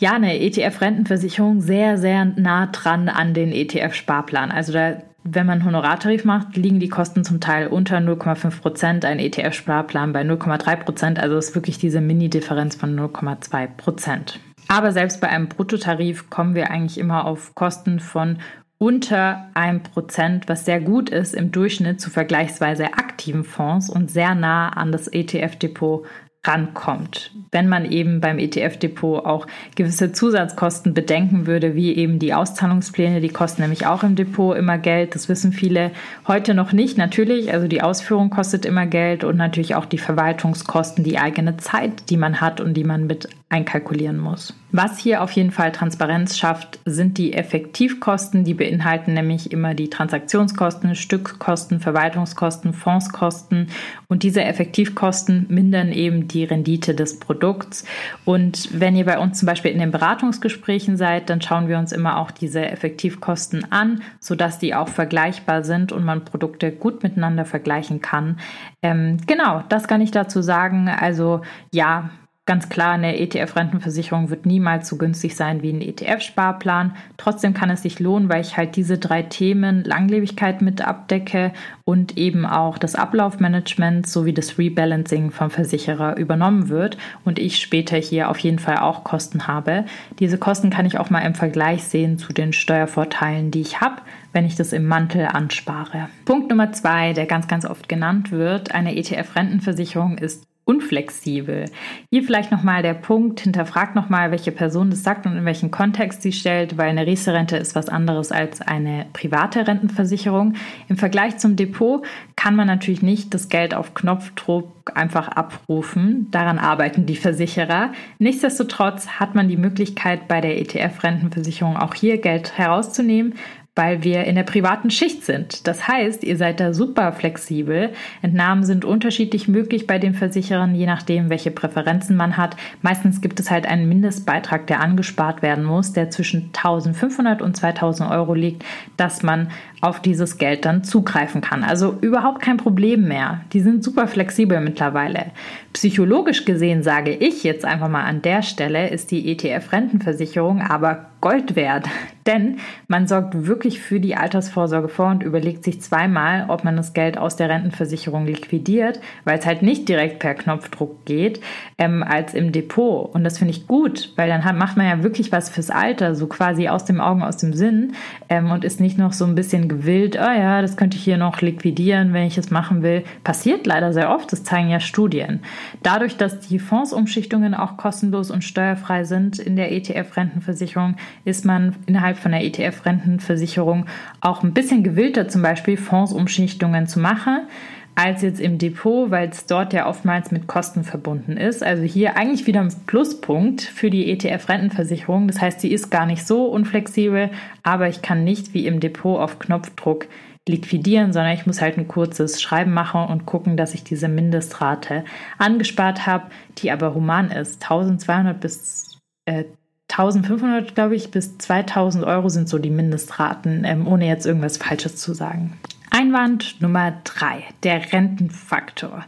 ja, 0.00 0.14
eine 0.14 0.40
ETF-Rentenversicherung 0.40 1.60
sehr, 1.60 1.98
sehr 1.98 2.24
nah 2.24 2.66
dran 2.66 3.08
an 3.08 3.34
den 3.34 3.52
ETF-Sparplan. 3.52 4.50
Also 4.50 4.72
da, 4.72 5.02
wenn 5.24 5.46
man 5.46 5.64
Honorartarif 5.64 6.24
macht, 6.24 6.56
liegen 6.56 6.80
die 6.80 6.88
Kosten 6.88 7.22
zum 7.22 7.40
Teil 7.40 7.66
unter 7.68 7.98
0,5 7.98 8.60
Prozent, 8.62 9.04
ein 9.04 9.18
ETF-Sparplan 9.18 10.12
bei 10.12 10.22
0,3 10.22 10.76
Prozent. 10.76 11.20
Also 11.20 11.36
ist 11.36 11.54
wirklich 11.54 11.78
diese 11.78 12.00
Mini-Differenz 12.00 12.76
von 12.76 12.98
0,2 12.98 13.66
Prozent. 13.66 14.40
Aber 14.68 14.92
selbst 14.92 15.20
bei 15.20 15.28
einem 15.28 15.48
Bruttotarif 15.48 16.30
kommen 16.30 16.54
wir 16.54 16.70
eigentlich 16.70 16.98
immer 16.98 17.26
auf 17.26 17.54
Kosten 17.54 18.00
von 18.00 18.38
unter 18.78 19.50
einem 19.52 19.82
Prozent, 19.82 20.48
was 20.48 20.64
sehr 20.64 20.80
gut 20.80 21.10
ist 21.10 21.34
im 21.34 21.52
Durchschnitt 21.52 22.00
zu 22.00 22.08
vergleichsweise 22.08 22.94
aktiven 22.94 23.44
Fonds 23.44 23.90
und 23.90 24.10
sehr 24.10 24.34
nah 24.34 24.70
an 24.70 24.90
das 24.90 25.06
ETF-Depot 25.08 26.06
rankommt. 26.44 27.32
Wenn 27.50 27.68
man 27.68 27.90
eben 27.90 28.20
beim 28.20 28.38
ETF-Depot 28.38 29.24
auch 29.26 29.46
gewisse 29.76 30.12
Zusatzkosten 30.12 30.94
bedenken 30.94 31.46
würde, 31.46 31.74
wie 31.74 31.94
eben 31.94 32.18
die 32.18 32.32
Auszahlungspläne, 32.32 33.20
die 33.20 33.28
kosten 33.28 33.62
nämlich 33.62 33.86
auch 33.86 34.02
im 34.02 34.16
Depot 34.16 34.56
immer 34.56 34.78
Geld. 34.78 35.14
Das 35.14 35.28
wissen 35.28 35.52
viele 35.52 35.90
heute 36.26 36.54
noch 36.54 36.72
nicht. 36.72 36.96
Natürlich, 36.96 37.52
also 37.52 37.68
die 37.68 37.82
Ausführung 37.82 38.30
kostet 38.30 38.64
immer 38.64 38.86
Geld 38.86 39.22
und 39.22 39.36
natürlich 39.36 39.74
auch 39.74 39.84
die 39.84 39.98
Verwaltungskosten, 39.98 41.04
die 41.04 41.18
eigene 41.18 41.58
Zeit, 41.58 42.08
die 42.08 42.16
man 42.16 42.40
hat 42.40 42.60
und 42.60 42.74
die 42.74 42.84
man 42.84 43.06
mit 43.06 43.28
einkalkulieren 43.50 44.16
muss. 44.18 44.54
Was 44.70 44.98
hier 44.98 45.22
auf 45.22 45.32
jeden 45.32 45.50
Fall 45.50 45.72
Transparenz 45.72 46.38
schafft, 46.38 46.78
sind 46.84 47.18
die 47.18 47.32
Effektivkosten. 47.32 48.44
Die 48.44 48.54
beinhalten 48.54 49.12
nämlich 49.14 49.50
immer 49.50 49.74
die 49.74 49.90
Transaktionskosten, 49.90 50.94
Stückkosten, 50.94 51.80
Verwaltungskosten, 51.80 52.72
Fondskosten. 52.72 53.68
Und 54.06 54.22
diese 54.22 54.44
Effektivkosten 54.44 55.46
mindern 55.48 55.90
eben 55.90 56.28
die 56.28 56.44
Rendite 56.44 56.94
des 56.94 57.18
Produkts. 57.18 57.84
Und 58.24 58.68
wenn 58.80 58.94
ihr 58.94 59.04
bei 59.04 59.18
uns 59.18 59.40
zum 59.40 59.46
Beispiel 59.46 59.72
in 59.72 59.80
den 59.80 59.90
Beratungsgesprächen 59.90 60.96
seid, 60.96 61.28
dann 61.28 61.42
schauen 61.42 61.66
wir 61.66 61.78
uns 61.78 61.90
immer 61.90 62.18
auch 62.18 62.30
diese 62.30 62.64
Effektivkosten 62.64 63.72
an, 63.72 64.02
sodass 64.20 64.60
die 64.60 64.76
auch 64.76 64.88
vergleichbar 64.88 65.64
sind 65.64 65.90
und 65.90 66.04
man 66.04 66.24
Produkte 66.24 66.70
gut 66.70 67.02
miteinander 67.02 67.44
vergleichen 67.44 68.00
kann. 68.00 68.38
Ähm, 68.82 69.16
genau, 69.26 69.64
das 69.68 69.88
kann 69.88 70.00
ich 70.00 70.12
dazu 70.12 70.40
sagen. 70.40 70.88
Also 70.88 71.40
ja, 71.72 72.10
Ganz 72.50 72.68
klar, 72.68 72.94
eine 72.94 73.16
ETF-Rentenversicherung 73.16 74.28
wird 74.28 74.44
niemals 74.44 74.88
so 74.88 74.96
günstig 74.96 75.36
sein 75.36 75.62
wie 75.62 75.72
ein 75.72 75.80
ETF-Sparplan. 75.80 76.96
Trotzdem 77.16 77.54
kann 77.54 77.70
es 77.70 77.82
sich 77.82 78.00
lohnen, 78.00 78.28
weil 78.28 78.40
ich 78.40 78.56
halt 78.56 78.74
diese 78.74 78.98
drei 78.98 79.22
Themen 79.22 79.84
Langlebigkeit 79.84 80.60
mit 80.60 80.84
abdecke 80.84 81.52
und 81.84 82.18
eben 82.18 82.46
auch 82.46 82.76
das 82.76 82.96
Ablaufmanagement 82.96 84.08
sowie 84.08 84.32
das 84.32 84.58
Rebalancing 84.58 85.30
vom 85.30 85.50
Versicherer 85.50 86.16
übernommen 86.16 86.68
wird 86.68 86.98
und 87.24 87.38
ich 87.38 87.60
später 87.60 87.96
hier 87.96 88.28
auf 88.28 88.40
jeden 88.40 88.58
Fall 88.58 88.78
auch 88.78 89.04
Kosten 89.04 89.46
habe. 89.46 89.84
Diese 90.18 90.36
Kosten 90.36 90.70
kann 90.70 90.86
ich 90.86 90.98
auch 90.98 91.08
mal 91.08 91.20
im 91.20 91.36
Vergleich 91.36 91.84
sehen 91.84 92.18
zu 92.18 92.32
den 92.32 92.52
Steuervorteilen, 92.52 93.52
die 93.52 93.60
ich 93.60 93.80
habe, 93.80 94.02
wenn 94.32 94.44
ich 94.44 94.56
das 94.56 94.72
im 94.72 94.86
Mantel 94.86 95.26
anspare. 95.26 96.08
Punkt 96.24 96.50
Nummer 96.50 96.72
zwei, 96.72 97.12
der 97.12 97.26
ganz, 97.26 97.46
ganz 97.46 97.64
oft 97.64 97.88
genannt 97.88 98.32
wird, 98.32 98.74
eine 98.74 98.96
ETF-Rentenversicherung 98.96 100.18
ist 100.18 100.49
unflexibel. 100.70 101.64
Hier 102.10 102.22
vielleicht 102.22 102.52
nochmal 102.52 102.82
der 102.82 102.94
Punkt, 102.94 103.40
hinterfragt 103.40 103.96
nochmal, 103.96 104.30
welche 104.30 104.52
Person 104.52 104.90
das 104.90 105.02
sagt 105.02 105.26
und 105.26 105.36
in 105.36 105.44
welchen 105.44 105.72
Kontext 105.72 106.22
sie 106.22 106.32
stellt, 106.32 106.78
weil 106.78 106.90
eine 106.90 107.06
Riester-Rente 107.06 107.56
ist 107.56 107.74
was 107.74 107.88
anderes 107.88 108.30
als 108.30 108.60
eine 108.60 109.06
private 109.12 109.66
Rentenversicherung. 109.66 110.54
Im 110.88 110.96
Vergleich 110.96 111.38
zum 111.38 111.56
Depot 111.56 112.04
kann 112.36 112.54
man 112.54 112.68
natürlich 112.68 113.02
nicht 113.02 113.34
das 113.34 113.48
Geld 113.48 113.74
auf 113.74 113.94
Knopfdruck 113.94 114.92
einfach 114.94 115.26
abrufen. 115.28 116.28
Daran 116.30 116.60
arbeiten 116.60 117.04
die 117.04 117.16
Versicherer. 117.16 117.92
Nichtsdestotrotz 118.18 119.08
hat 119.18 119.34
man 119.34 119.48
die 119.48 119.56
Möglichkeit, 119.56 120.28
bei 120.28 120.40
der 120.40 120.58
ETF-Rentenversicherung 120.60 121.76
auch 121.76 121.94
hier 121.94 122.18
Geld 122.18 122.56
herauszunehmen, 122.56 123.34
weil 123.80 124.04
wir 124.04 124.24
in 124.24 124.34
der 124.34 124.42
privaten 124.42 124.90
Schicht 124.90 125.24
sind. 125.24 125.66
Das 125.66 125.88
heißt, 125.88 126.22
ihr 126.22 126.36
seid 126.36 126.60
da 126.60 126.74
super 126.74 127.12
flexibel. 127.12 127.94
Entnahmen 128.20 128.62
sind 128.62 128.84
unterschiedlich 128.84 129.48
möglich 129.48 129.86
bei 129.86 129.98
den 129.98 130.12
Versicherern, 130.12 130.74
je 130.74 130.84
nachdem, 130.84 131.30
welche 131.30 131.50
Präferenzen 131.50 132.14
man 132.14 132.36
hat. 132.36 132.56
Meistens 132.82 133.22
gibt 133.22 133.40
es 133.40 133.50
halt 133.50 133.64
einen 133.64 133.88
Mindestbeitrag, 133.88 134.66
der 134.66 134.80
angespart 134.80 135.40
werden 135.40 135.64
muss, 135.64 135.94
der 135.94 136.10
zwischen 136.10 136.50
1500 136.54 137.40
und 137.40 137.56
2000 137.56 138.10
Euro 138.10 138.34
liegt, 138.34 138.66
dass 138.98 139.22
man 139.22 139.48
auf 139.80 140.00
dieses 140.00 140.36
Geld 140.36 140.66
dann 140.66 140.84
zugreifen 140.84 141.40
kann. 141.40 141.64
Also 141.64 141.96
überhaupt 142.02 142.42
kein 142.42 142.58
Problem 142.58 143.08
mehr. 143.08 143.40
Die 143.54 143.60
sind 143.60 143.82
super 143.82 144.08
flexibel 144.08 144.60
mittlerweile. 144.60 145.32
Psychologisch 145.72 146.44
gesehen 146.44 146.82
sage 146.82 147.12
ich 147.12 147.44
jetzt 147.44 147.64
einfach 147.64 147.88
mal 147.88 148.04
an 148.04 148.20
der 148.20 148.42
Stelle, 148.42 148.90
ist 148.90 149.10
die 149.10 149.32
ETF-Rentenversicherung 149.32 150.60
aber 150.60 151.06
Gold 151.20 151.56
wert. 151.56 151.86
Denn 152.26 152.58
man 152.86 153.08
sorgt 153.08 153.46
wirklich 153.46 153.80
für 153.80 153.98
die 153.98 154.14
Altersvorsorge 154.14 154.88
vor 154.88 155.10
und 155.10 155.22
überlegt 155.22 155.64
sich 155.64 155.80
zweimal, 155.80 156.44
ob 156.48 156.64
man 156.64 156.76
das 156.76 156.92
Geld 156.92 157.16
aus 157.16 157.34
der 157.34 157.48
Rentenversicherung 157.48 158.26
liquidiert, 158.26 159.00
weil 159.24 159.38
es 159.38 159.46
halt 159.46 159.62
nicht 159.62 159.88
direkt 159.88 160.18
per 160.18 160.34
Knopfdruck 160.34 161.06
geht, 161.06 161.40
ähm, 161.78 162.04
als 162.06 162.34
im 162.34 162.52
Depot. 162.52 163.12
Und 163.12 163.24
das 163.24 163.38
finde 163.38 163.52
ich 163.52 163.66
gut, 163.66 164.12
weil 164.16 164.28
dann 164.28 164.44
hat, 164.44 164.54
macht 164.56 164.76
man 164.76 164.86
ja 164.86 165.02
wirklich 165.02 165.32
was 165.32 165.48
fürs 165.48 165.70
Alter, 165.70 166.14
so 166.14 166.26
quasi 166.26 166.68
aus 166.68 166.84
dem 166.84 167.00
Augen, 167.00 167.22
aus 167.22 167.38
dem 167.38 167.54
Sinn 167.54 167.94
ähm, 168.28 168.50
und 168.50 168.64
ist 168.64 168.80
nicht 168.80 168.98
noch 168.98 169.14
so 169.14 169.24
ein 169.24 169.34
bisschen 169.34 169.66
gewillt, 169.68 170.16
oh 170.16 170.30
ja, 170.30 170.60
das 170.60 170.76
könnte 170.76 170.98
ich 170.98 171.04
hier 171.04 171.16
noch 171.16 171.40
liquidieren, 171.40 172.12
wenn 172.12 172.26
ich 172.26 172.38
es 172.38 172.50
machen 172.50 172.82
will. 172.82 173.02
Passiert 173.24 173.66
leider 173.66 173.92
sehr 173.92 174.14
oft, 174.14 174.30
das 174.30 174.44
zeigen 174.44 174.68
ja 174.68 174.78
Studien. 174.78 175.40
Dadurch, 175.82 176.16
dass 176.16 176.38
die 176.40 176.58
Fondsumschichtungen 176.58 177.54
auch 177.54 177.76
kostenlos 177.76 178.30
und 178.30 178.44
steuerfrei 178.44 179.04
sind 179.04 179.38
in 179.38 179.56
der 179.56 179.72
ETF-Rentenversicherung, 179.72 180.96
ist 181.24 181.44
man 181.44 181.76
innerhalb 181.86 182.18
von 182.18 182.32
der 182.32 182.42
ETF-Rentenversicherung 182.44 183.86
auch 184.20 184.42
ein 184.42 184.54
bisschen 184.54 184.82
gewillter, 184.82 185.28
zum 185.28 185.42
Beispiel 185.42 185.76
Fondsumschichtungen 185.76 186.86
zu 186.86 187.00
machen 187.00 187.46
als 187.94 188.22
jetzt 188.22 188.40
im 188.40 188.56
Depot, 188.56 189.10
weil 189.10 189.28
es 189.28 189.46
dort 189.46 189.72
ja 189.72 189.86
oftmals 189.86 190.30
mit 190.30 190.46
Kosten 190.46 190.84
verbunden 190.84 191.36
ist. 191.36 191.62
Also 191.62 191.82
hier 191.82 192.16
eigentlich 192.16 192.46
wieder 192.46 192.60
ein 192.60 192.72
Pluspunkt 192.86 193.60
für 193.60 193.90
die 193.90 194.10
ETF-Rentenversicherung. 194.10 195.26
Das 195.26 195.40
heißt, 195.40 195.60
sie 195.60 195.72
ist 195.72 195.90
gar 195.90 196.06
nicht 196.06 196.26
so 196.26 196.46
unflexibel, 196.46 197.30
aber 197.62 197.88
ich 197.88 198.00
kann 198.00 198.24
nicht 198.24 198.54
wie 198.54 198.66
im 198.66 198.80
Depot 198.80 199.20
auf 199.20 199.38
Knopfdruck 199.38 200.06
liquidieren, 200.48 201.12
sondern 201.12 201.34
ich 201.34 201.46
muss 201.46 201.60
halt 201.60 201.76
ein 201.76 201.88
kurzes 201.88 202.40
Schreiben 202.40 202.72
machen 202.72 203.02
und 203.02 203.26
gucken, 203.26 203.56
dass 203.56 203.74
ich 203.74 203.84
diese 203.84 204.08
Mindestrate 204.08 205.04
angespart 205.38 206.06
habe, 206.06 206.30
die 206.58 206.70
aber 206.70 206.94
human 206.94 207.30
ist. 207.30 207.62
1200 207.62 208.40
bis 208.40 208.98
äh, 209.26 209.44
1500, 209.90 210.74
glaube 210.74 210.96
ich, 210.96 211.10
bis 211.10 211.38
2000 211.38 212.04
Euro 212.04 212.28
sind 212.28 212.48
so 212.48 212.58
die 212.58 212.70
Mindestraten, 212.70 213.64
ähm, 213.64 213.86
ohne 213.86 214.06
jetzt 214.06 214.26
irgendwas 214.26 214.56
Falsches 214.56 214.96
zu 214.96 215.14
sagen. 215.14 215.58
Einwand 215.90 216.60
Nummer 216.60 217.00
drei, 217.04 217.44
der 217.62 217.92
Rentenfaktor. 217.92 219.04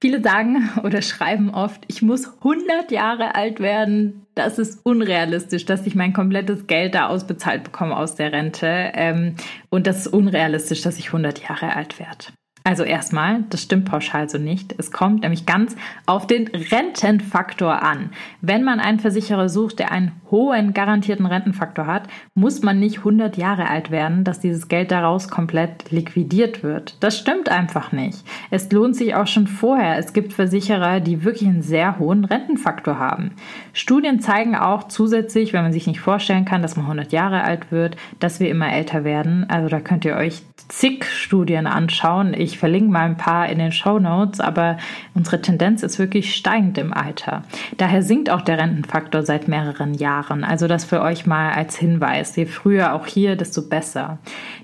Viele 0.00 0.22
sagen 0.22 0.70
oder 0.82 1.00
schreiben 1.00 1.50
oft, 1.50 1.82
ich 1.86 2.02
muss 2.02 2.26
100 2.38 2.90
Jahre 2.90 3.34
alt 3.34 3.60
werden. 3.60 4.26
Das 4.34 4.58
ist 4.58 4.84
unrealistisch, 4.84 5.64
dass 5.64 5.86
ich 5.86 5.94
mein 5.94 6.12
komplettes 6.12 6.66
Geld 6.66 6.94
da 6.94 7.06
ausbezahlt 7.06 7.64
bekomme 7.64 7.96
aus 7.96 8.16
der 8.16 8.32
Rente. 8.32 8.66
Ähm, 8.94 9.36
und 9.70 9.86
das 9.86 10.00
ist 10.00 10.08
unrealistisch, 10.08 10.82
dass 10.82 10.98
ich 10.98 11.06
100 11.06 11.40
Jahre 11.48 11.74
alt 11.74 11.98
werde. 11.98 12.26
Also 12.66 12.82
erstmal, 12.82 13.44
das 13.50 13.60
stimmt 13.60 13.84
pauschal 13.84 14.30
so 14.30 14.38
nicht. 14.38 14.74
Es 14.78 14.90
kommt 14.90 15.20
nämlich 15.20 15.44
ganz 15.44 15.76
auf 16.06 16.26
den 16.26 16.48
Rentenfaktor 16.48 17.82
an. 17.82 18.08
Wenn 18.40 18.64
man 18.64 18.80
einen 18.80 19.00
Versicherer 19.00 19.50
sucht, 19.50 19.80
der 19.80 19.92
einen 19.92 20.12
hohen 20.30 20.72
garantierten 20.72 21.26
Rentenfaktor 21.26 21.86
hat, 21.86 22.08
muss 22.34 22.62
man 22.62 22.80
nicht 22.80 23.00
100 23.00 23.36
Jahre 23.36 23.68
alt 23.68 23.90
werden, 23.90 24.24
dass 24.24 24.40
dieses 24.40 24.68
Geld 24.68 24.92
daraus 24.92 25.28
komplett 25.28 25.90
liquidiert 25.90 26.62
wird. 26.62 26.96
Das 27.00 27.18
stimmt 27.18 27.50
einfach 27.50 27.92
nicht. 27.92 28.24
Es 28.50 28.72
lohnt 28.72 28.96
sich 28.96 29.14
auch 29.14 29.26
schon 29.26 29.46
vorher. 29.46 29.98
Es 29.98 30.14
gibt 30.14 30.32
Versicherer, 30.32 31.00
die 31.00 31.22
wirklich 31.22 31.46
einen 31.46 31.60
sehr 31.60 31.98
hohen 31.98 32.24
Rentenfaktor 32.24 32.98
haben. 32.98 33.32
Studien 33.74 34.20
zeigen 34.20 34.56
auch 34.56 34.88
zusätzlich, 34.88 35.52
wenn 35.52 35.64
man 35.64 35.74
sich 35.74 35.86
nicht 35.86 36.00
vorstellen 36.00 36.46
kann, 36.46 36.62
dass 36.62 36.76
man 36.76 36.86
100 36.86 37.12
Jahre 37.12 37.44
alt 37.44 37.70
wird, 37.70 37.96
dass 38.20 38.40
wir 38.40 38.48
immer 38.48 38.72
älter 38.72 39.04
werden. 39.04 39.44
Also 39.50 39.68
da 39.68 39.80
könnt 39.80 40.06
ihr 40.06 40.16
euch 40.16 40.40
zig 40.68 41.04
Studien 41.04 41.66
anschauen. 41.66 42.32
Ich 42.32 42.53
ich 42.54 42.60
verlinke 42.60 42.92
mal 42.92 43.06
ein 43.06 43.16
paar 43.16 43.48
in 43.48 43.58
den 43.58 43.72
Show 43.72 43.98
Notes, 43.98 44.38
aber 44.38 44.76
unsere 45.12 45.42
Tendenz 45.42 45.82
ist 45.82 45.98
wirklich 45.98 46.36
steigend 46.36 46.78
im 46.78 46.94
Alter. 46.94 47.42
Daher 47.78 48.02
sinkt 48.02 48.30
auch 48.30 48.42
der 48.42 48.58
Rentenfaktor 48.58 49.24
seit 49.24 49.48
mehreren 49.48 49.92
Jahren. 49.94 50.44
Also 50.44 50.68
das 50.68 50.84
für 50.84 51.02
euch 51.02 51.26
mal 51.26 51.50
als 51.50 51.76
Hinweis. 51.76 52.36
Je 52.36 52.46
früher 52.46 52.94
auch 52.94 53.06
hier, 53.06 53.34
desto 53.34 53.68
besser. 53.68 54.18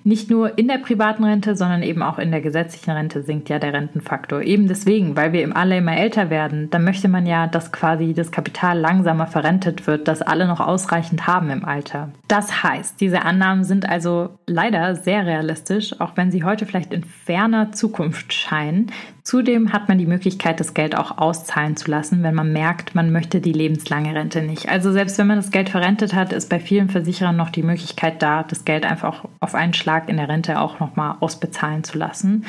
Nicht 0.05 0.31
nur 0.31 0.57
in 0.57 0.69
der 0.69 0.79
privaten 0.79 1.25
Rente, 1.25 1.57
sondern 1.57 1.83
eben 1.83 2.03
auch 2.03 2.21
in 2.21 2.31
der 2.31 2.41
gesetzlichen 2.41 2.93
Rente 2.93 3.23
sinkt 3.25 3.49
ja 3.49 3.59
der 3.59 3.73
Rentenfaktor. 3.73 4.41
Eben 4.43 4.69
deswegen, 4.69 5.17
weil 5.17 5.33
wir 5.33 5.57
alle 5.57 5.79
immer 5.79 5.97
älter 5.97 6.31
werden, 6.31 6.71
dann 6.71 6.85
möchte 6.85 7.09
man 7.09 7.27
ja, 7.27 7.49
dass 7.49 7.73
quasi 7.73 8.15
das 8.15 8.31
Kapital 8.31 8.79
langsamer 8.79 9.27
verrentet 9.27 9.89
wird, 9.89 10.07
dass 10.07 10.23
alle 10.23 10.47
noch 10.47 10.61
ausreichend 10.61 11.27
haben 11.27 11.51
im 11.51 11.65
Alter. 11.65 12.11
Das 12.29 12.63
heißt, 12.63 13.01
diese 13.01 13.23
Annahmen 13.23 13.65
sind 13.65 13.89
also 13.89 14.39
leider 14.47 14.95
sehr 14.95 15.27
realistisch, 15.27 16.01
auch 16.01 16.13
wenn 16.15 16.31
sie 16.31 16.45
heute 16.45 16.67
vielleicht 16.67 16.95
in 16.95 17.03
ferner 17.03 17.73
Zukunft 17.81 18.35
scheinen. 18.35 18.93
Zudem 19.23 19.73
hat 19.73 19.89
man 19.89 19.97
die 19.97 20.07
Möglichkeit, 20.07 20.61
das 20.61 20.75
Geld 20.75 20.97
auch 20.97 21.17
auszahlen 21.17 21.77
zu 21.77 21.91
lassen, 21.91 22.23
wenn 22.23 22.35
man 22.35 22.53
merkt, 22.53 22.95
man 22.95 23.11
möchte 23.11 23.41
die 23.41 23.55
lebenslange 23.55 24.15
Rente 24.15 24.43
nicht. 24.43 24.69
Also 24.69 24.93
selbst 24.93 25.17
wenn 25.17 25.27
man 25.27 25.39
das 25.39 25.51
Geld 25.51 25.71
verrentet 25.71 26.15
hat, 26.15 26.35
ist 26.35 26.51
bei 26.51 26.61
vielen 26.61 26.91
Versicherern 26.91 27.37
noch 27.37 27.49
die 27.49 27.63
Möglichkeit 27.63 28.21
da, 28.21 28.43
das 28.43 28.67
Geld 28.67 28.85
einfach 28.85 29.25
auf 29.41 29.55
einen 29.55 29.73
Schlag 29.73 30.11
in 30.11 30.19
der 30.19 30.29
Rente 30.29 30.61
auch 30.61 30.79
nochmal 30.79 31.17
ausbezahlen 31.21 31.83
zu 31.83 31.97
lassen. 31.97 32.45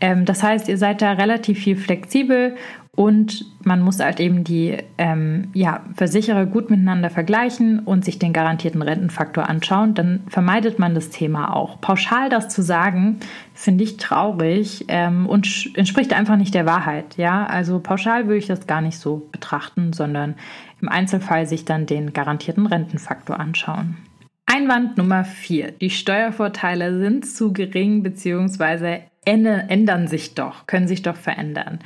Ähm, 0.00 0.24
das 0.24 0.44
heißt, 0.44 0.68
ihr 0.68 0.78
seid 0.78 1.02
da 1.02 1.12
relativ 1.12 1.58
viel 1.58 1.76
flexibel 1.76 2.56
und 2.98 3.44
man 3.64 3.80
muss 3.80 4.00
halt 4.00 4.18
eben 4.18 4.42
die 4.42 4.76
ähm, 4.98 5.50
ja, 5.54 5.84
Versicherer 5.94 6.46
gut 6.46 6.68
miteinander 6.68 7.10
vergleichen 7.10 7.78
und 7.78 8.04
sich 8.04 8.18
den 8.18 8.32
garantierten 8.32 8.82
Rentenfaktor 8.82 9.48
anschauen. 9.48 9.94
Dann 9.94 10.24
vermeidet 10.26 10.80
man 10.80 10.96
das 10.96 11.08
Thema 11.08 11.54
auch. 11.54 11.80
Pauschal 11.80 12.28
das 12.28 12.48
zu 12.48 12.60
sagen, 12.60 13.20
finde 13.54 13.84
ich 13.84 13.98
traurig 13.98 14.86
ähm, 14.88 15.26
und 15.26 15.70
entspricht 15.74 16.12
einfach 16.12 16.34
nicht 16.34 16.54
der 16.54 16.66
Wahrheit. 16.66 17.16
Ja, 17.16 17.46
also 17.46 17.78
pauschal 17.78 18.26
würde 18.26 18.38
ich 18.38 18.48
das 18.48 18.66
gar 18.66 18.80
nicht 18.80 18.98
so 18.98 19.28
betrachten, 19.30 19.92
sondern 19.92 20.34
im 20.82 20.88
Einzelfall 20.88 21.46
sich 21.46 21.64
dann 21.64 21.86
den 21.86 22.12
garantierten 22.12 22.66
Rentenfaktor 22.66 23.38
anschauen. 23.38 23.96
Einwand 24.44 24.98
Nummer 24.98 25.22
vier: 25.22 25.70
Die 25.70 25.90
Steuervorteile 25.90 26.98
sind 26.98 27.26
zu 27.26 27.52
gering 27.52 28.02
bzw. 28.02 29.02
ändern 29.24 30.08
sich 30.08 30.34
doch, 30.34 30.66
können 30.66 30.88
sich 30.88 31.02
doch 31.02 31.16
verändern. 31.16 31.78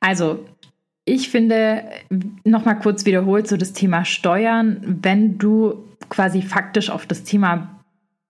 Also, 0.00 0.44
ich 1.04 1.28
finde, 1.28 1.84
nochmal 2.44 2.78
kurz 2.78 3.04
wiederholt, 3.04 3.48
so 3.48 3.56
das 3.56 3.72
Thema 3.72 4.04
Steuern, 4.04 4.98
wenn 5.02 5.38
du 5.38 5.84
quasi 6.08 6.42
faktisch 6.42 6.90
auf 6.90 7.06
das 7.06 7.24
Thema 7.24 7.80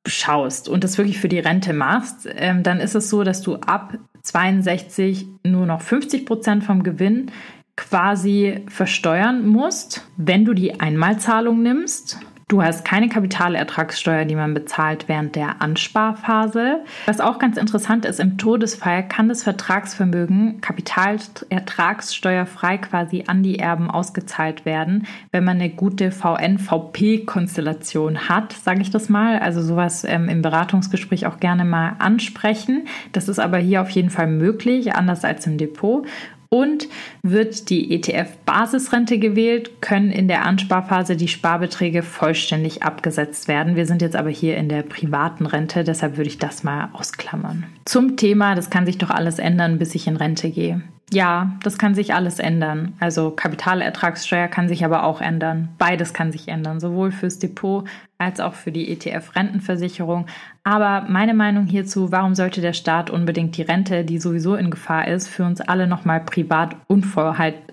schaust 0.07 0.69
und 0.69 0.83
das 0.83 0.99
wirklich 0.99 1.19
für 1.19 1.29
die 1.29 1.39
Rente 1.39 1.73
machst, 1.73 2.29
ähm, 2.35 2.63
dann 2.63 2.81
ist 2.81 2.95
es 2.95 3.11
so, 3.11 3.23
dass 3.23 3.43
du 3.43 3.57
ab 3.57 3.99
62 4.23 5.27
nur 5.45 5.67
noch 5.67 5.81
50 5.81 6.27
Prozent 6.27 6.65
vom 6.65 6.83
Gewinn 6.83 7.31
quasi 7.77 8.61
versteuern 8.69 9.47
musst, 9.47 10.07
wenn 10.17 10.45
du 10.45 10.53
die 10.53 10.81
Einmalzahlung 10.81 11.63
nimmst. 11.63 12.19
Du 12.51 12.63
hast 12.65 12.85
keine 12.85 13.09
Kapitalertragssteuer, 13.09 14.25
die 14.25 14.35
man 14.35 14.55
bezahlt 14.55 15.07
während 15.07 15.37
der 15.37 15.63
Ansparphase. 15.63 16.81
Was 17.07 17.21
auch 17.21 17.39
ganz 17.39 17.57
interessant 17.57 18.05
ist, 18.05 18.19
im 18.19 18.39
Todesfall 18.39 19.07
kann 19.07 19.29
das 19.29 19.45
Vertragsvermögen 19.45 20.61
kapitalertragssteuerfrei 20.61 22.79
quasi 22.79 23.23
an 23.29 23.45
die 23.45 23.61
Erben 23.61 23.89
ausgezahlt 23.89 24.65
werden, 24.65 25.07
wenn 25.31 25.45
man 25.45 25.59
eine 25.59 25.71
gute 25.71 26.11
VN-VP-Konstellation 26.11 28.29
hat, 28.29 28.53
sage 28.53 28.81
ich 28.81 28.91
das 28.91 29.09
mal. 29.09 29.39
Also 29.39 29.63
sowas 29.63 30.03
ähm, 30.03 30.29
im 30.29 30.43
Beratungsgespräch 30.43 31.29
auch 31.29 31.39
gerne 31.39 31.65
mal 31.65 31.95
ansprechen. 32.01 32.89
Das 33.13 33.29
ist 33.29 33.39
aber 33.39 33.59
hier 33.59 33.81
auf 33.81 33.91
jeden 33.91 34.11
Fall 34.11 34.27
möglich, 34.27 34.97
anders 34.97 35.25
als 35.25 35.47
im 35.47 35.57
Depot. 35.57 36.05
Und 36.53 36.89
wird 37.23 37.71
die 37.71 37.95
ETF-Basisrente 37.95 39.19
gewählt, 39.19 39.81
können 39.81 40.11
in 40.11 40.27
der 40.27 40.45
Ansparphase 40.45 41.17
die 41.17 41.29
Sparbeträge 41.29 42.03
vollständig 42.03 42.83
abgesetzt 42.83 43.47
werden. 43.47 43.77
Wir 43.77 43.87
sind 43.87 44.03
jetzt 44.03 44.17
aber 44.17 44.31
hier 44.31 44.57
in 44.57 44.69
der 44.69 44.83
privaten 44.83 45.47
Rente, 45.47 45.85
deshalb 45.85 46.17
würde 46.17 46.29
ich 46.29 46.39
das 46.39 46.65
mal 46.65 46.89
ausklammern. 46.93 47.67
Zum 47.85 48.17
Thema, 48.17 48.57
das 48.57 48.69
kann 48.69 48.85
sich 48.85 48.99
doch 48.99 49.11
alles 49.11 49.39
ändern, 49.39 49.79
bis 49.79 49.95
ich 49.95 50.09
in 50.09 50.17
Rente 50.17 50.51
gehe. 50.51 50.83
Ja, 51.13 51.57
das 51.65 51.77
kann 51.77 51.97
sich 51.97 52.15
alles 52.15 52.39
ändern. 52.39 52.95
Also 53.01 53.33
Kapitalertragssteuer 53.33 54.47
kann 54.47 54.69
sich 54.69 54.85
aber 54.85 55.03
auch 55.03 55.21
ändern. 55.21 55.71
Beides 55.77 56.15
kann 56.15 56.31
sich 56.31 56.47
ändern, 56.47 56.79
sowohl 56.79 57.11
fürs 57.11 57.41
Depot 57.41 57.89
als 58.17 58.39
auch 58.39 58.55
für 58.55 58.71
die 58.71 58.89
ETF-Rentenversicherung. 58.93 60.27
Aber 60.63 61.07
meine 61.09 61.35
Meinung 61.35 61.67
hierzu, 61.67 62.13
warum 62.13 62.37
sollte 62.37 62.61
der 62.61 62.75
Staat 62.75 63.11
unbedingt 63.11 63.57
die 63.57 63.63
Rente, 63.63 64.05
die 64.05 64.19
sowieso 64.19 64.55
in 64.55 64.71
Gefahr 64.71 65.09
ist, 65.09 65.27
für 65.27 65.45
uns 65.45 65.61
alle 65.61 65.89
nochmal 65.89 66.21
privat 66.21 66.77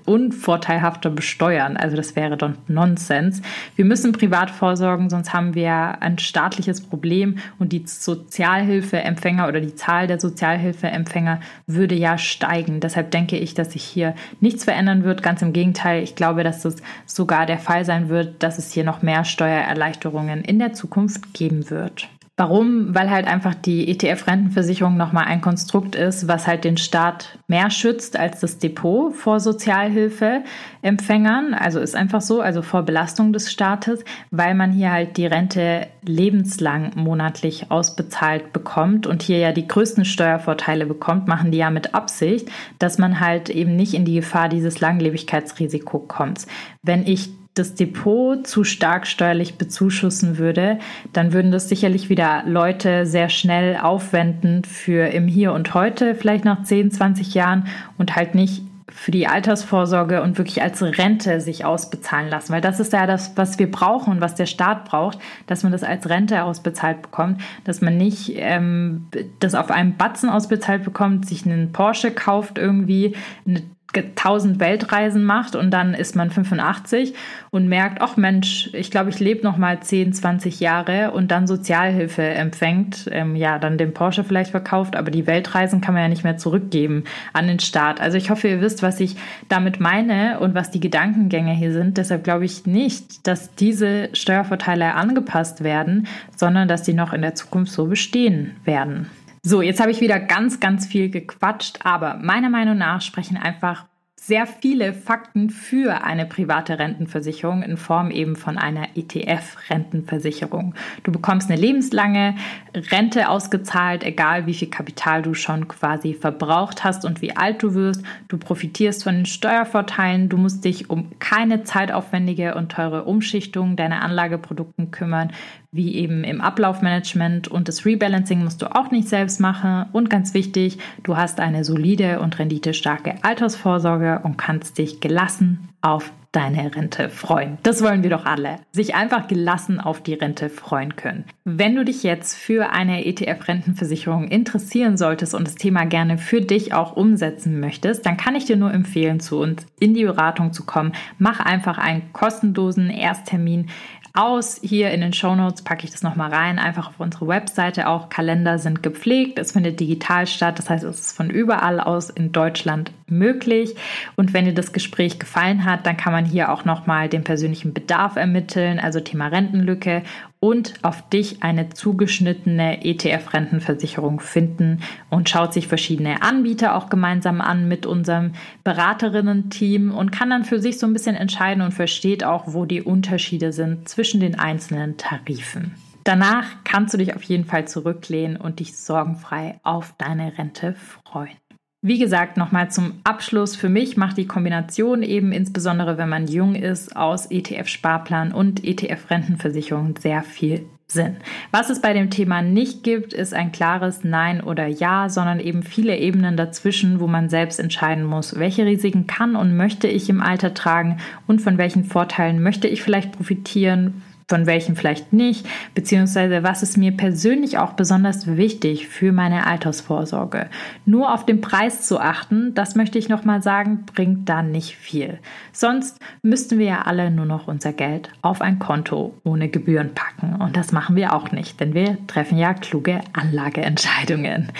unvorteilhafter 0.07 1.09
besteuern? 1.09 1.77
Also 1.77 1.95
das 1.95 2.15
wäre 2.15 2.37
doch 2.37 2.51
Nonsens. 2.67 3.41
Wir 3.75 3.85
müssen 3.85 4.11
privat 4.11 4.49
vorsorgen, 4.49 5.09
sonst 5.09 5.33
haben 5.33 5.53
wir 5.55 6.01
ein 6.01 6.17
staatliches 6.17 6.81
Problem 6.81 7.37
und 7.59 7.73
die 7.73 7.83
Sozialhilfeempfänger 7.85 9.47
oder 9.47 9.59
die 9.59 9.75
Zahl 9.75 10.07
der 10.07 10.19
Sozialhilfeempfänger 10.19 11.39
würde 11.67 11.95
ja 11.95 12.17
steigen. 12.17 12.79
Deshalb 12.79 13.11
denke 13.11 13.37
ich, 13.37 13.53
dass 13.53 13.73
sich 13.73 13.83
hier 13.83 14.15
nichts 14.39 14.63
verändern 14.63 15.03
wird. 15.03 15.23
Ganz 15.23 15.41
im 15.41 15.53
Gegenteil, 15.53 16.03
ich 16.03 16.15
glaube, 16.15 16.43
dass 16.43 16.61
das 16.61 16.77
sogar 17.05 17.45
der 17.45 17.59
Fall 17.59 17.85
sein 17.85 18.09
wird, 18.09 18.41
dass 18.43 18.57
es 18.57 18.71
hier 18.71 18.83
noch 18.83 19.01
mehr 19.01 19.25
Steuererleichterungen 19.25 20.43
in 20.43 20.59
der 20.59 20.73
Zukunft 20.73 21.33
geben 21.33 21.69
wird. 21.69 22.09
Warum? 22.39 22.93
Weil 22.93 23.09
halt 23.09 23.25
einfach 23.25 23.55
die 23.55 23.89
ETF-Rentenversicherung 23.89 24.95
nochmal 24.95 25.25
ein 25.25 25.41
Konstrukt 25.41 25.95
ist, 25.95 26.27
was 26.27 26.45
halt 26.45 26.65
den 26.65 26.77
Staat 26.77 27.39
mehr 27.47 27.71
schützt 27.71 28.15
als 28.15 28.41
das 28.41 28.59
Depot 28.59 29.15
vor 29.15 29.39
Sozialhilfeempfängern. 29.39 31.55
Also 31.55 31.79
ist 31.79 31.95
einfach 31.95 32.21
so, 32.21 32.41
also 32.41 32.61
vor 32.61 32.83
Belastung 32.83 33.33
des 33.33 33.51
Staates, 33.51 34.05
weil 34.29 34.53
man 34.53 34.71
hier 34.71 34.91
halt 34.91 35.17
die 35.17 35.25
Rente 35.25 35.87
lebenslang 36.03 36.91
monatlich 36.93 37.71
ausbezahlt 37.71 38.53
bekommt 38.53 39.07
und 39.07 39.23
hier 39.23 39.39
ja 39.39 39.51
die 39.51 39.67
größten 39.67 40.05
Steuervorteile 40.05 40.85
bekommt, 40.85 41.27
machen 41.27 41.49
die 41.49 41.57
ja 41.57 41.71
mit 41.71 41.95
Absicht, 41.95 42.51
dass 42.77 42.99
man 42.99 43.19
halt 43.19 43.49
eben 43.49 43.75
nicht 43.75 43.95
in 43.95 44.05
die 44.05 44.13
Gefahr 44.13 44.47
dieses 44.47 44.79
Langlebigkeitsrisiko 44.79 45.97
kommt. 45.97 46.45
Wenn 46.83 47.07
ich 47.07 47.31
das 47.57 47.75
Depot 47.75 48.45
zu 48.45 48.63
stark 48.63 49.07
steuerlich 49.07 49.57
bezuschussen 49.57 50.37
würde, 50.37 50.79
dann 51.13 51.33
würden 51.33 51.51
das 51.51 51.69
sicherlich 51.69 52.09
wieder 52.09 52.43
Leute 52.45 53.05
sehr 53.05 53.29
schnell 53.29 53.77
aufwenden 53.77 54.63
für 54.63 55.07
im 55.07 55.27
Hier 55.27 55.53
und 55.53 55.73
Heute, 55.73 56.15
vielleicht 56.15 56.45
nach 56.45 56.63
10, 56.63 56.91
20 56.91 57.33
Jahren 57.33 57.67
und 57.97 58.15
halt 58.15 58.35
nicht 58.35 58.63
für 58.89 59.11
die 59.11 59.27
Altersvorsorge 59.27 60.23
und 60.23 60.37
wirklich 60.37 60.61
als 60.61 60.81
Rente 60.81 61.41
sich 61.41 61.65
ausbezahlen 61.65 62.29
lassen. 62.29 62.53
Weil 62.53 62.61
das 62.61 62.79
ist 62.79 62.93
ja 62.93 63.05
das, 63.05 63.35
was 63.35 63.59
wir 63.59 63.69
brauchen 63.69 64.13
und 64.13 64.21
was 64.21 64.35
der 64.35 64.45
Staat 64.45 64.85
braucht, 64.85 65.19
dass 65.45 65.63
man 65.63 65.71
das 65.71 65.83
als 65.83 66.09
Rente 66.09 66.43
ausbezahlt 66.43 67.01
bekommt, 67.01 67.41
dass 67.63 67.81
man 67.81 67.97
nicht 67.97 68.31
ähm, 68.35 69.07
das 69.39 69.55
auf 69.55 69.71
einem 69.71 69.97
Batzen 69.97 70.29
ausbezahlt 70.29 70.83
bekommt, 70.83 71.27
sich 71.27 71.45
einen 71.45 71.73
Porsche 71.73 72.11
kauft 72.11 72.57
irgendwie, 72.57 73.15
eine 73.45 73.63
1000 73.95 74.59
Weltreisen 74.59 75.23
macht 75.23 75.55
und 75.55 75.71
dann 75.71 75.93
ist 75.93 76.15
man 76.15 76.29
85 76.29 77.13
und 77.51 77.67
merkt, 77.67 78.01
ach 78.01 78.17
Mensch, 78.17 78.69
ich 78.73 78.91
glaube, 78.91 79.09
ich 79.09 79.19
lebe 79.19 79.43
noch 79.43 79.57
mal 79.57 79.79
10, 79.79 80.13
20 80.13 80.59
Jahre 80.59 81.11
und 81.11 81.31
dann 81.31 81.47
Sozialhilfe 81.47 82.21
empfängt, 82.21 83.09
ähm, 83.11 83.35
ja, 83.35 83.59
dann 83.59 83.77
den 83.77 83.93
Porsche 83.93 84.23
vielleicht 84.23 84.51
verkauft, 84.51 84.95
aber 84.95 85.09
die 85.09 85.25
Weltreisen 85.25 85.81
kann 85.81 85.93
man 85.93 86.03
ja 86.03 86.09
nicht 86.09 86.23
mehr 86.23 86.37
zurückgeben 86.37 87.05
an 87.33 87.47
den 87.47 87.59
Staat. 87.59 88.01
Also 88.01 88.17
ich 88.17 88.29
hoffe, 88.29 88.49
ihr 88.49 88.61
wisst, 88.61 88.83
was 88.83 88.99
ich 88.99 89.15
damit 89.47 89.79
meine 89.79 90.39
und 90.39 90.53
was 90.53 90.69
die 90.69 90.81
Gedankengänge 90.81 91.53
hier 91.53 91.71
sind. 91.71 91.97
Deshalb 91.97 92.23
glaube 92.23 92.45
ich 92.45 92.65
nicht, 92.65 93.25
dass 93.25 93.55
diese 93.55 94.09
Steuervorteile 94.13 94.95
angepasst 94.95 95.63
werden, 95.63 96.07
sondern 96.35 96.67
dass 96.67 96.85
sie 96.85 96.93
noch 96.93 97.13
in 97.13 97.21
der 97.21 97.35
Zukunft 97.35 97.71
so 97.71 97.85
bestehen 97.85 98.55
werden. 98.65 99.09
So, 99.43 99.61
jetzt 99.61 99.79
habe 99.79 99.91
ich 99.91 100.01
wieder 100.01 100.19
ganz, 100.19 100.59
ganz 100.59 100.85
viel 100.85 101.09
gequatscht, 101.09 101.79
aber 101.83 102.15
meiner 102.15 102.49
Meinung 102.49 102.77
nach 102.77 103.01
sprechen 103.01 103.37
einfach 103.37 103.85
sehr 104.19 104.45
viele 104.45 104.93
Fakten 104.93 105.49
für 105.49 106.03
eine 106.03 106.25
private 106.25 106.79
Rentenversicherung 106.79 107.61
in 107.63 107.77
Form 107.77 108.11
eben 108.11 108.35
von 108.35 108.57
einer 108.57 108.89
ETF-Rentenversicherung. 108.95 110.75
Du 111.03 111.13
bekommst 111.13 111.49
eine 111.49 111.61
lebenslange 111.61 112.35
Rente 112.75 113.29
ausgezahlt, 113.29 114.03
egal 114.03 114.45
wie 114.45 114.53
viel 114.53 114.69
Kapital 114.69 115.21
du 115.21 115.33
schon 115.33 115.69
quasi 115.69 116.13
verbraucht 116.13 116.83
hast 116.83 117.05
und 117.05 117.21
wie 117.21 117.37
alt 117.37 117.63
du 117.63 117.73
wirst. 117.73 118.03
Du 118.27 118.37
profitierst 118.37 119.03
von 119.03 119.15
den 119.15 119.25
Steuervorteilen. 119.25 120.27
Du 120.27 120.35
musst 120.35 120.65
dich 120.65 120.89
um 120.89 121.17
keine 121.19 121.63
zeitaufwendige 121.63 122.55
und 122.55 122.73
teure 122.73 123.05
Umschichtung 123.05 123.77
deiner 123.77 124.01
Anlageprodukten 124.01 124.91
kümmern 124.91 125.31
wie 125.71 125.95
eben 125.95 126.23
im 126.23 126.41
Ablaufmanagement 126.41 127.47
und 127.47 127.67
das 127.67 127.85
Rebalancing 127.85 128.43
musst 128.43 128.61
du 128.61 128.73
auch 128.73 128.91
nicht 128.91 129.09
selbst 129.09 129.39
machen. 129.39 129.85
Und 129.91 130.09
ganz 130.09 130.33
wichtig, 130.33 130.77
du 131.03 131.17
hast 131.17 131.39
eine 131.39 131.63
solide 131.63 132.19
und 132.19 132.39
renditestarke 132.39 133.15
Altersvorsorge 133.21 134.21
und 134.23 134.37
kannst 134.37 134.77
dich 134.77 135.01
gelassen 135.01 135.69
auf 135.81 136.11
deine 136.31 136.75
Rente 136.75 137.09
freuen. 137.09 137.57
Das 137.63 137.81
wollen 137.81 138.03
wir 138.03 138.09
doch 138.09 138.25
alle. 138.25 138.57
Sich 138.71 138.93
einfach 138.93 139.27
gelassen 139.27 139.79
auf 139.79 140.03
die 140.03 140.13
Rente 140.13 140.49
freuen 140.49 140.95
können. 140.95 141.25
Wenn 141.45 141.75
du 141.75 141.83
dich 141.83 142.03
jetzt 142.03 142.37
für 142.37 142.69
eine 142.69 143.05
ETF-Rentenversicherung 143.05 144.27
interessieren 144.27 144.97
solltest 144.97 145.33
und 145.33 145.47
das 145.47 145.55
Thema 145.55 145.85
gerne 145.85 146.17
für 146.17 146.41
dich 146.41 146.73
auch 146.73 146.95
umsetzen 146.95 147.59
möchtest, 147.59 148.05
dann 148.05 148.17
kann 148.17 148.35
ich 148.35 148.45
dir 148.45 148.57
nur 148.57 148.73
empfehlen, 148.73 149.19
zu 149.19 149.39
uns 149.39 149.65
in 149.79 149.93
die 149.93 150.03
Beratung 150.03 150.53
zu 150.53 150.65
kommen. 150.65 150.91
Mach 151.17 151.39
einfach 151.39 151.77
einen 151.77 152.11
kostenlosen 152.13 152.89
Ersttermin 152.89 153.69
aus. 154.17 154.59
Hier 154.63 154.91
in 154.91 155.01
den 155.01 155.13
Show 155.13 155.35
Notes 155.35 155.61
packe 155.61 155.85
ich 155.85 155.91
das 155.91 156.01
nochmal 156.01 156.33
rein, 156.33 156.59
einfach 156.59 156.89
auf 156.89 156.99
unsere 156.99 157.27
Webseite 157.27 157.87
auch. 157.87 158.09
Kalender 158.09 158.57
sind 158.57 158.81
gepflegt, 158.81 159.39
es 159.39 159.51
findet 159.51 159.79
digital 159.79 160.27
statt, 160.27 160.57
das 160.57 160.69
heißt, 160.69 160.83
es 160.83 160.99
ist 160.99 161.15
von 161.15 161.29
überall 161.29 161.79
aus 161.79 162.09
in 162.09 162.31
Deutschland 162.31 162.91
möglich. 163.07 163.75
Und 164.15 164.33
wenn 164.33 164.45
dir 164.45 164.53
das 164.53 164.73
Gespräch 164.73 165.19
gefallen 165.19 165.65
hat, 165.65 165.85
dann 165.85 165.97
kann 165.97 166.13
man 166.13 166.25
hier 166.25 166.51
auch 166.51 166.65
nochmal 166.65 167.09
den 167.09 167.23
persönlichen 167.23 167.73
Bedarf 167.73 168.15
ermitteln, 168.15 168.79
also 168.79 168.99
Thema 168.99 169.27
Rentenlücke 169.27 170.03
und 170.39 170.73
auf 170.83 171.09
dich 171.09 171.41
eine 171.41 171.69
zugeschnittene 171.69 172.85
ETF-Rentenversicherung 172.85 174.19
finden 174.19 174.81
und 175.09 175.29
schaut 175.29 175.53
sich 175.53 175.67
verschiedene 175.67 176.21
Anbieter 176.21 176.75
auch 176.75 176.89
gemeinsam 176.89 177.41
an 177.41 177.67
mit 177.67 177.85
unserem 177.85 178.33
Beraterinnen-Team 178.63 179.91
und 179.91 180.11
kann 180.11 180.29
dann 180.29 180.43
für 180.43 180.59
sich 180.59 180.77
so 180.77 180.85
ein 180.85 180.93
bisschen 180.93 181.15
entscheiden 181.15 181.63
und 181.63 181.73
versteht 181.73 182.23
auch, 182.23 182.43
wo 182.47 182.65
die 182.65 182.81
Unterschiede 182.81 183.51
sind 183.51 183.89
zwischen 183.89 184.19
den 184.19 184.37
einzelnen 184.37 184.97
Tarifen. 184.97 185.75
Danach 186.03 186.45
kannst 186.63 186.93
du 186.93 186.97
dich 186.97 187.15
auf 187.15 187.23
jeden 187.23 187.43
Fall 187.43 187.67
zurücklehnen 187.67 188.37
und 188.37 188.59
dich 188.59 188.77
sorgenfrei 188.77 189.59
auf 189.63 189.93
deine 189.97 190.37
Rente 190.37 190.73
freuen. 190.75 191.35
Wie 191.83 191.99
gesagt, 191.99 192.37
nochmal 192.37 192.71
zum 192.71 192.93
Abschluss. 193.03 193.55
Für 193.55 193.69
mich 193.69 193.97
macht 193.97 194.17
die 194.17 194.25
Kombination 194.25 195.03
eben 195.03 195.31
insbesondere, 195.31 195.99
wenn 195.99 196.09
man 196.09 196.27
jung 196.27 196.55
ist, 196.55 196.95
aus 196.95 197.29
ETF-Sparplan 197.29 198.31
und 198.31 198.63
ETF-Rentenversicherung 198.63 199.95
sehr 199.99 200.23
viel 200.23 200.65
Sinn. 200.87 201.17
Was 201.51 201.69
es 201.69 201.79
bei 201.81 201.93
dem 201.93 202.09
Thema 202.09 202.41
nicht 202.41 202.83
gibt, 202.83 203.13
ist 203.13 203.33
ein 203.33 203.51
klares 203.51 204.03
Nein 204.03 204.41
oder 204.41 204.65
Ja, 204.65 205.07
sondern 205.09 205.39
eben 205.39 205.61
viele 205.61 205.97
Ebenen 205.97 206.35
dazwischen, 206.35 206.99
wo 206.99 207.07
man 207.07 207.29
selbst 207.29 207.59
entscheiden 207.59 208.05
muss, 208.05 208.39
welche 208.39 208.65
Risiken 208.65 209.05
kann 209.05 209.35
und 209.35 209.55
möchte 209.55 209.87
ich 209.87 210.09
im 210.09 210.21
Alter 210.21 210.55
tragen 210.55 210.97
und 211.27 211.41
von 211.41 211.59
welchen 211.59 211.83
Vorteilen 211.83 212.41
möchte 212.41 212.67
ich 212.67 212.81
vielleicht 212.81 213.11
profitieren, 213.11 214.01
von 214.29 214.45
welchen 214.45 214.75
vielleicht 214.75 215.13
nicht, 215.13 215.47
beziehungsweise 215.73 216.43
was 216.43 216.61
ist 216.61 216.77
mir 216.77 216.91
persönlich 216.91 217.57
auch 217.57 217.73
besonders 217.73 218.27
wichtig 218.35 218.89
für 218.89 219.13
meine 219.13 219.47
Altersvorsorge. 219.47 220.47
Nur 220.85 221.13
auf 221.13 221.25
den 221.25 221.39
Preis 221.39 221.87
zu 221.87 221.99
achten, 221.99 222.53
das 222.53 222.75
möchte 222.75 222.99
ich 222.99 223.07
nochmal 223.07 223.41
sagen, 223.41 223.85
bringt 223.85 224.27
da 224.27 224.41
nicht 224.41 224.75
viel. 224.75 225.19
Sonst 225.53 225.99
müssten 226.21 226.59
wir 226.59 226.65
ja 226.65 226.81
alle 226.81 227.09
nur 227.09 227.25
noch 227.25 227.47
unser 227.47 227.71
Geld 227.71 228.09
auf 228.21 228.41
ein 228.41 228.59
Konto 228.59 229.13
ohne 229.23 229.47
Gebühren 229.47 229.91
packen. 229.93 230.35
Und 230.41 230.57
das 230.57 230.73
machen 230.73 230.97
wir 230.97 231.13
auch 231.13 231.31
nicht, 231.31 231.61
denn 231.61 231.73
wir 231.73 231.97
treffen 232.07 232.37
ja 232.37 232.53
kluge 232.53 232.99
Anlageentscheidungen. 233.13 234.51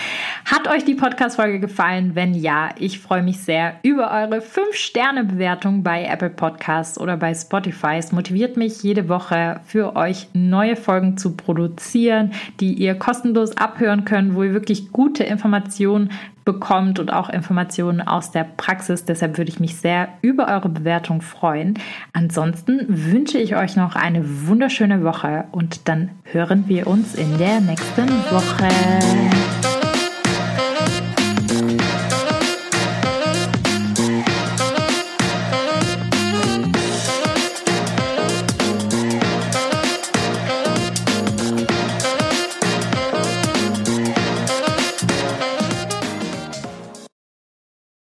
Hat 0.46 0.66
euch 0.68 0.86
die 0.86 0.94
Podcast-Folge 0.94 1.60
gefallen? 1.60 2.14
Wenn 2.14 2.32
ja, 2.32 2.70
ich 2.78 3.00
freue 3.00 3.22
mich 3.22 3.42
sehr 3.42 3.74
über 3.82 4.10
eure 4.10 4.38
5-Sterne-Bewertung 4.38 5.82
bei 5.82 6.04
Apple 6.04 6.30
Podcasts 6.30 6.98
oder 6.98 7.18
bei 7.18 7.34
Spotify. 7.34 7.96
Es 7.98 8.12
motiviert 8.12 8.56
mich 8.56 8.82
jede 8.82 9.10
Woche 9.10 9.57
für 9.66 9.96
euch 9.96 10.28
neue 10.32 10.76
Folgen 10.76 11.16
zu 11.16 11.36
produzieren, 11.36 12.32
die 12.60 12.74
ihr 12.74 12.94
kostenlos 12.94 13.56
abhören 13.56 14.04
könnt, 14.04 14.34
wo 14.34 14.42
ihr 14.42 14.52
wirklich 14.52 14.92
gute 14.92 15.24
Informationen 15.24 16.10
bekommt 16.44 16.98
und 16.98 17.12
auch 17.12 17.28
Informationen 17.28 18.00
aus 18.00 18.30
der 18.30 18.44
Praxis. 18.44 19.04
Deshalb 19.04 19.36
würde 19.36 19.50
ich 19.50 19.60
mich 19.60 19.76
sehr 19.76 20.08
über 20.22 20.48
eure 20.48 20.70
Bewertung 20.70 21.20
freuen. 21.20 21.74
Ansonsten 22.14 22.86
wünsche 22.88 23.36
ich 23.36 23.54
euch 23.54 23.76
noch 23.76 23.96
eine 23.96 24.46
wunderschöne 24.46 25.04
Woche 25.04 25.44
und 25.52 25.88
dann 25.88 26.08
hören 26.24 26.64
wir 26.66 26.86
uns 26.86 27.14
in 27.14 27.36
der 27.36 27.60
nächsten 27.60 28.08
Woche. 28.30 29.77